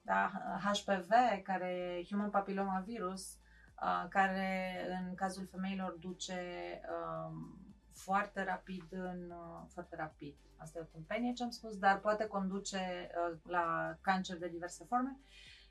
da, 0.09 0.31
HPV, 0.63 1.09
care 1.43 1.67
e 1.99 2.05
Human 2.09 2.29
Papilloma 2.29 2.83
Virus, 2.85 3.37
uh, 3.81 4.05
care 4.09 4.75
în 5.01 5.15
cazul 5.15 5.47
femeilor 5.51 5.91
duce 5.99 6.41
um, 6.89 7.57
foarte 7.93 8.43
rapid 8.43 8.83
în... 8.89 9.29
Uh, 9.31 9.61
foarte 9.73 9.95
rapid, 9.95 10.35
asta 10.57 10.79
e 10.79 10.81
o 10.81 10.85
tâmpenie 10.85 11.33
ce 11.33 11.43
am 11.43 11.49
spus, 11.49 11.77
dar 11.77 11.99
poate 11.99 12.25
conduce 12.27 13.09
uh, 13.31 13.37
la 13.43 13.95
cancer 14.01 14.37
de 14.37 14.47
diverse 14.47 14.83
forme, 14.85 15.19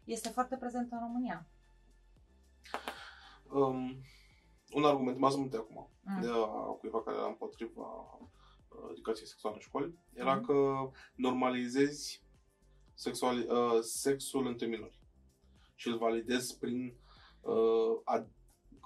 este 0.05 0.29
foarte 0.29 0.57
prezent 0.57 0.93
în 0.93 0.99
România. 0.99 1.47
Um, 3.51 3.97
un 4.73 4.85
argument, 4.85 5.19
m-ați 5.19 5.39
multe 5.39 5.57
acum, 5.57 5.89
Mm. 6.03 6.21
de 6.21 6.29
a 6.29 6.47
cuiva 6.81 7.03
care 7.03 7.17
era 7.17 7.27
împotriva 7.27 7.83
uh, 7.83 8.89
educației 8.91 9.27
sexuale 9.27 9.55
în 9.57 9.61
școli, 9.63 9.99
era 10.15 10.35
Mhm. 10.35 10.45
că 10.45 10.55
normalizezi 11.15 12.27
sexual, 12.99 13.39
uh, 13.39 13.81
sexul 13.81 14.47
între 14.47 14.67
minori 14.67 14.99
și 15.75 15.89
îl 15.89 15.99
validezi 15.99 16.59
prin 16.59 16.97
uh, 17.41 18.01
ad, 18.05 18.29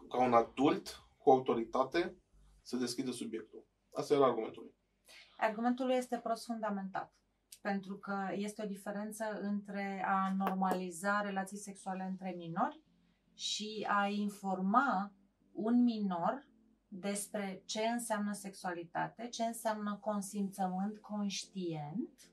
ca 0.08 0.24
un 0.24 0.32
adult 0.32 1.02
cu 1.18 1.30
autoritate 1.30 2.16
să 2.62 2.76
deschidă 2.76 3.10
subiectul. 3.10 3.66
Asta 3.92 4.14
era 4.14 4.24
argumentul 4.24 4.62
lui. 4.62 4.74
Argumentul 5.36 5.86
lui 5.86 5.96
este 5.96 6.18
prost 6.18 6.44
fundamentat. 6.44 7.14
Pentru 7.60 7.96
că 7.96 8.28
este 8.32 8.62
o 8.62 8.66
diferență 8.66 9.24
între 9.40 10.04
a 10.06 10.34
normaliza 10.36 11.20
relații 11.20 11.58
sexuale 11.58 12.02
între 12.02 12.34
minori 12.36 12.82
și 13.34 13.86
a 13.88 14.06
informa 14.06 15.12
un 15.52 15.82
minor 15.82 16.46
despre 16.88 17.62
ce 17.64 17.80
înseamnă 17.80 18.32
sexualitate, 18.32 19.28
ce 19.28 19.42
înseamnă 19.42 19.98
consimțământ 20.00 20.98
conștient, 20.98 22.30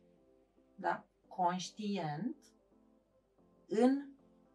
da? 0.75 1.09
Conștient 1.44 2.36
în 3.68 4.06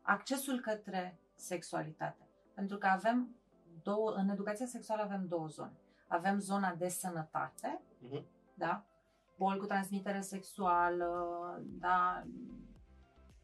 accesul 0.03 0.61
către 0.61 1.18
sexualitate. 1.35 2.28
Pentru 2.55 2.78
că 2.78 2.87
avem 2.87 3.37
două, 3.82 4.11
în 4.11 4.28
educația 4.28 4.66
sexuală 4.66 5.03
avem 5.03 5.26
două 5.26 5.47
zone. 5.47 5.72
Avem 6.09 6.39
zona 6.39 6.74
de 6.74 6.89
sănătate, 6.89 7.80
Mhm. 7.99 8.26
da? 8.55 8.85
Boli 9.37 9.59
cu 9.59 9.66
transmitere 9.66 10.20
sexuală, 10.20 11.12
da? 11.62 12.22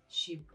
Și 0.07 0.47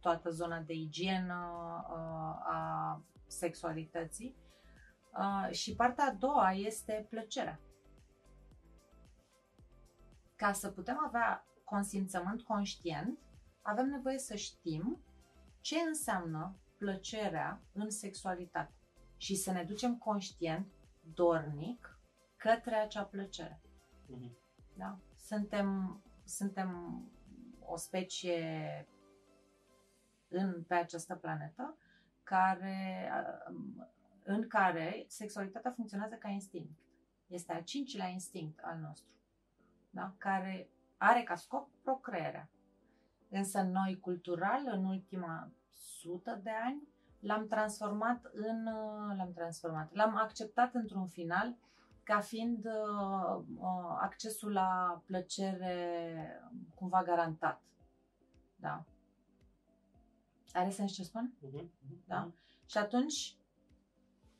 toată 0.00 0.30
zona 0.30 0.60
de 0.60 0.72
igienă 0.72 1.50
uh, 1.90 2.46
a 2.46 3.02
sexualității. 3.26 4.36
Uh, 5.12 5.50
și 5.50 5.74
partea 5.74 6.04
a 6.04 6.12
doua 6.12 6.52
este 6.52 7.06
plăcerea. 7.10 7.60
Ca 10.36 10.52
să 10.52 10.70
putem 10.70 11.00
avea 11.06 11.42
consimțământ 11.68 12.42
conștient, 12.42 13.18
avem 13.62 13.86
nevoie 13.86 14.18
să 14.18 14.36
știm 14.36 14.98
ce 15.60 15.78
înseamnă 15.78 16.56
plăcerea 16.78 17.60
în 17.72 17.90
sexualitate 17.90 18.72
și 19.16 19.34
să 19.34 19.52
ne 19.52 19.64
ducem 19.64 19.96
conștient, 19.98 20.66
dornic, 21.14 21.98
către 22.36 22.74
acea 22.74 23.04
plăcere. 23.04 23.60
Mhm. 24.06 24.36
Da? 24.74 24.98
Suntem, 25.16 26.00
suntem 26.24 27.02
o 27.60 27.76
specie 27.76 28.86
în, 30.28 30.62
pe 30.62 30.74
această 30.74 31.14
planetă 31.14 31.76
care, 32.22 33.10
în 34.22 34.48
care 34.48 35.04
sexualitatea 35.08 35.70
funcționează 35.70 36.14
ca 36.14 36.28
instinct. 36.28 36.78
Este 37.26 37.52
al 37.52 37.62
cincilea 37.62 38.06
instinct 38.08 38.58
al 38.62 38.78
nostru, 38.78 39.12
da? 39.90 40.14
care 40.18 40.68
are 40.98 41.22
ca 41.22 41.34
scop 41.34 41.68
procreerea. 41.82 42.48
Însă 43.28 43.62
noi, 43.62 43.98
cultural, 44.00 44.62
în 44.64 44.84
ultima 44.84 45.50
sută 45.72 46.40
de 46.42 46.50
ani, 46.64 46.88
l-am 47.20 47.46
transformat 47.46 48.30
în, 48.32 48.64
l-am 49.16 49.32
transformat, 49.34 49.92
l-am 49.92 50.16
acceptat 50.16 50.74
într-un 50.74 51.06
final 51.06 51.56
ca 52.02 52.20
fiind 52.20 52.64
uh, 52.64 53.42
uh, 53.56 53.96
accesul 54.00 54.52
la 54.52 55.02
plăcere 55.06 56.42
cumva 56.74 57.02
garantat. 57.02 57.62
Da. 58.56 58.84
Are 60.52 60.70
sens 60.70 60.92
ce 60.92 61.02
spun? 61.02 61.34
Uh-huh. 61.46 61.66
Da? 62.06 62.30
Și 62.66 62.78
atunci, 62.78 63.36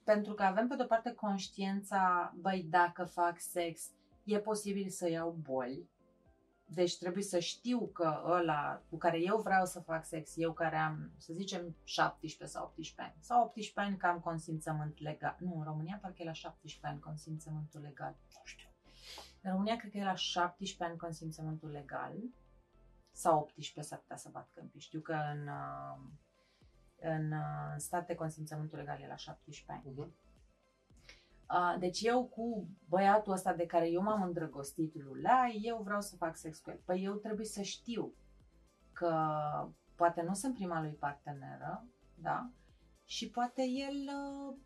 pentru 0.05 0.35
că 0.35 0.43
avem 0.43 0.69
pe 0.69 0.77
de-o 0.77 0.87
parte 0.87 1.13
conștiința, 1.13 2.33
băi, 2.37 2.67
dacă 2.71 3.05
fac 3.05 3.41
sex, 3.41 3.91
e 4.25 4.39
posibil 4.39 4.89
să 4.89 5.11
iau 5.11 5.31
boli, 5.31 5.89
deci 6.71 6.99
trebuie 6.99 7.23
să 7.23 7.39
știu 7.39 7.87
că 7.87 8.23
ăla 8.25 8.83
cu 8.91 8.97
care 8.97 9.21
eu 9.21 9.41
vreau 9.41 9.64
să 9.64 9.81
fac 9.81 10.05
sex, 10.05 10.33
eu 10.37 10.53
care 10.53 10.77
am, 10.77 11.11
să 11.16 11.33
zicem, 11.33 11.77
17 11.85 12.57
sau 12.57 12.64
18 12.64 13.01
ani, 13.01 13.14
sau 13.21 13.43
18 13.45 13.81
ani 13.81 13.97
că 13.97 14.07
am 14.07 14.21
consimțământ 14.21 15.01
legal. 15.01 15.37
Nu, 15.41 15.55
în 15.59 15.64
România 15.64 15.99
parcă 16.03 16.23
e 16.23 16.25
la 16.25 16.33
17 16.33 16.87
ani 16.93 17.01
consimțământul 17.01 17.81
legal. 17.81 18.16
Nu 18.29 18.41
știu. 18.45 18.69
În 19.43 19.51
România 19.51 19.77
cred 19.77 19.91
că 19.91 19.99
e 19.99 20.05
la 20.05 20.14
17 20.14 20.85
ani 20.85 20.97
consimțământul 20.99 21.71
legal, 21.71 22.14
sau 23.12 23.39
18 23.39 23.81
s-ar 23.81 23.99
putea 23.99 24.16
să 24.16 24.29
bat 24.33 24.49
câmpii. 24.55 24.81
Știu 24.81 25.01
că 25.01 25.12
în, 25.12 25.49
uh, 25.49 25.99
în 27.01 27.33
uh, 27.33 27.75
state 27.77 28.14
consimțământul 28.14 28.79
legal 28.79 29.01
e 29.01 29.07
la 29.07 29.16
17 29.16 29.73
ani. 29.73 29.95
Uh-huh. 29.95 30.28
Deci 31.79 32.01
eu 32.03 32.25
cu 32.25 32.69
băiatul 32.89 33.33
ăsta 33.33 33.55
de 33.55 33.67
care 33.67 33.91
eu 33.91 34.03
m-am 34.03 34.23
îndrăgostit 34.23 34.95
lulea, 34.95 35.51
eu 35.63 35.83
vreau 35.85 36.01
să 36.01 36.17
fac 36.17 36.37
sex 36.37 36.59
cu 36.59 36.71
el. 36.71 36.81
Păi 36.85 37.05
eu 37.05 37.15
trebuie 37.15 37.47
să 37.47 37.63
știu 37.63 38.15
că 38.93 39.13
poate 39.95 40.23
nu 40.23 40.35
sunt 40.35 40.55
prima 40.55 40.81
lui 40.81 40.93
parteneră, 40.93 41.87
da? 42.15 42.51
Și 43.05 43.31
poate 43.31 43.63
el 43.63 43.95
uh, 43.95 44.57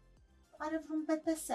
are 0.59 0.83
vreun 0.85 1.05
BTS. 1.05 1.49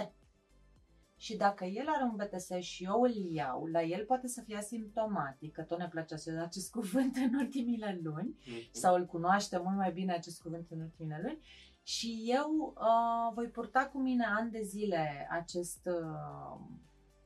Și 1.19 1.37
dacă 1.37 1.65
el 1.65 1.85
are 1.87 2.03
un 2.03 2.15
BTS 2.15 2.51
și 2.59 2.83
eu 2.83 3.01
îl 3.01 3.15
iau, 3.15 3.65
la 3.65 3.83
el 3.83 4.05
poate 4.05 4.27
să 4.27 4.41
fie 4.41 4.57
asimptomatic, 4.57 5.53
că 5.53 5.61
tot 5.61 5.77
ne 5.77 5.87
place 5.87 6.15
să 6.15 6.41
acest 6.41 6.71
cuvânt 6.77 7.15
în 7.15 7.33
ultimile 7.33 7.99
luni, 8.03 8.35
Uh-huh. 8.37 8.71
sau 8.71 8.95
îl 8.95 9.05
cunoaște 9.05 9.57
mult 9.57 9.75
mai 9.75 9.91
bine 9.91 10.13
acest 10.13 10.41
cuvânt 10.41 10.71
în 10.71 10.79
ultimele 10.79 11.21
luni, 11.21 11.39
și 11.87 12.23
eu 12.25 12.75
uh, 12.75 13.33
voi 13.33 13.47
purta 13.47 13.87
cu 13.87 13.99
mine 13.99 14.25
ani 14.25 14.51
de 14.51 14.61
zile 14.61 15.27
acest 15.31 15.85
uh, 15.85 16.59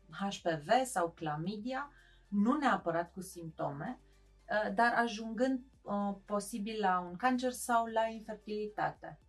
HPV 0.09 0.69
sau 0.83 1.11
clamidia, 1.11 1.91
nu 2.27 2.57
neapărat 2.57 3.11
cu 3.13 3.21
simptome, 3.21 3.99
uh, 3.99 4.73
dar 4.73 4.93
ajungând 4.93 5.63
uh, 5.81 6.15
posibil 6.25 6.79
la 6.79 6.99
un 6.99 7.15
cancer 7.15 7.51
sau 7.51 7.85
la 7.85 8.05
infertilitate. 8.05 9.19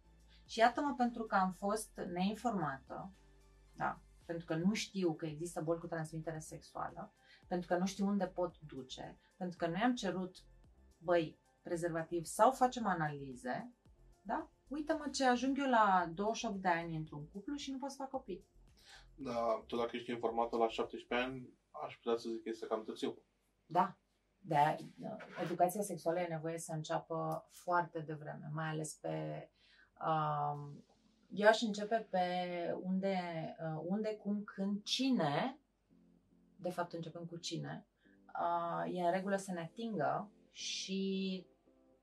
Și 0.47 0.59
iată-mă 0.59 0.95
pentru 0.97 1.23
că 1.23 1.35
am 1.35 1.53
fost 1.53 2.01
neinformată, 2.13 3.13
da, 3.77 4.01
pentru 4.25 4.47
că 4.47 4.55
nu 4.55 4.75
știu 4.75 5.15
că 5.15 5.27
există 5.27 5.61
boli 5.61 5.81
cu 5.81 5.87
transmitere 5.87 6.39
sexuală, 6.39 7.15
pentru 7.47 7.69
că 7.69 7.77
nu 7.77 7.87
știu 7.87 8.07
unde 8.07 8.27
pot 8.27 8.61
duce, 8.61 9.19
pentru 9.37 9.57
că 9.59 9.67
noi 9.67 9.81
am 9.81 9.95
cerut, 9.95 10.37
băi, 10.99 11.41
prezervativ 11.63 12.25
sau 12.25 12.51
facem 12.51 12.87
analize, 12.87 13.73
da? 14.21 14.52
Uită-mă 14.73 15.09
ce 15.13 15.25
ajung 15.25 15.59
eu 15.59 15.69
la 15.69 16.11
28 16.15 16.63
de 16.63 16.69
ani 16.69 16.97
într-un 16.97 17.29
cuplu 17.29 17.57
și 17.57 17.71
nu 17.71 17.79
pot 17.79 17.91
să 17.91 17.97
fac 17.97 18.11
copii. 18.11 18.47
Da, 19.15 19.65
tu 19.67 19.77
dacă 19.77 19.97
ești 19.97 20.11
informată 20.11 20.57
la 20.57 20.69
17 20.69 21.29
ani, 21.29 21.49
aș 21.71 21.95
putea 21.97 22.17
să 22.17 22.29
zic 22.29 22.43
că 22.43 22.49
este 22.49 22.67
cam 22.67 22.85
târziu. 22.85 23.19
Da. 23.67 23.97
De 24.39 24.77
educația 25.43 25.83
sexuală 25.83 26.21
e 26.21 26.27
nevoie 26.27 26.59
să 26.59 26.73
înceapă 26.73 27.47
foarte 27.51 27.99
devreme, 27.99 28.51
mai 28.53 28.69
ales 28.69 28.95
pe. 28.95 29.49
Um, 30.07 30.85
eu 31.31 31.49
aș 31.49 31.61
începe 31.61 32.07
pe 32.11 32.27
unde, 32.83 33.17
uh, 33.59 33.83
unde, 33.85 34.17
cum, 34.17 34.45
când, 34.45 34.83
cine, 34.83 35.59
de 36.57 36.71
fapt 36.71 36.93
începând 36.93 37.29
cu 37.29 37.37
cine, 37.37 37.87
uh, 38.41 38.97
e 38.97 39.03
în 39.03 39.13
regulă 39.13 39.37
să 39.37 39.53
ne 39.53 39.61
atingă 39.61 40.31
și 40.51 41.47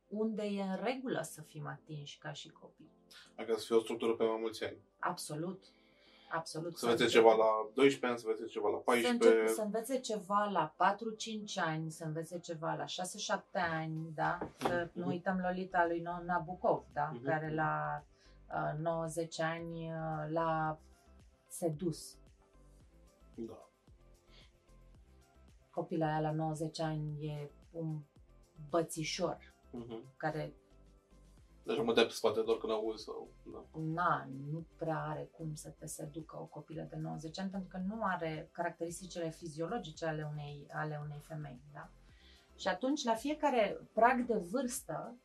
unde 0.10 0.44
e 0.44 0.62
în 0.62 0.80
regulă 0.84 1.22
să 1.22 1.42
fim 1.42 1.68
atinși 1.68 2.18
ca 2.18 2.32
și 2.32 2.50
copii. 2.50 2.92
Adică 3.36 3.58
să 3.58 3.66
fie 3.66 3.76
o 3.76 3.80
structură 3.80 4.14
pe 4.14 4.24
mai 4.24 4.38
mulți 4.40 4.64
ani. 4.64 4.78
Absolut. 5.00 5.64
Absolut. 6.32 6.78
Să 6.78 6.86
învețe 6.86 7.06
ceva 7.06 7.34
la 7.36 7.70
12 7.74 8.06
ani, 8.06 8.20
să 8.20 8.28
învețe 8.28 8.46
ceva 8.52 8.70
la 8.70 8.78
Să, 8.78 8.84
14. 8.84 9.28
încep, 9.28 9.48
să 9.56 9.62
învețe 9.62 10.00
ceva 10.00 10.44
la 10.44 10.74
4-5 10.78 11.58
ani, 11.58 11.92
să 11.92 12.04
învețe 12.04 12.40
ceva 12.40 12.74
la 12.74 12.86
6-7 12.86 13.60
ani, 13.60 14.12
da? 14.16 14.38
Să 14.58 14.90
nu 14.94 15.02
Mhm. 15.02 15.10
uităm 15.10 15.40
Lolita 15.40 15.86
lui 15.88 16.02
No- 16.02 16.26
Nabokov, 16.26 16.84
da? 16.94 17.10
Mhm. 17.14 17.24
Care 17.24 17.54
la 17.54 18.04
uh, 18.74 18.80
90 18.80 19.40
ani 19.40 19.92
uh, 19.92 20.30
l-a 20.32 20.80
sedus. 21.48 22.16
Da. 23.36 23.70
Copila 25.70 26.06
aia 26.08 26.20
la 26.20 26.32
90 26.32 26.80
ani 26.80 27.26
e 27.28 27.50
un 27.72 28.00
bățișor 28.70 29.49
Uh-huh. 29.74 30.18
care 30.18 30.54
Deci 31.64 31.84
mă 31.84 31.94
dai 31.94 32.06
pe 32.06 32.12
spate 32.12 32.42
doar 32.42 32.58
când 32.58 32.72
auzi 32.72 33.04
sau... 33.04 33.28
Da. 33.52 33.80
na, 33.80 34.28
nu 34.52 34.66
prea 34.78 35.04
are 35.04 35.30
cum 35.32 35.54
să 35.54 35.70
te 35.70 35.86
seducă 35.86 36.38
o 36.40 36.46
copilă 36.46 36.88
de 36.90 36.96
90 36.96 37.40
ani 37.40 37.50
pentru 37.50 37.70
că 37.70 37.78
nu 37.88 38.04
are 38.04 38.50
caracteristicile 38.52 39.30
fiziologice 39.30 40.06
ale 40.06 40.28
unei, 40.32 40.68
ale 40.74 41.00
unei 41.06 41.22
femei. 41.28 41.62
Da? 41.74 41.90
Și 42.56 42.68
atunci, 42.68 43.04
la 43.04 43.14
fiecare 43.14 43.80
prag 43.94 44.26
de 44.26 44.36
vârstă, 44.36 45.18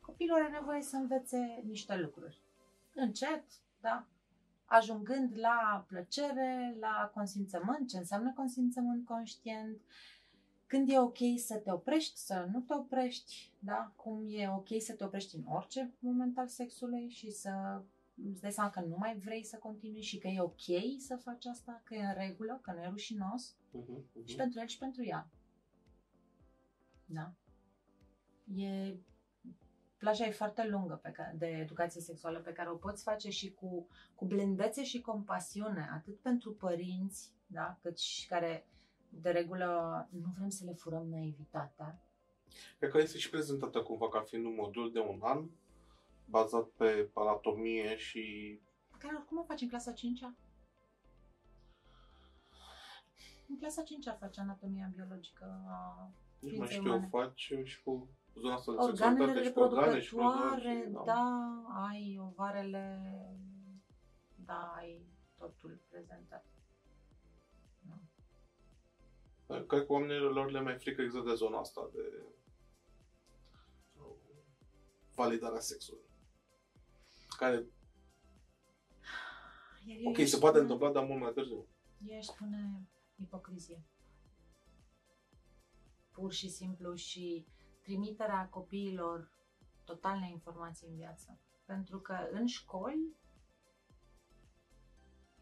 copilul 0.00 0.36
are 0.36 0.50
nevoie 0.50 0.82
să 0.82 0.96
învețe 0.96 1.62
niște 1.66 1.96
lucruri. 1.96 2.40
Încet, 2.94 3.44
da? 3.80 4.06
ajungând 4.64 5.32
la 5.38 5.84
plăcere, 5.88 6.76
la 6.80 7.10
consimțământ, 7.14 7.88
ce 7.88 7.96
înseamnă 7.96 8.32
consimțământ 8.36 9.04
conștient, 9.04 9.80
când 10.70 10.88
e 10.90 10.98
ok 10.98 11.18
să 11.36 11.56
te 11.56 11.72
oprești, 11.72 12.16
să 12.16 12.48
nu 12.52 12.60
te 12.60 12.74
oprești, 12.74 13.52
da? 13.58 13.92
Cum 13.96 14.26
e 14.28 14.48
ok 14.48 14.68
să 14.78 14.92
te 14.92 15.04
oprești 15.04 15.36
în 15.36 15.44
orice 15.46 15.94
moment 15.98 16.38
al 16.38 16.48
sexului 16.48 17.08
și 17.08 17.30
să 17.30 17.82
îți 18.30 18.40
dai 18.40 18.52
seama 18.52 18.70
că 18.70 18.80
nu 18.80 18.96
mai 18.98 19.18
vrei 19.18 19.44
să 19.44 19.56
continui 19.56 20.02
și 20.02 20.18
că 20.18 20.28
e 20.28 20.40
ok 20.40 20.60
să 20.98 21.16
faci 21.16 21.46
asta, 21.46 21.80
că 21.84 21.94
e 21.94 22.04
în 22.04 22.14
regulă, 22.14 22.58
că 22.62 22.72
nu 22.72 22.80
e 22.80 22.88
rușinos 22.88 23.54
Uh-huh. 23.78 23.86
Uh-huh. 23.86 24.24
și 24.24 24.36
pentru 24.36 24.60
el 24.60 24.66
și 24.66 24.78
pentru 24.78 25.04
ea. 25.04 25.28
Da? 27.04 27.32
E 28.54 28.94
plaja 29.96 30.26
e 30.26 30.30
foarte 30.30 30.66
lungă 30.68 30.94
pe 31.02 31.10
care, 31.10 31.34
de 31.38 31.46
educație 31.46 32.00
sexuală 32.00 32.38
pe 32.38 32.52
care 32.52 32.70
o 32.70 32.74
poți 32.74 33.02
face 33.02 33.30
și 33.30 33.52
cu, 33.52 33.86
cu 34.14 34.24
blândețe 34.24 34.84
și 34.84 35.00
compasiune, 35.00 35.88
atât 35.92 36.18
pentru 36.18 36.52
părinți, 36.52 37.32
da, 37.46 37.78
cât 37.82 37.98
și 37.98 38.26
care 38.26 38.66
de 39.10 39.30
regulă 39.30 40.08
nu 40.10 40.32
vrem 40.36 40.48
să 40.48 40.64
le 40.64 40.72
furăm 40.72 41.08
naivitatea. 41.08 42.02
Cred 42.78 42.90
că 42.90 42.98
este 42.98 43.18
și 43.18 43.30
prezentată 43.30 43.82
cumva 43.82 44.08
ca 44.08 44.20
fiind 44.20 44.44
un 44.44 44.54
modul 44.54 44.92
de 44.92 44.98
un 44.98 45.18
an, 45.22 45.48
bazat 46.24 46.66
pe 46.68 47.10
anatomie 47.14 47.96
și... 47.96 48.58
Care 48.98 49.14
oricum 49.16 49.38
o 49.38 49.42
faci 49.42 49.60
în 49.60 49.68
clasa 49.68 49.92
5 49.92 50.20
-a. 50.20 50.30
În 53.48 53.58
clasa 53.58 53.82
5 53.82 54.08
-a 54.08 54.18
faci 54.18 54.38
anatomia 54.38 54.90
biologică 54.94 55.62
a 55.66 56.10
Nici 56.40 56.58
mai 56.58 56.68
Ființe 56.68 56.74
știu, 56.74 56.92
umane. 56.92 57.08
faci 57.10 57.52
și 57.64 57.82
cu 57.82 58.08
zona 58.34 58.54
asta 58.54 58.72
de 58.72 58.78
organele 58.78 59.42
sexualitate 59.42 59.44
și 59.44 59.52
cu 59.52 59.60
organe 59.60 60.00
și 60.00 60.14
reproducătoare, 60.14 60.90
cu 60.92 61.02
da, 61.04 61.62
ai 61.88 62.18
ovarele, 62.20 63.00
da, 64.34 64.74
ai 64.76 65.06
totul 65.38 65.80
prezentat. 65.88 66.49
Cred 69.50 69.66
că 69.66 69.84
oamenilor 69.92 70.50
le 70.50 70.60
mai 70.60 70.78
frică 70.78 71.02
exact 71.02 71.24
de 71.26 71.34
zona 71.34 71.58
asta 71.58 71.90
de 71.92 72.24
validarea 75.14 75.60
sexului. 75.60 76.04
Care, 77.38 77.64
Iar 79.84 79.98
eu 80.00 80.08
ok, 80.10 80.18
aș 80.18 80.28
se 80.28 80.38
poate 80.38 80.56
spune- 80.58 80.72
întâmpla, 80.72 80.92
dar 80.92 81.04
mult 81.04 81.20
mai 81.20 81.32
târziu. 81.32 81.66
Eu 82.06 82.18
aș 82.18 82.24
spune 82.24 82.88
ipocrizie. 83.22 83.82
Pur 86.12 86.32
și 86.32 86.48
simplu 86.48 86.94
și 86.94 87.46
trimiterea 87.82 88.48
copiilor 88.48 89.30
total 89.84 90.18
neinformații 90.18 90.88
în 90.88 90.96
viață. 90.96 91.38
Pentru 91.64 91.98
că 92.00 92.28
în 92.30 92.46
școli 92.46 93.16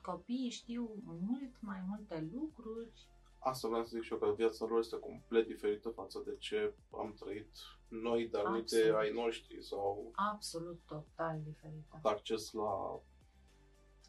copiii 0.03 0.51
știu 0.51 1.03
mult 1.05 1.61
mai 1.61 1.81
multe 1.89 2.29
lucruri. 2.33 3.07
Asta 3.49 3.69
vreau 3.69 3.85
să 3.85 3.91
zic 3.95 4.03
și 4.03 4.13
eu, 4.13 4.19
că 4.19 4.33
viața 4.37 4.67
lor 4.67 4.79
este 4.79 4.99
complet 4.99 5.47
diferită 5.47 5.89
față 5.89 6.23
de 6.25 6.37
ce 6.39 6.75
am 6.91 7.15
trăit 7.21 7.51
noi, 7.89 8.29
dar 8.29 8.45
uite 8.45 8.77
Absolut. 8.77 8.97
ai 8.97 9.13
noștri, 9.13 9.63
sau 9.63 10.11
Absolut 10.15 10.81
total 10.87 11.41
diferite. 11.45 11.99
acces 12.03 12.53
la 12.53 13.01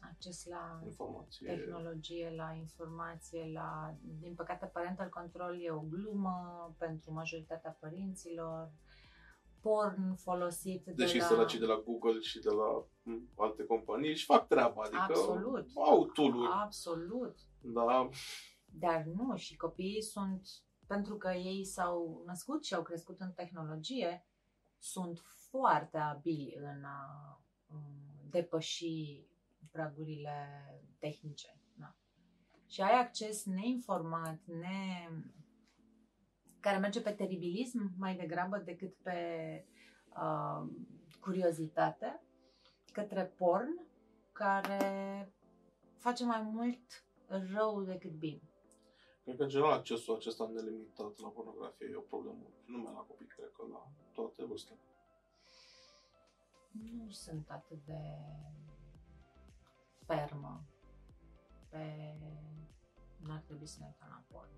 Acces 0.02 0.46
la 0.46 0.80
informație. 0.84 1.46
tehnologie, 1.46 2.32
la 2.36 2.52
informație, 2.52 3.50
la... 3.52 3.94
Din 4.20 4.34
păcate, 4.34 4.66
parental 4.66 5.08
control 5.08 5.58
e 5.62 5.70
o 5.70 5.80
glumă 5.80 6.34
pentru 6.78 7.12
majoritatea 7.12 7.76
părinților. 7.80 8.70
Porn 9.60 10.14
folosit 10.14 10.84
de 10.84 10.92
Deși 10.92 11.18
la... 11.18 11.24
săracii 11.24 11.58
de 11.58 11.64
la 11.64 11.82
Google 11.84 12.20
și 12.20 12.38
de 12.38 12.50
la 12.50 12.86
m, 13.02 13.28
alte 13.36 13.64
companii 13.64 14.10
își 14.10 14.24
fac 14.24 14.46
treaba, 14.48 14.82
adică 14.82 15.02
Absolut. 15.08 15.68
au 15.74 16.04
tool 16.06 16.46
Absolut. 16.46 17.36
da, 17.60 18.08
Dar 18.72 19.04
nu, 19.04 19.36
și 19.36 19.56
copiii 19.56 20.02
sunt, 20.02 20.48
pentru 20.86 21.16
că 21.16 21.30
ei 21.30 21.64
s-au 21.64 22.22
născut 22.26 22.64
și 22.64 22.74
au 22.74 22.82
crescut 22.82 23.20
în 23.20 23.32
tehnologie, 23.32 24.24
sunt 24.78 25.18
foarte 25.50 25.98
abili 25.98 26.54
în 26.56 26.84
a 26.84 27.40
um, 27.72 28.28
depăși 28.30 29.24
pragurile 29.70 30.64
tehnice. 30.98 31.60
Da. 31.74 31.94
Și 32.66 32.80
ai 32.80 33.00
acces 33.00 33.44
neinformat, 33.44 34.38
ne... 34.46 35.08
care 36.60 36.78
merge 36.78 37.00
pe 37.00 37.10
teribilism 37.10 37.92
mai 37.98 38.16
degrabă 38.16 38.58
decât 38.58 38.94
pe 39.02 39.20
uh, 40.08 40.70
curiozitate, 41.20 42.22
către 42.92 43.24
porn, 43.24 43.86
care 44.32 45.32
face 45.98 46.24
mai 46.24 46.42
mult 46.42 47.04
rău 47.26 47.82
decât 47.82 48.10
bine. 48.10 48.49
Cred 49.30 49.36
că 49.36 49.42
în 49.42 49.48
general 49.48 49.72
accesul 49.78 50.14
acesta 50.14 50.48
nelimitat 50.48 51.18
la 51.20 51.28
pornografie 51.28 51.88
e 51.92 51.94
o 51.96 52.00
problemă. 52.00 52.38
Și 52.56 52.70
nu 52.70 52.76
numai 52.76 52.92
la 52.92 53.00
copii, 53.00 53.26
cred 53.26 53.50
că 53.56 53.62
la 53.72 53.86
toate 54.12 54.44
vârstele. 54.44 54.78
nu 56.72 57.10
sunt 57.10 57.50
atât 57.50 57.84
de 57.84 58.00
fermă 60.06 60.62
pe 61.68 62.14
n-ar 63.16 63.40
trebui 63.46 63.66
să 63.66 63.76
ne 63.80 63.86
uităm 63.86 64.08
la 64.10 64.22
porn. 64.32 64.48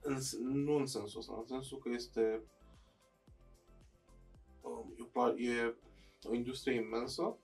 În, 0.00 0.20
s- 0.20 0.36
nu 0.38 0.74
în 0.76 0.86
sensul 0.86 1.20
ăsta, 1.20 1.34
în 1.36 1.46
sensul 1.46 1.78
că 1.78 1.88
este 1.88 2.42
um, 4.62 4.94
e, 4.98 5.02
o 5.02 5.06
pla- 5.06 5.38
e 5.38 5.74
o 6.28 6.34
industrie 6.34 6.74
imensă. 6.74 7.36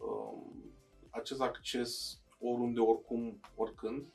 Um, 0.00 0.72
acest 1.10 1.40
acces 1.40 2.20
oriunde, 2.40 2.80
oricum, 2.80 3.40
oricând. 3.54 4.06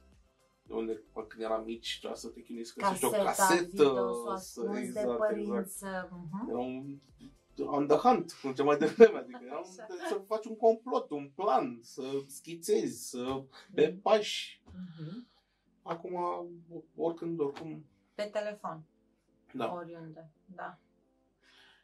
De 0.63 0.73
unde 0.73 1.03
când 1.27 1.43
eram 1.43 1.63
mici 1.63 1.97
trebuia 1.97 2.19
să 2.19 2.27
te 2.27 2.41
chinui 2.41 2.65
să 2.65 2.73
găsești 2.77 3.05
o 3.05 3.09
Caseta, 3.09 3.31
casetă. 3.31 3.63
video, 3.69 3.93
să 3.93 4.01
o 4.01 4.25
să- 4.25 4.31
ascunzi 4.31 4.79
de 4.93 4.99
exact, 4.99 5.17
părinți. 5.17 5.49
exact. 5.49 5.69
să- 5.69 6.09
mhm. 6.11 6.49
Era 6.49 6.59
un 6.59 6.99
on 7.65 7.87
the 7.87 7.97
hunt, 7.97 8.31
cum 8.41 8.53
ce 8.53 8.63
mai 8.63 8.77
devreme, 8.77 9.17
adică 9.17 9.39
era 9.45 9.57
un, 9.57 9.63
Așa. 9.79 9.87
să 10.09 10.21
faci 10.27 10.45
un 10.45 10.55
complot, 10.57 11.09
un 11.09 11.31
plan, 11.35 11.79
să 11.81 12.03
schițezi, 12.27 13.09
să 13.09 13.43
pe 13.73 13.99
pași. 14.01 14.61
Mhm. 14.73 15.27
Acum, 15.81 16.13
oricând, 16.95 17.39
oricum, 17.39 17.85
Pe 18.15 18.23
telefon, 18.23 18.83
da. 19.53 19.73
oriunde, 19.73 20.29
da. 20.55 20.77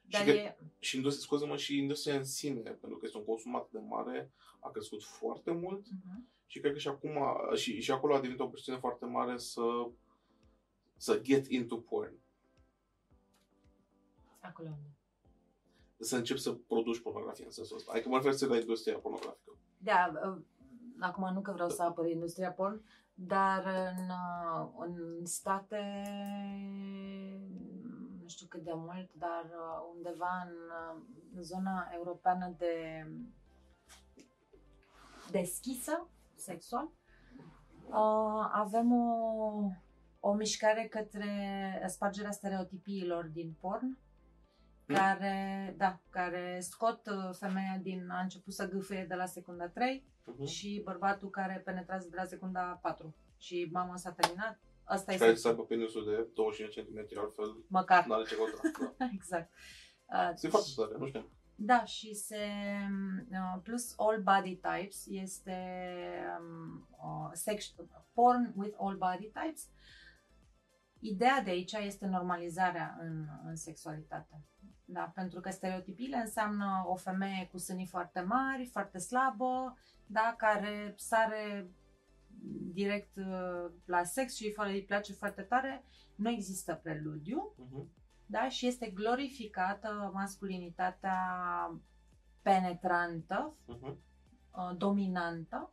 Și 0.08 0.14
Dar 0.14 0.24
că- 0.24 0.30
e, 0.30 0.58
Și 0.80 0.96
industria, 0.96 1.26
scuze-mă, 1.26 1.58
și 1.58 1.78
industria 1.78 2.16
în 2.16 2.24
sine, 2.24 2.60
pentru 2.60 2.98
că 2.98 3.06
este 3.06 3.18
un 3.18 3.26
consum 3.26 3.56
atât 3.56 3.72
de 3.72 3.80
mare, 3.88 4.32
a 4.60 4.70
crescut 4.70 5.04
foarte 5.04 5.52
mult 5.52 5.86
mhm. 5.90 6.28
și 6.46 6.60
cred 6.60 6.72
că 6.72 6.80
și 6.80 6.88
acum, 6.88 7.20
și, 7.56 7.82
și 7.82 7.92
acolo 7.92 8.14
a 8.14 8.20
devenit 8.20 8.40
o 8.40 8.48
presiune 8.48 8.80
foarte 8.80 9.06
mare 9.06 9.38
să, 9.38 9.90
să 10.96 11.20
get 11.22 11.48
into 11.48 11.78
porn. 11.78 12.14
acolo 14.40 14.68
unde. 14.68 14.96
Să 16.00 16.16
începi 16.16 16.40
să 16.40 16.52
produci 16.52 17.00
pornografie 17.00 17.46
în 17.46 17.52
sensul 17.52 17.78
ăsta. 17.78 17.92
Adică 17.92 18.10
mă 18.10 18.20
refer 18.24 18.48
la 18.48 18.58
industria 18.58 18.98
pornografică. 18.98 19.58
Da, 19.78 20.12
uh, 20.26 20.42
acum 21.00 21.34
nu 21.34 21.42
că 21.42 21.52
vreau 21.52 21.70
să 21.70 21.84
apăr 21.84 22.10
industria 22.10 22.52
porn, 22.52 22.82
dar 23.14 23.66
în, 23.98 24.10
uh, 24.10 24.70
în 24.80 25.26
state, 25.26 26.04
nu 28.28 28.34
știu 28.34 28.48
cât 28.48 28.64
de 28.64 28.72
mult, 28.76 29.10
dar 29.14 29.44
uh, 29.44 29.94
undeva 29.96 30.44
în 30.46 30.54
uh, 30.54 31.42
zona 31.42 31.90
europeană 31.94 32.56
de 32.58 33.06
deschisă, 35.32 36.08
sexual, 36.36 36.90
uh, 37.88 38.50
avem 38.52 38.92
o, 38.94 39.72
o 40.20 40.34
mișcare 40.34 40.88
către 40.88 41.30
spargerea 41.88 42.32
stereotipiilor 42.32 43.26
din 43.26 43.56
porn, 43.60 43.98
Mm. 44.90 44.96
care, 44.96 45.74
da, 45.78 46.00
care 46.10 46.60
scot 46.60 47.08
uh, 47.08 47.36
femeia 47.40 47.78
din 47.82 48.10
a 48.10 48.20
început 48.20 48.54
să 48.54 48.70
gâfâie 48.70 49.06
de 49.06 49.16
la 49.16 49.26
secunda 49.26 49.68
3 49.68 50.04
Uh-huh. 50.28 50.46
și 50.46 50.82
bărbatul 50.84 51.30
care 51.30 51.62
penetrează 51.66 52.08
de 52.10 52.16
la 52.16 52.24
secunda 52.26 52.80
4 52.82 53.16
și 53.38 53.70
mama 53.72 53.96
s-a 53.98 54.12
terminat. 54.12 54.60
Asta 54.88 55.12
Și 55.12 55.18
e 55.18 55.20
care 55.20 55.36
să 55.36 55.42
sexul. 55.42 55.50
aibă 55.50 55.64
penisul 55.64 56.06
de 56.06 56.28
25 56.34 56.74
cm, 56.74 57.20
altfel 57.20 57.64
Măcar. 57.68 58.06
nu 58.06 58.14
are 58.14 58.24
ce 58.24 58.36
căuta. 58.36 58.60
Da. 58.98 59.10
exact. 59.14 59.52
Uh, 60.06 60.30
Este 60.34 60.48
foarte 60.48 60.70
tare, 60.76 60.96
nu 60.98 61.08
știu. 61.08 61.32
Da, 61.56 61.84
și 61.86 62.14
se 62.14 62.38
uh, 63.32 63.62
plus 63.64 63.94
all 63.98 64.22
body 64.22 64.56
types 64.56 65.06
este 65.08 65.58
um, 66.40 66.88
uh, 66.92 67.30
sex, 67.34 67.74
porn 68.14 68.54
with 68.56 68.76
all 68.80 68.98
body 68.98 69.32
types. 69.32 69.70
Ideea 71.00 71.42
de 71.44 71.50
aici 71.50 71.72
este 71.74 72.06
normalizarea 72.06 72.98
în, 73.02 73.26
în 73.46 73.56
sexualitate. 73.56 74.42
Da, 74.86 75.12
pentru 75.16 75.40
că 75.40 75.50
stereotipiile 75.50 76.16
înseamnă 76.18 76.84
o 76.88 76.96
femeie 76.96 77.48
cu 77.52 77.58
sânii 77.58 77.86
foarte 77.88 78.20
mari, 78.22 78.66
foarte 78.72 78.98
slabă, 78.98 79.78
da, 80.06 80.36
care 80.38 80.94
sare 80.98 81.72
direct 82.74 83.16
uh, 83.16 83.72
la 83.86 84.04
sex 84.04 84.36
și 84.36 84.54
fără 84.54 84.70
îi 84.70 84.84
place 84.84 85.14
foarte 85.14 85.42
tare. 85.42 85.84
Nu 86.16 86.30
există 86.30 86.80
preludiu, 86.84 87.54
Uh-huh. 87.58 87.86
da? 88.26 88.50
și 88.50 88.68
este 88.68 88.90
glorificată 88.90 90.12
masculinitatea 90.14 91.20
penetrantă, 92.42 93.56
Uh-huh. 93.68 93.96
uh, 94.52 94.78
dominantă 94.78 95.72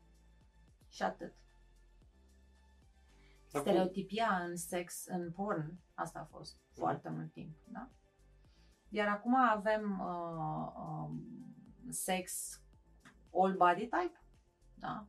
și 0.89 1.03
atât. 1.03 1.33
Acum- 3.53 3.61
Stereotipia 3.61 4.39
în 4.49 4.57
sex, 4.57 5.05
în 5.07 5.33
porn, 5.33 5.79
asta 5.95 6.19
a 6.19 6.25
fost 6.37 6.57
foarte 6.73 7.09
mult 7.09 7.33
timp. 7.33 7.57
Da? 7.65 7.89
Iar 8.89 9.09
acum 9.09 9.35
avem 9.35 10.01
uh, 10.01 10.73
um, 10.77 11.25
sex 11.89 12.59
all 13.35 13.57
body 13.57 13.81
type, 13.89 14.21
da? 14.75 15.07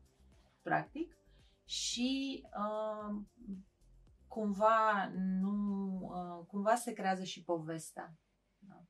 practic, 0.62 1.18
și 1.66 2.44
uh, 2.58 3.16
cumva 4.28 5.12
nu 5.16 6.00
uh, 6.02 6.46
cumva 6.48 6.76
se 6.76 6.94
creează 6.94 7.24
și 7.24 7.44
povestea. 7.44 8.18
Da? 8.58 8.86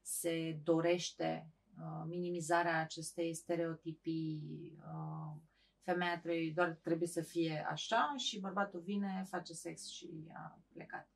Se 0.00 0.60
dorește 0.62 1.50
uh, 1.78 2.04
minimizarea 2.06 2.80
acestei 2.80 3.34
stereotipii. 3.34 4.78
Uh, 4.78 5.36
femeia 5.82 6.20
trebuie, 6.20 6.52
doar 6.54 6.78
trebuie 6.82 7.08
să 7.08 7.22
fie 7.22 7.66
așa 7.68 8.14
și 8.16 8.40
bărbatul 8.40 8.80
vine, 8.80 9.24
face 9.28 9.52
sex 9.52 9.88
și 9.88 10.28
a 10.32 10.60
plecat. 10.72 11.08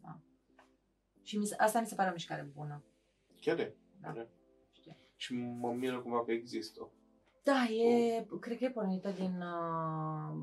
Da. 0.00 0.20
Și 1.22 1.38
mi 1.38 1.46
se, 1.46 1.54
asta 1.54 1.80
mi 1.80 1.86
se 1.86 1.94
pare 1.94 2.10
o 2.10 2.12
mișcare 2.12 2.42
bună. 2.42 2.84
Chiar 3.40 3.58
e. 3.58 3.76
Da. 4.00 4.12
chiar 4.12 4.16
e. 4.16 4.30
Știu. 4.72 4.96
Și 5.16 5.34
mă 5.34 5.72
miră 5.72 6.00
cumva 6.00 6.24
că 6.24 6.32
există. 6.32 6.90
Da, 7.42 7.64
e, 7.64 8.26
cred 8.40 8.58
că 8.58 8.64
e 8.64 8.70
pornită 8.70 9.10
din, 9.10 9.42
uh, 9.42 10.42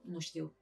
nu 0.00 0.18
știu, 0.18 0.52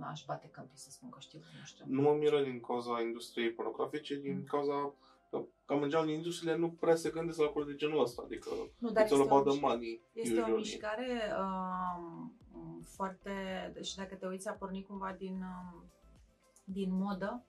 aș 0.00 0.24
bate 0.26 0.48
câmpii 0.48 0.78
să 0.78 0.90
spun 0.90 1.08
că 1.10 1.18
știu, 1.20 1.38
nu 1.38 1.64
știu. 1.64 1.84
Nu 1.88 2.02
mă 2.02 2.12
miră 2.14 2.42
din 2.42 2.60
cauza 2.60 3.00
industriei 3.00 3.50
pornografice, 3.52 4.20
din 4.20 4.36
Mm. 4.36 4.44
cauza 4.44 4.92
că 5.30 5.42
cam 5.64 5.82
în 5.82 5.88
general 5.88 6.08
industriile 6.10 6.56
nu 6.56 6.70
prea 6.70 6.94
se 6.94 7.10
gândesc 7.10 7.38
la 7.38 7.44
lucruri 7.44 7.66
de 7.66 7.74
genul 7.74 8.02
ăsta. 8.02 8.22
Adică 8.24 8.50
Nu, 8.78 8.90
dar 8.90 9.04
it's 9.04 9.08
all 9.10 9.20
este 9.20 9.32
o, 9.32 9.36
about 9.36 9.48
the 9.48 9.58
miș- 9.58 9.60
money, 9.62 10.00
este 10.12 10.32
o 10.34 10.36
usually. 10.42 10.56
mișcare 10.56 11.20
um, 11.38 12.36
foarte, 12.84 13.32
deci 13.74 13.94
dacă 13.94 14.14
te 14.14 14.26
uiți 14.26 14.48
a 14.48 14.52
pornit 14.52 14.86
cumva 14.86 15.12
din, 15.18 15.34
um, 15.42 15.84
din 16.64 16.92
modă, 16.92 17.44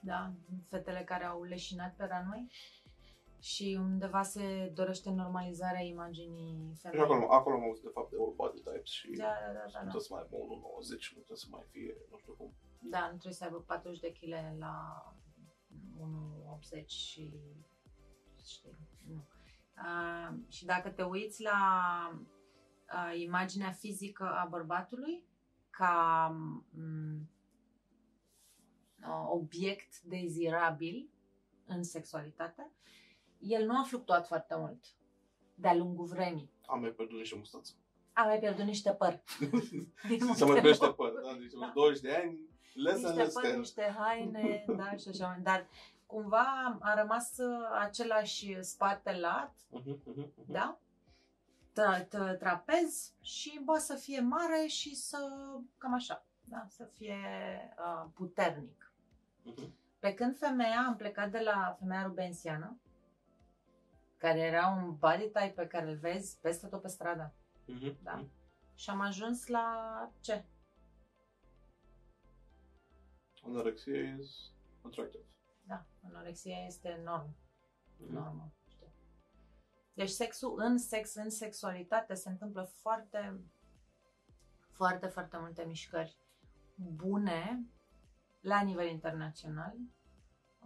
da, 0.00 0.32
fetele 0.68 1.02
care 1.04 1.24
au 1.24 1.42
leșinat 1.42 1.94
pe 1.96 2.04
ranoi 2.04 2.50
și 3.52 3.76
undeva 3.80 4.22
se 4.22 4.70
dorește 4.74 5.10
normalizarea 5.10 5.80
imaginii 5.82 6.72
Și 6.74 6.80
femeii. 6.80 7.02
acolo, 7.02 7.26
acolo 7.30 7.54
am 7.56 7.62
auzit 7.62 7.84
de 7.84 7.90
fapt 7.92 8.10
de 8.10 8.16
all 8.20 8.32
body 8.34 8.60
types 8.60 8.90
și 8.90 9.10
Da, 9.10 9.24
da, 9.46 9.52
da, 9.52 9.58
da, 9.58 9.64
nu 9.64 9.70
da. 9.72 9.78
trebuie 9.80 10.02
să 10.02 10.12
mai 10.14 10.22
aibă 10.22 10.36
1,90, 10.36 10.38
nu 11.14 11.22
trebuie 11.26 11.36
să 11.44 11.46
mai 11.50 11.64
fie, 11.70 11.94
nu 12.10 12.16
știu 12.18 12.32
cum. 12.32 12.54
Da, 12.94 13.00
nu 13.00 13.16
trebuie 13.22 13.32
să 13.40 13.44
aibă 13.44 13.56
40 13.60 14.00
de 14.00 14.12
kg 14.12 14.58
la 14.58 14.74
1,80 16.80 16.86
și 16.86 17.24
știi, 18.46 18.76
nu. 19.10 19.24
Uh, 19.86 20.38
și 20.48 20.64
dacă 20.64 20.88
te 20.90 21.02
uiți 21.02 21.42
la 21.42 21.60
uh, 22.94 23.20
imaginea 23.20 23.70
fizică 23.70 24.24
a 24.24 24.46
bărbatului 24.50 25.24
ca 25.70 25.94
um, 26.76 27.30
uh, 29.00 29.26
obiect 29.28 30.00
dezirabil 30.00 31.10
în 31.66 31.82
sexualitate, 31.82 32.70
el 33.38 33.66
nu 33.66 33.78
a 33.78 33.82
fluctuat 33.82 34.26
foarte 34.26 34.54
mult 34.56 34.84
de-a 35.54 35.74
lungul 35.74 36.06
vremii. 36.06 36.50
Am 36.66 36.80
mai 36.80 36.90
pierdut 36.90 37.18
niște 37.18 37.36
mustață. 37.36 37.72
A 38.12 38.22
mai 38.22 38.38
pierdut 38.38 38.64
niște 38.64 38.92
păr. 38.92 39.22
Din 40.08 40.18
Să 40.18 40.24
mai 40.26 40.36
multe 40.44 40.60
crește 40.60 40.84
locuri. 40.84 41.12
păr, 41.12 41.22
da? 41.22 41.36
Deci 41.38 41.52
Da. 41.52 41.70
20 41.74 42.00
de 42.00 42.14
ani, 42.14 42.40
lesson 42.74 43.14
niște 43.14 43.30
păr, 43.32 43.42
lesson. 43.42 43.58
niște 43.58 43.94
haine, 43.98 44.64
da, 44.76 44.96
și 44.96 45.08
așa 45.08 45.26
mai 45.26 45.40
Dar 45.40 45.66
cumva 46.06 46.78
a 46.80 46.94
rămas 47.00 47.38
uh, 47.38 47.68
același 47.80 48.62
spate 48.62 49.12
lat, 49.12 49.54
Mhm, 49.70 49.88
mhm, 50.04 50.32
mhm. 50.36 50.52
da? 50.52 50.78
Tra- 51.72 52.04
tra- 52.04 52.38
trapez 52.38 53.12
și 53.20 53.60
bă, 53.64 53.78
să 53.78 53.94
fie 53.94 54.20
mare 54.20 54.66
și 54.66 54.94
să, 54.94 55.18
cam 55.78 55.94
așa, 55.94 56.26
da? 56.44 56.66
să 56.68 56.84
fie 56.84 57.16
uh, 57.78 58.08
puternic. 58.14 58.92
Mhm. 59.42 59.74
Pe 59.98 60.14
când 60.14 60.36
femeia, 60.38 60.84
am 60.86 60.96
plecat 60.96 61.30
de 61.30 61.38
la 61.38 61.76
femeia 61.78 62.02
rubensiană, 62.02 62.76
care 64.16 64.38
era 64.38 64.66
un 64.68 64.96
body 64.96 65.22
type 65.24 65.52
pe 65.56 65.66
care 65.66 65.90
îl 65.90 65.96
vezi 65.96 66.38
peste 66.40 66.66
tot 66.66 66.82
pe 66.82 66.88
stradă. 66.88 67.34
Mhm, 67.66 67.96
Da. 68.02 68.14
mhm. 68.14 68.30
Și 68.74 68.90
am 68.90 69.00
ajuns 69.00 69.46
la 69.46 70.10
ce? 70.20 70.44
Anorexia 73.42 74.14
is 74.18 74.50
attractive. 74.82 75.24
Da, 75.62 75.84
anorexia 76.04 76.64
este 76.66 77.00
norm. 77.04 77.36
Mhm. 77.96 78.12
normă. 78.12 78.52
știi. 78.68 78.92
Deci 79.94 80.08
sexul 80.10 80.54
în 80.58 80.78
sex, 80.78 81.14
în 81.14 81.30
sexualitate 81.30 82.14
se 82.14 82.28
întâmplă 82.28 82.62
foarte, 82.62 83.40
foarte, 84.70 85.06
foarte 85.06 85.36
multe 85.38 85.64
mișcări 85.64 86.16
bune 86.74 87.66
la 88.40 88.60
nivel 88.62 88.88
internațional. 88.88 89.74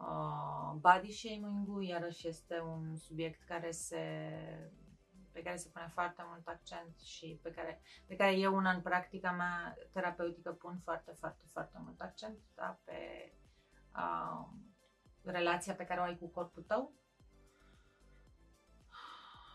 Uh, 0.00 0.72
body 0.80 1.12
shaming-ul 1.12 1.84
iarăși 1.84 2.28
este 2.28 2.60
un 2.60 2.96
subiect 2.96 3.42
care 3.42 3.70
se, 3.70 3.98
pe 5.32 5.42
care 5.42 5.56
se 5.56 5.68
pune 5.68 5.88
foarte 5.92 6.22
mult 6.28 6.48
accent 6.48 6.98
și 6.98 7.38
pe 7.42 7.50
care, 7.50 7.80
pe 8.06 8.16
care 8.16 8.36
eu 8.36 8.54
una 8.54 8.70
în 8.70 8.80
practica 8.80 9.30
mea 9.30 9.76
terapeutică 9.92 10.52
pun 10.52 10.78
foarte, 10.84 11.12
foarte, 11.18 11.44
foarte 11.52 11.78
mult 11.84 12.00
accent 12.00 12.38
da? 12.54 12.80
pe 12.84 13.32
uh, 13.96 14.46
relația 15.22 15.74
pe 15.74 15.84
care 15.84 16.00
o 16.00 16.02
ai 16.02 16.18
cu 16.18 16.26
corpul 16.26 16.62
tău, 16.62 16.92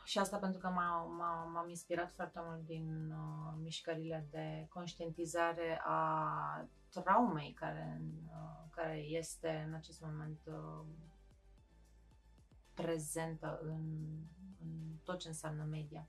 și 0.03 0.17
asta 0.17 0.37
pentru 0.37 0.59
că 0.59 0.67
m-a, 0.67 1.03
m-a, 1.03 1.43
m-am 1.43 1.69
inspirat 1.69 2.11
foarte 2.11 2.39
mult 2.43 2.65
din 2.65 3.11
uh, 3.11 3.53
mișcările 3.61 4.27
de 4.31 4.67
conștientizare 4.69 5.81
a 5.83 6.67
traumei 7.01 7.53
care, 7.53 8.01
uh, 8.25 8.69
care 8.69 8.97
este 8.97 9.63
în 9.67 9.73
acest 9.73 10.01
moment 10.01 10.39
uh, 10.45 10.85
prezentă 12.73 13.59
în, 13.61 14.07
în 14.61 14.97
tot 15.03 15.19
ce 15.19 15.27
înseamnă 15.27 15.63
media. 15.63 16.07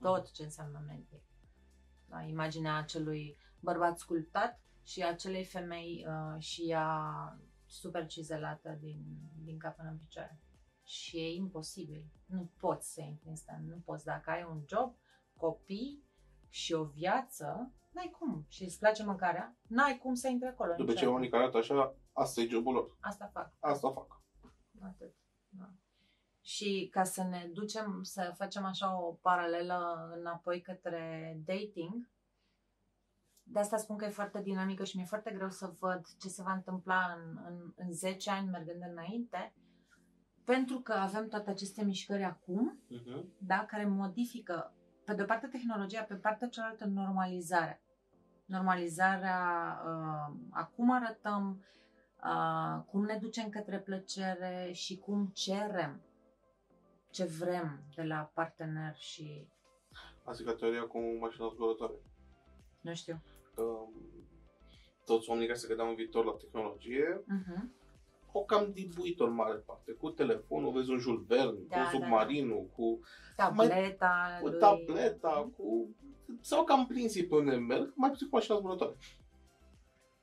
Tot 0.00 0.30
ce 0.30 0.42
înseamnă 0.42 0.84
media. 0.86 1.18
Da, 2.06 2.22
imaginea 2.22 2.76
acelui 2.76 3.36
bărbat 3.60 3.98
sculptat 3.98 4.60
și 4.82 5.04
acelei 5.04 5.44
femei 5.44 6.06
uh, 6.08 6.42
și 6.42 6.70
ea 6.70 7.38
super 7.66 8.06
cizelată 8.06 8.76
din, 8.80 9.04
din 9.42 9.58
cap 9.58 9.76
până 9.76 9.88
în 9.88 9.98
picioare. 9.98 10.40
Și 10.84 11.16
e 11.16 11.34
imposibil. 11.34 12.10
Nu 12.26 12.50
poți 12.56 12.92
să 12.92 13.00
intri 13.00 13.28
în 13.28 13.36
stand, 13.36 13.68
nu 13.68 13.76
poți. 13.76 14.04
Dacă 14.04 14.30
ai 14.30 14.46
un 14.50 14.62
job, 14.66 14.96
copii 15.36 16.04
și 16.48 16.72
o 16.72 16.84
viață, 16.84 17.72
n-ai 17.90 18.10
cum. 18.18 18.44
Și 18.48 18.62
îți 18.64 18.78
place 18.78 19.04
mâncarea, 19.04 19.56
n-ai 19.68 19.98
cum 19.98 20.14
să 20.14 20.28
intri 20.28 20.48
acolo. 20.48 20.70
După 20.70 20.82
ce 20.84 20.88
niciodată. 20.92 21.16
unii 21.16 21.28
care 21.28 21.42
arată 21.42 21.58
așa, 21.58 21.94
asta 22.12 22.40
e 22.40 22.46
jobul 22.46 22.74
lor. 22.74 22.96
Asta 23.00 23.30
fac. 23.32 23.52
Asta 23.60 23.90
fac. 23.90 24.22
Atât. 24.82 25.14
Da. 25.48 25.70
Și 26.40 26.88
ca 26.92 27.04
să 27.04 27.22
ne 27.22 27.50
ducem, 27.52 28.02
să 28.02 28.32
facem 28.36 28.64
așa 28.64 29.00
o 29.02 29.12
paralelă 29.12 30.10
înapoi 30.18 30.60
către 30.60 31.34
dating, 31.44 32.10
de 33.42 33.58
asta 33.58 33.76
spun 33.76 33.96
că 33.96 34.04
e 34.04 34.08
foarte 34.08 34.42
dinamică 34.42 34.84
și 34.84 34.96
mi-e 34.96 35.06
foarte 35.06 35.30
greu 35.30 35.50
să 35.50 35.74
văd 35.78 36.06
ce 36.20 36.28
se 36.28 36.42
va 36.42 36.52
întâmpla 36.52 37.16
în, 37.18 37.38
în, 37.46 37.72
în 37.76 37.92
10 37.92 38.30
ani 38.30 38.48
mergând 38.48 38.82
înainte, 38.90 39.54
pentru 40.44 40.80
că 40.80 40.92
avem 40.92 41.28
toate 41.28 41.50
aceste 41.50 41.84
mișcări 41.84 42.22
acum, 42.22 42.78
Mhm. 42.88 43.32
da, 43.38 43.64
care 43.64 43.86
modifică, 43.86 44.72
pe 45.08 45.14
de 45.14 45.22
o 45.22 45.26
parte 45.26 45.46
tehnologia, 45.46 46.02
pe 46.02 46.14
partea 46.14 46.48
cealaltă 46.48 46.84
normalizarea. 46.84 47.80
Normalizarea, 48.44 49.40
uh, 49.86 50.36
acum 50.50 50.90
arătăm, 50.90 51.64
uh, 52.24 52.84
cum 52.90 53.04
ne 53.04 53.18
ducem 53.20 53.48
către 53.48 53.78
plăcere 53.80 54.70
și 54.72 54.98
cum 54.98 55.26
cerem 55.26 56.02
ce 57.10 57.24
vrem 57.24 57.80
de 57.94 58.02
la 58.02 58.30
partener 58.34 58.94
și, 58.96 59.48
Asta 60.24 60.42
e 60.42 60.46
ca 60.46 60.54
teoria 60.54 60.82
cu 60.86 60.98
mașina 61.20 61.48
zburătoare. 61.54 61.94
nu 62.80 62.94
știu. 62.94 63.22
Că 63.54 63.62
toți 65.04 65.28
oamenii 65.28 65.48
care 65.48 65.58
se 65.58 65.66
gândeau 65.66 65.88
în 65.88 65.94
viitor 65.94 66.24
la 66.24 66.32
tehnologie 66.32 67.22
Uh-huh. 67.22 67.62
Au 68.32 68.44
cam 68.44 68.70
dibuit-o 68.72 69.24
în 69.24 69.34
mare 69.34 69.54
parte. 69.54 69.92
Cu 69.92 70.10
telefonul, 70.10 70.72
vezi 70.72 70.90
un 70.90 70.98
Jules 70.98 71.26
Verne, 71.26 71.58
Da, 71.68 71.82
cu 71.82 71.88
submarinul, 71.90 72.68
cu, 72.76 73.00
Tableta 73.36 74.38
cu 74.40 74.48
lui... 74.48 74.58
tableta, 74.58 75.50
cu... 75.56 75.94
S-au 76.40 76.64
cam 76.64 76.86
prins 76.86 77.14
ei 77.14 77.26
pe 77.26 77.34
unde 77.34 77.54
merg, 77.54 77.92
mai 77.94 78.10
puțin 78.10 78.28
cu 78.28 78.34
mașina 78.34 78.56
zburătoare. 78.56 78.96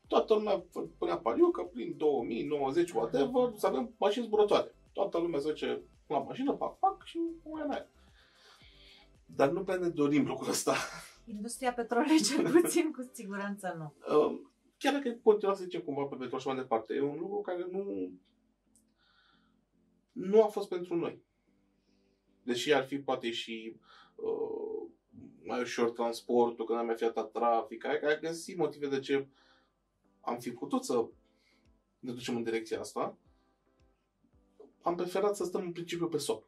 Toată 0.08 0.34
lumea 0.34 0.64
punea 0.98 1.18
pariu 1.18 1.48
că 1.50 1.62
prin 1.64 1.98
2000, 1.98 2.44
90, 2.46 2.92
whatever, 2.92 3.52
să 3.56 3.68
avem 3.68 3.94
mașini 3.98 4.26
zburătoare. 4.26 4.76
Toată 4.94 5.18
lumea 5.18 5.40
se 5.40 5.48
duce 5.48 5.82
la 6.08 6.20
mașină, 6.20 6.54
pac, 6.54 6.80
pac 6.80 7.04
și 7.04 7.20
mai 7.44 7.62
în 7.66 7.72
aia. 7.72 7.88
Dar 9.26 9.50
nu 9.50 9.64
prea 9.64 9.76
ne 9.76 9.90
dorim 9.90 10.26
lucrul 10.26 10.50
ăsta. 10.50 10.76
Industria 11.26 11.74
petrolului 11.74 12.22
cel 12.22 12.52
puțin 12.52 12.92
cu 12.92 13.10
siguranță 13.14 13.76
nu. 13.78 13.94
Um, 14.16 14.52
chiar 14.86 15.02
dacă 15.02 15.20
continua 15.24 15.54
să 15.54 15.64
zicem 15.64 15.82
cumva 15.82 16.04
pe 16.04 16.16
petrol 16.16 16.40
și 16.40 16.48
mai 16.48 16.56
departe, 16.56 16.94
e 16.94 17.02
un 17.02 17.20
lucru 17.20 17.42
care 17.42 17.68
nu 17.72 18.12
nu 20.12 20.44
a 20.44 20.48
fost 20.48 20.70
pentru 20.70 20.96
noi. 20.96 21.24
Deși 22.44 22.74
ar 22.74 22.86
fi 22.86 23.00
poate 23.00 23.32
și 23.32 23.76
uh, 24.16 24.90
mai 25.44 25.62
ușor 25.62 25.92
transportul, 25.92 26.66
că 26.66 26.74
n-am 26.74 26.86
mai 26.86 26.96
fi 26.96 27.04
atât 27.04 27.32
trafic, 27.32 27.86
ai, 27.86 28.00
ai 28.00 28.20
găsit 28.20 28.58
motive 28.58 28.88
de 28.88 29.00
ce 29.00 29.28
am 30.22 30.40
fi 30.40 30.52
putut 30.52 30.84
să 30.84 31.08
ne 32.00 32.12
ducem 32.12 32.36
în 32.36 32.44
direcția 32.44 32.80
asta. 32.80 33.18
Am 34.82 34.96
preferat 34.96 35.36
să 35.36 35.44
stăm 35.44 35.62
în 35.62 35.72
principiu 35.72 36.08
pe 36.08 36.18
sol. 36.18 36.44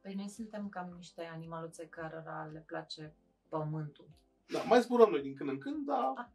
Păi 0.00 0.14
noi 0.14 0.28
suntem 0.28 0.68
cam 0.68 0.92
niște 0.96 1.22
animaluțe 1.22 1.86
cărora 1.86 2.50
le 2.52 2.64
place 2.66 3.14
pământul. 3.48 4.08
Da, 4.46 4.62
mai 4.62 4.80
zburăm 4.80 5.10
noi 5.10 5.22
din 5.22 5.34
când 5.34 5.50
în 5.50 5.58
când, 5.58 5.86
dar 5.86 6.32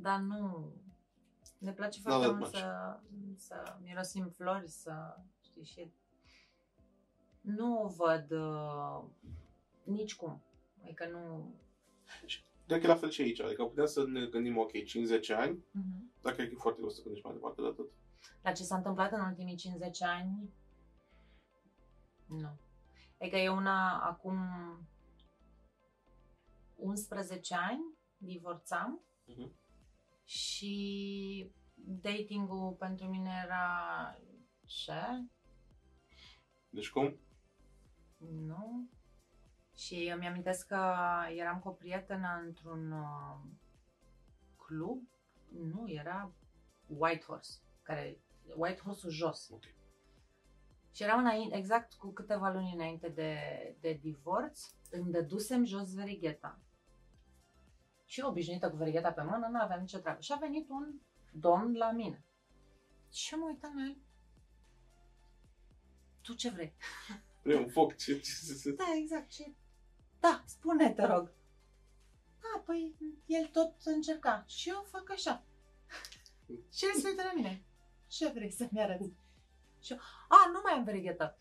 Dar 0.00 0.18
nu... 0.20 0.72
Ne 1.58 1.72
place 1.72 2.00
Da, 2.02 2.10
foarte 2.10 2.26
that 2.26 2.38
mult 2.38 2.52
much. 2.52 2.62
să, 2.62 2.98
să 3.36 3.76
mirosim 3.82 4.28
flori, 4.28 4.68
să... 4.68 5.16
Știi, 5.42 5.64
și... 5.64 5.92
Nu 7.40 7.94
văd 7.96 8.30
uh, 8.30 9.04
nici 9.84 10.16
cum. 10.16 10.42
Adică 10.82 11.08
nu... 11.08 11.54
cred 12.66 12.80
că 12.80 12.86
e 12.86 12.88
la 12.88 12.96
fel 12.96 13.10
și 13.10 13.20
aici. 13.22 13.40
Adică 13.40 13.64
putem 13.64 13.86
să 13.86 14.04
ne 14.06 14.26
gândim, 14.26 14.56
ok, 14.58 14.84
50 14.84 15.30
ani, 15.30 15.58
Uh-huh. 15.58 16.20
dar 16.22 16.32
cred 16.34 16.46
că 16.48 16.52
e 16.54 16.58
foarte 16.60 16.78
greu 16.78 16.90
să 16.90 17.02
gândești 17.02 17.26
mai 17.26 17.34
departe 17.34 17.60
de 17.60 17.66
atât. 17.66 17.90
La 18.42 18.52
ce 18.52 18.62
s-a 18.62 18.76
întâmplat 18.76 19.12
în 19.12 19.20
ultimii 19.20 19.56
50 19.56 20.02
ani? 20.02 20.50
Nu. 22.26 22.56
Adică 23.20 23.36
eu 23.36 23.56
una 23.56 23.98
acum 24.00 24.38
11 26.74 27.54
ani 27.54 27.94
divorțam 28.16 29.00
Mhm. 29.26 29.52
Și 30.26 31.52
datingul 31.74 32.72
pentru 32.72 33.06
mine 33.06 33.42
era 33.44 33.68
ce? 34.64 35.00
Deci 36.68 36.90
cum? 36.90 37.20
Nu. 38.18 38.88
Și 39.74 40.10
îmi 40.14 40.26
amintesc 40.26 40.66
că 40.66 40.94
eram 41.36 41.58
cu 41.58 41.68
o 41.68 41.72
prietenă 41.72 42.42
într-un 42.46 42.92
uh, 42.92 43.38
club, 44.56 45.08
nu, 45.48 45.84
era 45.86 46.32
Whitehorse, 46.86 47.60
care 47.82 48.20
White 48.56 48.80
Horse-ul 48.80 49.12
jos. 49.12 49.48
Ok. 49.48 49.62
Și 50.92 51.02
eram 51.02 51.18
înainte, 51.18 51.56
exact 51.56 51.94
cu 51.94 52.12
câteva 52.12 52.50
luni 52.50 52.72
înainte 52.74 53.08
de, 53.08 53.38
de 53.80 53.92
divorț, 53.92 54.60
îmi 54.90 55.10
dădusem 55.10 55.64
jos 55.64 55.94
verigheta. 55.94 56.60
Și 58.06 58.20
eu 58.20 58.28
obișnuită 58.28 58.70
cu 58.70 58.76
verigheta 58.76 59.12
pe 59.12 59.22
mână, 59.22 59.48
nu 59.50 59.60
aveam 59.60 59.80
nicio 59.80 59.98
treabă. 59.98 60.20
Și 60.20 60.32
a 60.32 60.36
venit 60.36 60.68
un 60.68 61.00
domn 61.32 61.76
la 61.76 61.90
mine. 61.90 62.24
Și 63.12 63.34
eu 63.34 63.40
mă 63.40 63.46
uitam 63.46 63.76
la 63.76 63.84
el. 63.84 63.96
Tu 66.22 66.34
ce 66.34 66.50
vrei? 66.50 66.74
Vrei 67.42 67.58
un 67.58 67.68
foc? 67.68 67.96
Ce, 67.96 68.20
ce, 68.20 68.32
ce, 68.46 68.58
ce? 68.62 68.70
Da, 68.70 68.84
exact. 68.96 69.28
Ce... 69.28 69.54
Da, 70.20 70.42
spune, 70.46 70.92
te 70.92 71.04
rog. 71.04 71.32
Da, 72.40 72.62
păi 72.64 72.96
el 73.26 73.46
tot 73.46 73.74
încerca. 73.84 74.44
Și 74.46 74.68
eu 74.68 74.86
fac 74.90 75.10
așa. 75.10 75.44
și 76.76 76.84
el 76.84 77.00
se 77.00 77.08
uită 77.08 77.22
la 77.22 77.32
mine. 77.34 77.64
Ce 78.06 78.28
vrei 78.28 78.50
să-mi 78.50 78.80
arăți? 78.80 79.12
Și 79.80 79.92
eu, 79.92 79.98
a, 80.28 80.50
nu 80.52 80.60
mai 80.62 80.72
am 80.72 80.84
verighetă. 80.84 81.36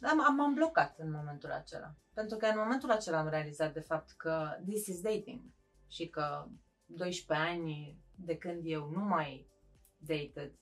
Am, 0.00 0.20
am, 0.20 0.34
m-am 0.34 0.54
blocat 0.54 0.98
în 0.98 1.10
momentul 1.10 1.50
acela. 1.50 1.94
Pentru 2.14 2.36
că 2.36 2.46
în 2.46 2.58
momentul 2.58 2.90
acela 2.90 3.18
am 3.18 3.28
realizat 3.28 3.72
de 3.72 3.80
fapt 3.80 4.10
că 4.10 4.58
this 4.66 4.86
is 4.86 5.00
dating. 5.00 5.40
Și 5.88 6.08
că 6.08 6.48
12 6.84 7.46
ani 7.48 7.98
de 8.14 8.36
când 8.36 8.62
eu 8.64 8.90
nu 8.90 9.04
mai 9.04 9.48
dated, 9.96 10.52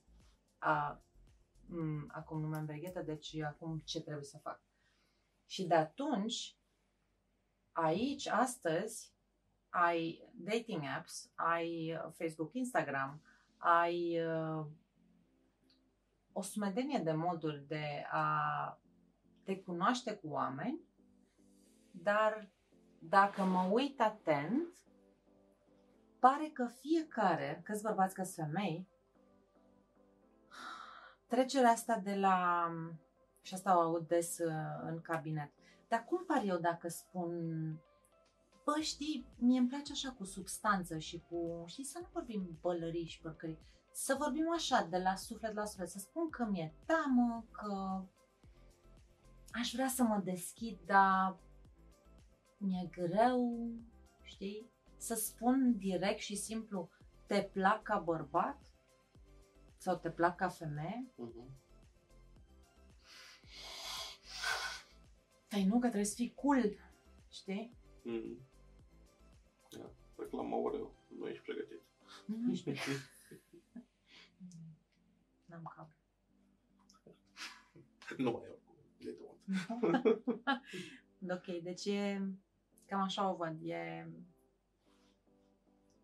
a, 0.59 1.03
m, 1.67 2.05
acum 2.09 2.41
nu 2.41 2.49
mai 2.49 2.59
am 2.59 2.65
verighetă, 2.65 3.03
deci 3.03 3.41
acum 3.41 3.79
ce 3.79 4.01
trebuie 4.01 4.25
să 4.25 4.39
fac? 4.39 4.61
Și 5.47 5.67
de 5.67 5.75
atunci, 5.75 6.57
aici, 7.73 8.27
astăzi, 8.27 9.15
ai 9.69 10.31
dating 10.35 10.83
apps, 10.97 11.31
ai 11.35 11.93
uh, 11.95 12.13
Facebook, 12.13 12.55
Instagram, 12.55 13.23
ai 13.57 14.25
uh, 14.27 14.67
o 16.33 16.43
sumedenie 16.43 16.99
de 16.99 17.13
moduri 17.13 17.67
de 17.67 18.05
a 18.11 18.81
te 19.47 19.61
cunoaște 19.61 20.15
cu 20.15 20.29
oameni, 20.29 20.81
dar 21.91 22.51
dacă 22.99 23.43
mă 23.43 23.69
uit 23.73 24.01
atent, 24.01 24.69
pare 26.19 26.51
că 26.53 26.67
fiecare, 26.67 27.61
câți 27.65 27.83
bărbați, 27.83 28.15
câți 28.15 28.35
femei, 28.35 28.89
trecerea 31.27 31.71
asta 31.71 31.99
de 31.99 32.15
la, 32.15 32.69
și 33.43 33.55
asta 33.55 33.77
o 33.77 33.81
aud 33.81 34.07
des 34.07 34.39
uh, 34.39 34.53
în 34.83 35.01
cabinet, 35.01 35.53
dar 35.89 36.05
cum 36.05 36.25
par 36.25 36.43
eu 36.45 36.59
dacă 36.59 36.89
spun, 36.89 37.31
bă, 38.65 38.81
știi, 38.81 39.27
mie 39.39 39.59
îmi 39.59 39.69
place 39.69 39.93
așa 39.93 40.11
cu 40.11 40.25
substanță 40.25 40.99
și 40.99 41.23
cu, 41.29 41.65
știi, 41.67 41.85
să 41.85 41.99
nu 42.01 42.09
vorbim 42.13 42.59
bălării 42.61 43.07
și 43.07 43.21
părcării, 43.21 43.59
să 43.93 44.17
vorbim 44.19 44.53
așa, 44.53 44.87
de 44.91 44.99
la 44.99 45.15
suflet 45.15 45.55
la 45.55 45.65
suflet, 45.65 45.89
să 45.89 45.99
spun 45.99 46.31
că 46.31 46.45
mi-e 46.45 46.75
teamă, 46.87 47.45
că 47.51 48.03
aș 49.59 49.73
vrea 49.73 49.89
să 49.89 50.03
mă 50.03 50.21
deschid, 50.25 50.79
dar 50.85 51.37
mi-e 52.59 52.89
greu, 52.91 53.71
știi? 54.23 54.71
Să 54.97 55.15
spun 55.15 55.77
direct 55.77 56.21
și 56.21 56.37
simplu, 56.37 56.91
te 57.27 57.43
plac 57.53 57.83
ca 57.83 57.99
bărbat? 57.99 58.61
Sau 59.77 59.97
te 59.97 60.11
plac 60.11 60.37
ca 60.37 60.49
femeie? 60.49 61.11
Mhm. 61.17 61.51
Păi 65.49 65.65
nu, 65.65 65.73
că 65.79 65.87
trebuie 65.87 66.05
să 66.05 66.15
fii 66.15 66.35
cool, 66.35 66.77
știi? 67.29 67.77
Mhm. 68.03 68.39
Da. 69.71 69.91
Reclama 70.17 70.57
Oreo. 70.57 70.91
Nu 71.19 71.29
ești 71.29 71.43
pregătit. 71.43 71.83
Nu 72.27 72.55
știu. 72.55 72.73
N-am 75.47 75.73
cap. 75.77 75.91
nu 78.17 78.31
mai 78.31 78.43
au. 78.49 78.55
They 78.55 78.56
don't. 78.56 78.56
ok, 81.37 81.63
deci 81.63 81.85
e 81.85 82.21
cam 82.87 83.01
așa 83.01 83.31
o 83.31 83.37
văd. 83.37 83.57
E... 83.63 84.07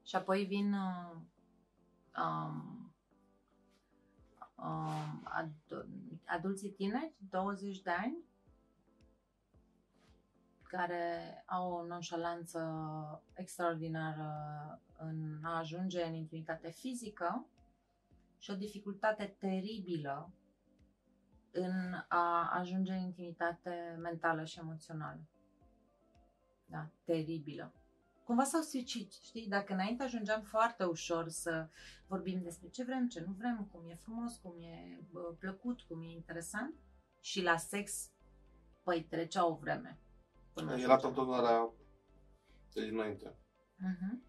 Și 0.05 0.16
apoi 0.16 0.45
vin 0.45 0.72
uh, 0.72 1.16
um, 2.16 2.95
um, 4.55 5.22
ad- 5.24 5.86
adulții 6.24 6.70
tineri, 6.70 7.14
20 7.30 7.80
de 7.82 7.90
ani, 7.90 8.16
care 10.62 11.43
au 11.47 11.72
o 11.72 11.86
nonșalanță 11.86 12.61
extraordinară 13.34 14.30
în 14.99 15.38
a 15.43 15.59
ajunge 15.59 16.03
în 16.03 16.14
intimitate 16.14 16.70
fizică 16.70 17.47
și 18.38 18.51
o 18.51 18.55
dificultate 18.55 19.36
teribilă 19.38 20.32
în 21.53 21.94
a 22.09 22.50
ajunge 22.53 22.92
în 22.92 23.00
intimitate 23.00 23.98
mentală 24.00 24.44
și 24.44 24.59
emoțională. 24.59 25.20
Da, 26.66 26.90
teribilă. 27.05 27.72
Cumva 28.24 28.44
s-au 28.44 28.61
suicid, 28.61 29.11
știi? 29.11 29.48
Dacă 29.48 29.72
înainte 29.72 30.03
ajungeam 30.03 30.42
foarte 30.42 30.84
ușor 30.84 31.28
să 31.28 31.68
vorbim 32.07 32.42
despre 32.42 32.68
ce 32.68 32.84
vrem, 32.84 33.09
ce 33.09 33.20
nu 33.20 33.32
vrem, 33.32 33.68
cum 33.72 33.90
e 33.90 33.94
frumos, 33.94 34.36
cum 34.36 34.61
e 34.61 35.00
bă, 35.11 35.20
plăcut, 35.38 35.80
cum 35.80 36.03
e 36.03 36.11
interesant 36.11 36.74
și 37.20 37.42
la 37.42 37.57
sex, 37.57 38.11
păi 38.82 39.03
trecea 39.03 39.46
o 39.46 39.55
vreme. 39.55 39.98
până 40.53 40.72
Era 40.72 40.74
ajungeam. 40.74 41.14
totodată 41.14 41.72
de 42.72 42.88
dinainte. 42.88 43.36
Mhm. 43.76 44.22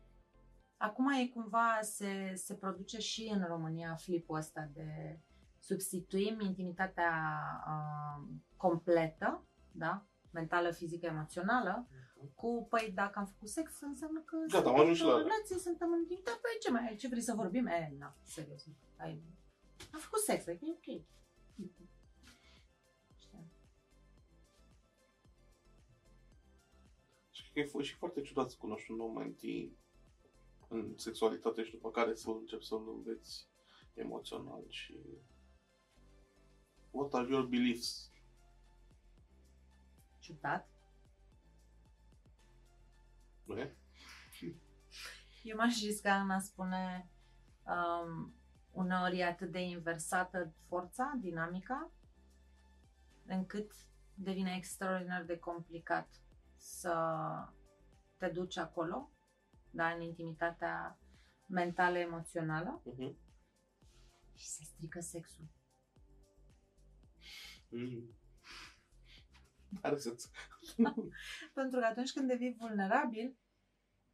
Acum 0.77 1.11
e 1.11 1.27
cumva, 1.27 1.79
se, 1.81 2.33
se 2.35 2.55
produce 2.55 2.99
și 2.99 3.31
în 3.33 3.45
România 3.45 3.95
flipul 3.95 4.37
ăsta 4.37 4.69
de 4.73 5.19
substituim 5.63 6.39
intimitatea 6.39 7.11
uh, 7.67 8.23
completă, 8.57 9.43
da? 9.71 10.05
mentală, 10.31 10.71
fizică, 10.71 11.05
emoțională, 11.05 11.87
cu, 12.35 12.67
păi 12.69 12.91
dacă 12.95 13.19
am 13.19 13.25
făcut 13.25 13.49
sex, 13.49 13.81
înseamnă 13.81 14.19
că 14.19 14.35
Gata, 14.47 14.57
am 14.57 14.63
suntem 14.63 14.81
ajuns 14.81 14.97
și 14.97 15.03
la 15.03 15.09
în 15.09 15.15
alea. 15.15 15.27
relație, 15.27 15.57
suntem 15.57 15.91
în 15.91 15.99
intimitate, 15.99 16.39
păi 16.41 16.57
ce 16.61 16.71
mai 16.71 16.87
ai, 16.87 16.95
ce 16.95 17.07
vrei 17.07 17.21
să 17.21 17.33
vorbim? 17.35 17.65
E, 17.65 17.95
na, 17.99 18.15
serios, 18.23 18.65
ai, 18.97 19.23
am 19.93 19.99
făcut 19.99 20.19
sex, 20.19 20.47
adică 20.47 20.65
e 20.65 20.71
ok. 20.71 21.05
Știi? 23.17 23.51
Și 27.31 27.41
cred 27.41 27.53
că 27.53 27.59
e 27.59 27.71
fost 27.71 27.85
și 27.87 27.95
foarte 27.95 28.21
ciudat 28.21 28.49
să 28.49 28.55
cunoști 28.59 28.91
un 28.91 28.99
om 28.99 29.13
mai 29.13 29.25
întâi 29.25 29.77
în 30.67 30.93
sexualitate 30.97 31.63
și 31.63 31.71
după 31.71 31.91
care 31.91 32.13
să 32.15 32.29
începi 32.29 32.65
să-l 32.65 32.89
înveți 32.95 33.47
emoțional 33.93 34.63
și 34.67 34.99
what 36.93 37.13
are 37.13 37.27
your 37.29 37.45
beliefs? 37.45 38.11
Ciudat. 40.19 40.67
Nu 43.45 43.57
e? 43.59 43.75
Eu 45.43 45.57
m-aș 45.57 45.81
risca 45.81 46.21
în 46.21 46.29
a 46.29 46.39
spune 46.39 47.09
um, 47.63 48.33
uneori 48.71 49.17
e 49.17 49.25
atât 49.25 49.51
de 49.51 49.59
inversată 49.59 50.53
forța, 50.67 51.13
dinamica, 51.19 51.91
încât 53.25 53.71
devine 54.15 54.55
extraordinar 54.55 55.23
de 55.23 55.37
complicat 55.39 56.07
să 56.57 56.95
te 58.17 58.27
duci 58.27 58.57
acolo, 58.57 59.11
da, 59.69 59.89
în 59.89 60.01
intimitatea 60.01 60.97
mentală, 61.45 61.97
emoțională 61.97 62.81
Mhm. 62.85 63.17
și 64.35 64.45
se 64.47 64.63
strică 64.63 64.99
sexul. 64.99 65.45
Mm. 67.73 68.15
Are 69.81 69.97
sens. 69.97 70.29
Pentru 71.53 71.79
că 71.79 71.85
atunci 71.85 72.11
când 72.11 72.27
devii 72.27 72.55
vulnerabil, 72.59 73.37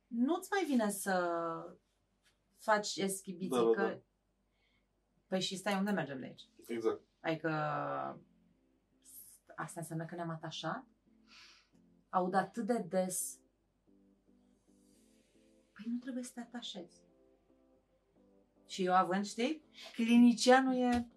nu-ți 0.08 0.50
mai 0.52 0.66
vine 0.66 0.90
să 0.90 1.34
faci 2.58 2.96
eschibiții, 2.96 3.50
Da, 3.50 3.64
da, 3.64 3.72
că... 3.72 3.82
da. 3.82 4.00
Păi 5.28 5.42
și 5.42 5.58
stai 5.58 5.78
unde 5.78 5.92
mergem 5.92 6.20
de 6.20 6.26
aici? 6.26 6.50
Exact. 6.68 7.02
Adică 7.20 7.50
asta 9.56 9.80
înseamnă 9.80 10.06
că 10.06 10.16
ne-am 10.16 10.30
atașat? 10.30 10.86
Aud 12.10 12.34
atât 12.34 12.66
de 12.66 12.86
des. 12.90 13.40
Păi 15.74 15.86
nu 15.92 15.98
trebuie 15.98 16.24
să 16.24 16.32
te 16.34 16.40
atașezi. 16.40 17.08
Și 18.68 18.84
eu 18.84 18.96
având, 18.96 19.26
știi, 19.26 19.64
clinicianul 19.94 20.76
e 20.76 21.08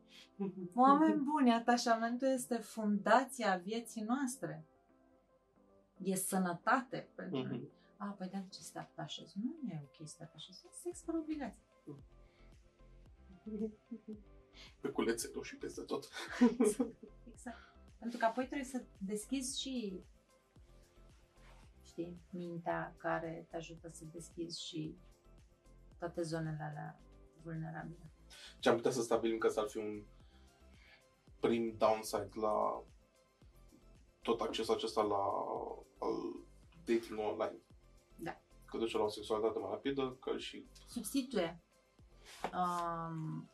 Oameni 0.75 1.23
buni, 1.23 1.53
atașamentul 1.53 2.29
este 2.29 2.57
fundația 2.57 3.57
vieții 3.57 4.03
noastre. 4.03 4.65
E 6.03 6.15
sănătate 6.15 7.09
pentru 7.15 7.43
noi. 7.43 7.59
Mhm. 7.59 7.71
A, 7.97 8.07
păi 8.07 8.29
de 8.29 8.45
ce 8.51 8.59
să 8.61 8.71
te 8.73 8.79
atașezi? 8.79 9.35
Nu 9.43 9.69
e 9.69 9.83
ok 9.83 10.09
să 10.09 10.15
te 10.19 10.23
atașezi. 10.23 10.67
E 10.67 10.71
sex 10.83 11.03
fără 11.03 11.19
obligație. 11.19 11.63
Pe 14.81 14.89
culețelul 14.89 15.43
și 15.43 15.57
peste 15.57 15.81
tot. 15.81 16.09
Exact. 17.33 17.77
Pentru 17.99 18.19
că 18.19 18.25
apoi 18.25 18.47
trebuie 18.47 18.67
să 18.67 18.83
deschizi 18.99 19.61
și 19.61 20.03
știi, 21.83 22.21
mintea 22.31 22.95
care 22.97 23.47
te 23.51 23.57
ajută 23.57 23.89
să 23.93 24.05
deschizi 24.13 24.67
și 24.67 24.97
toate 25.99 26.23
zonele 26.23 26.63
alea 26.63 27.01
vulnerabile. 27.43 28.12
Ce 28.59 28.69
am 28.69 28.77
putea 28.77 28.91
să 28.91 29.03
stabilim 29.03 29.39
că 29.39 29.49
s-ar 29.49 29.69
fi 29.69 29.77
un 29.77 30.05
prim 31.41 31.75
downside 31.79 32.31
la 32.41 32.83
tot 34.23 34.41
accesul 34.41 34.75
acesta 34.75 35.03
la 35.03 35.23
al 35.99 36.45
dating 36.85 37.19
online. 37.19 37.59
Da. 38.17 38.41
Că 38.65 38.79
duce 38.79 38.97
la 38.97 39.03
o 39.03 39.09
sexualitate 39.09 39.59
mai 39.59 39.71
rapidă, 39.71 40.17
că 40.21 40.39
și... 40.39 40.67
Substituie 40.87 41.63
um, 42.53 43.51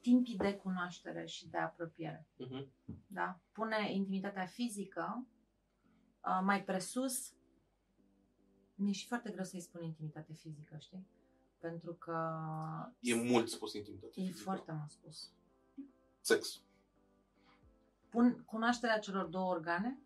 timpii 0.00 0.36
de 0.36 0.54
cunoaștere 0.54 1.26
și 1.26 1.48
de 1.48 1.58
apropiere. 1.58 2.26
Uh-huh. 2.38 2.66
Da? 3.06 3.40
Pune 3.52 3.92
intimitatea 3.92 4.46
fizică 4.46 5.26
uh, 6.24 6.40
mai 6.42 6.64
presus. 6.64 7.32
Mi-e 8.74 8.92
și 8.92 9.06
foarte 9.06 9.30
greu 9.30 9.44
să-i 9.44 9.60
spun 9.60 9.82
intimitate 9.82 10.32
fizică, 10.32 10.76
știi? 10.78 11.06
Pentru 11.60 11.92
că 11.92 12.16
E 13.00 13.14
mult 13.14 13.48
spus 13.48 13.72
intimitate 13.72 14.20
e 14.20 14.24
fizică. 14.24 14.42
foarte 14.42 14.72
mult 14.72 14.90
spus. 14.90 15.30
Sex. 16.20 16.60
Pun 18.08 18.42
cunoașterea 18.46 18.98
celor 18.98 19.26
două 19.26 19.50
organe 19.50 19.98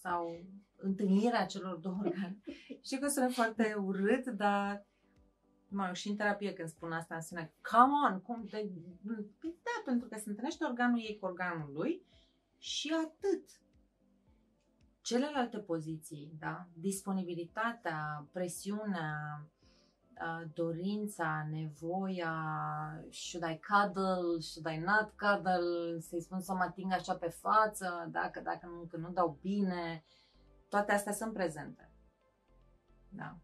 sau 0.00 0.44
întâlnirea 0.76 1.46
celor 1.46 1.76
două 1.76 1.96
organe. 2.04 2.38
Știi 2.84 2.98
că 2.98 3.08
sună 3.08 3.28
foarte 3.28 3.74
urât, 3.74 4.26
dar 4.26 4.86
mă 5.68 5.86
rog, 5.86 5.94
și 5.94 6.08
în 6.08 6.16
terapie 6.16 6.52
când 6.52 6.68
spun 6.68 6.92
asta 6.92 7.14
în 7.14 7.20
sine, 7.20 7.52
come 7.70 7.92
on, 8.10 8.20
cum 8.20 8.44
de... 8.50 8.70
Păi 9.38 9.54
da, 9.62 9.82
pentru 9.84 10.08
că 10.08 10.18
se 10.18 10.28
întâlnește 10.28 10.64
organul 10.64 10.98
ei 10.98 11.18
cu 11.18 11.26
organul 11.26 11.72
lui 11.72 12.02
și 12.58 12.92
atât. 13.04 13.48
Celelalte 15.00 15.58
poziții, 15.58 16.32
da, 16.38 16.66
disponibilitatea, 16.72 18.28
presiunea, 18.32 19.40
uh, 19.44 19.59
dorința, 20.54 21.46
nevoia, 21.50 22.34
should 23.10 23.50
I 23.50 23.60
cuddle, 23.60 24.40
should 24.40 24.66
I 24.66 24.78
not 24.78 25.12
cuddle, 25.18 26.00
să-i 26.00 26.20
spun 26.20 26.40
să 26.40 26.52
mă 26.52 26.62
ating 26.62 26.92
așa 26.92 27.14
pe 27.14 27.28
față, 27.28 28.08
dacă, 28.10 28.40
dacă 28.40 28.66
nu, 28.66 28.86
că 28.90 28.96
nu 28.96 29.10
dau 29.10 29.38
bine, 29.40 30.04
toate 30.68 30.92
astea 30.92 31.12
sunt 31.12 31.32
prezente. 31.32 31.90
Da. 33.08 33.38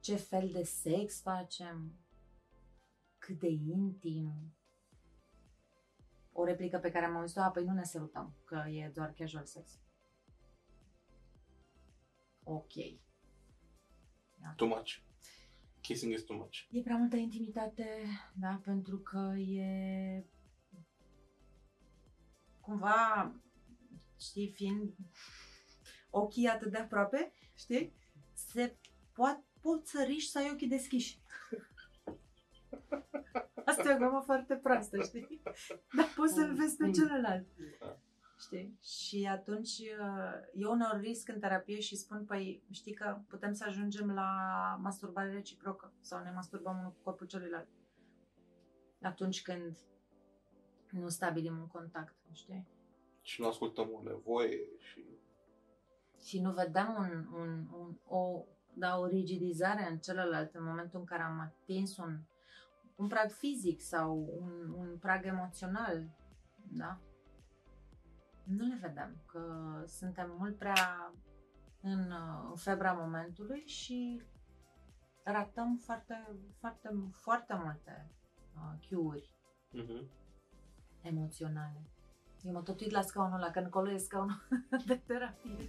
Ce 0.00 0.16
fel 0.16 0.50
de 0.52 0.62
sex 0.62 1.20
facem? 1.20 1.92
Cât 3.18 3.38
de 3.38 3.48
intim? 3.48 4.54
O 6.32 6.44
replică 6.44 6.78
pe 6.78 6.90
care 6.90 7.04
am 7.04 7.16
auzit-o, 7.16 7.40
a, 7.40 7.50
păi 7.50 7.64
nu 7.64 7.72
ne 7.72 7.84
sărutăm, 7.84 8.34
că 8.44 8.64
e 8.68 8.90
doar 8.94 9.14
casual 9.16 9.44
sex. 9.44 9.78
Ok. 12.42 12.72
Too 14.56 14.68
much. 14.68 14.98
Kissing 15.80 16.12
is 16.12 16.24
too 16.24 16.36
much. 16.36 16.58
E 16.70 16.80
prea 16.80 16.96
multă 16.96 17.16
intimitate, 17.16 18.06
da, 18.34 18.60
pentru 18.64 18.98
că 18.98 19.34
e 19.36 20.24
cumva, 22.60 23.32
știi, 24.20 24.52
fiind 24.54 24.94
ochii 26.10 26.46
atât 26.46 26.70
de 26.70 26.78
aproape, 26.78 27.32
știi, 27.56 27.92
se 28.32 28.76
poate, 29.12 29.44
pot 29.60 29.86
să 29.86 30.02
riști 30.06 30.30
să 30.30 30.38
ai 30.38 30.50
ochii 30.52 30.68
deschiși. 30.68 31.18
Asta 33.64 33.90
e 33.90 33.94
o 33.94 33.96
glumă 33.96 34.22
foarte 34.24 34.54
proastă, 34.54 35.02
știi? 35.02 35.42
Dar 35.96 36.06
poți 36.16 36.34
să-l 36.34 36.54
vezi 36.54 36.76
pe 36.76 36.90
celălalt. 36.90 37.46
Da. 38.50 38.56
Știi? 38.56 38.78
Și 38.82 39.28
atunci 39.30 39.78
uh, 39.78 40.40
eu 40.54 40.70
uneori 40.70 41.00
risc 41.00 41.28
în 41.28 41.40
terapie 41.40 41.80
și 41.80 41.96
spun, 41.96 42.24
păi 42.24 42.62
știi 42.70 42.94
că 42.94 43.18
putem 43.28 43.52
să 43.52 43.64
ajungem 43.66 44.14
la 44.14 44.28
masturbare 44.80 45.32
reciprocă 45.32 45.92
sau 46.00 46.22
ne 46.22 46.30
masturbăm 46.30 46.78
unul 46.78 46.92
cu 46.92 47.02
corpul 47.02 47.26
celuilalt. 47.26 47.68
Atunci 49.02 49.42
când 49.42 49.76
nu 50.90 51.08
stabilim 51.08 51.58
un 51.58 51.66
contact, 51.66 52.16
știi? 52.32 52.66
Și 53.22 53.40
nu 53.40 53.46
ascultăm 53.48 53.88
o 53.92 54.02
nevoie 54.02 54.60
și... 54.78 55.04
Și 56.22 56.40
nu 56.40 56.52
vedem 56.52 56.94
un, 56.98 57.26
un, 57.40 57.68
un, 57.72 57.96
o, 58.06 58.44
da, 58.74 58.98
o 58.98 59.06
rigidizare 59.06 59.90
în 59.90 59.98
celălalt 59.98 60.54
în 60.54 60.64
momentul 60.64 60.98
în 60.98 61.04
care 61.04 61.22
am 61.22 61.40
atins 61.40 61.96
un, 61.96 62.20
un 62.96 63.06
prag 63.06 63.30
fizic 63.30 63.80
sau 63.80 64.34
un, 64.40 64.74
un 64.76 64.98
prag 64.98 65.24
emoțional, 65.24 66.08
da? 66.72 67.00
Nu 68.44 68.66
le 68.66 68.78
vedem, 68.80 69.16
că 69.26 69.42
suntem 69.86 70.34
mult 70.38 70.58
prea 70.58 71.12
în, 71.80 72.12
în 72.50 72.56
febra 72.56 72.92
momentului 72.92 73.62
și 73.66 74.22
ratăm 75.22 75.76
foarte, 75.84 76.28
foarte, 76.58 76.88
foarte 77.12 77.54
multe 77.64 78.10
uh, 78.54 78.88
cue-uri 78.88 79.32
Uh-huh. 79.74 80.06
emoționale. 81.02 81.82
Eu 82.42 82.52
mă 82.52 82.60
tot 82.60 82.80
uit 82.80 82.90
la 82.90 83.00
scaunul 83.00 83.36
ăla, 83.36 83.50
că 83.50 83.58
încolo 83.58 83.90
e 83.90 83.96
scaunul 83.96 84.42
de 84.86 85.00
terapie. 85.06 85.68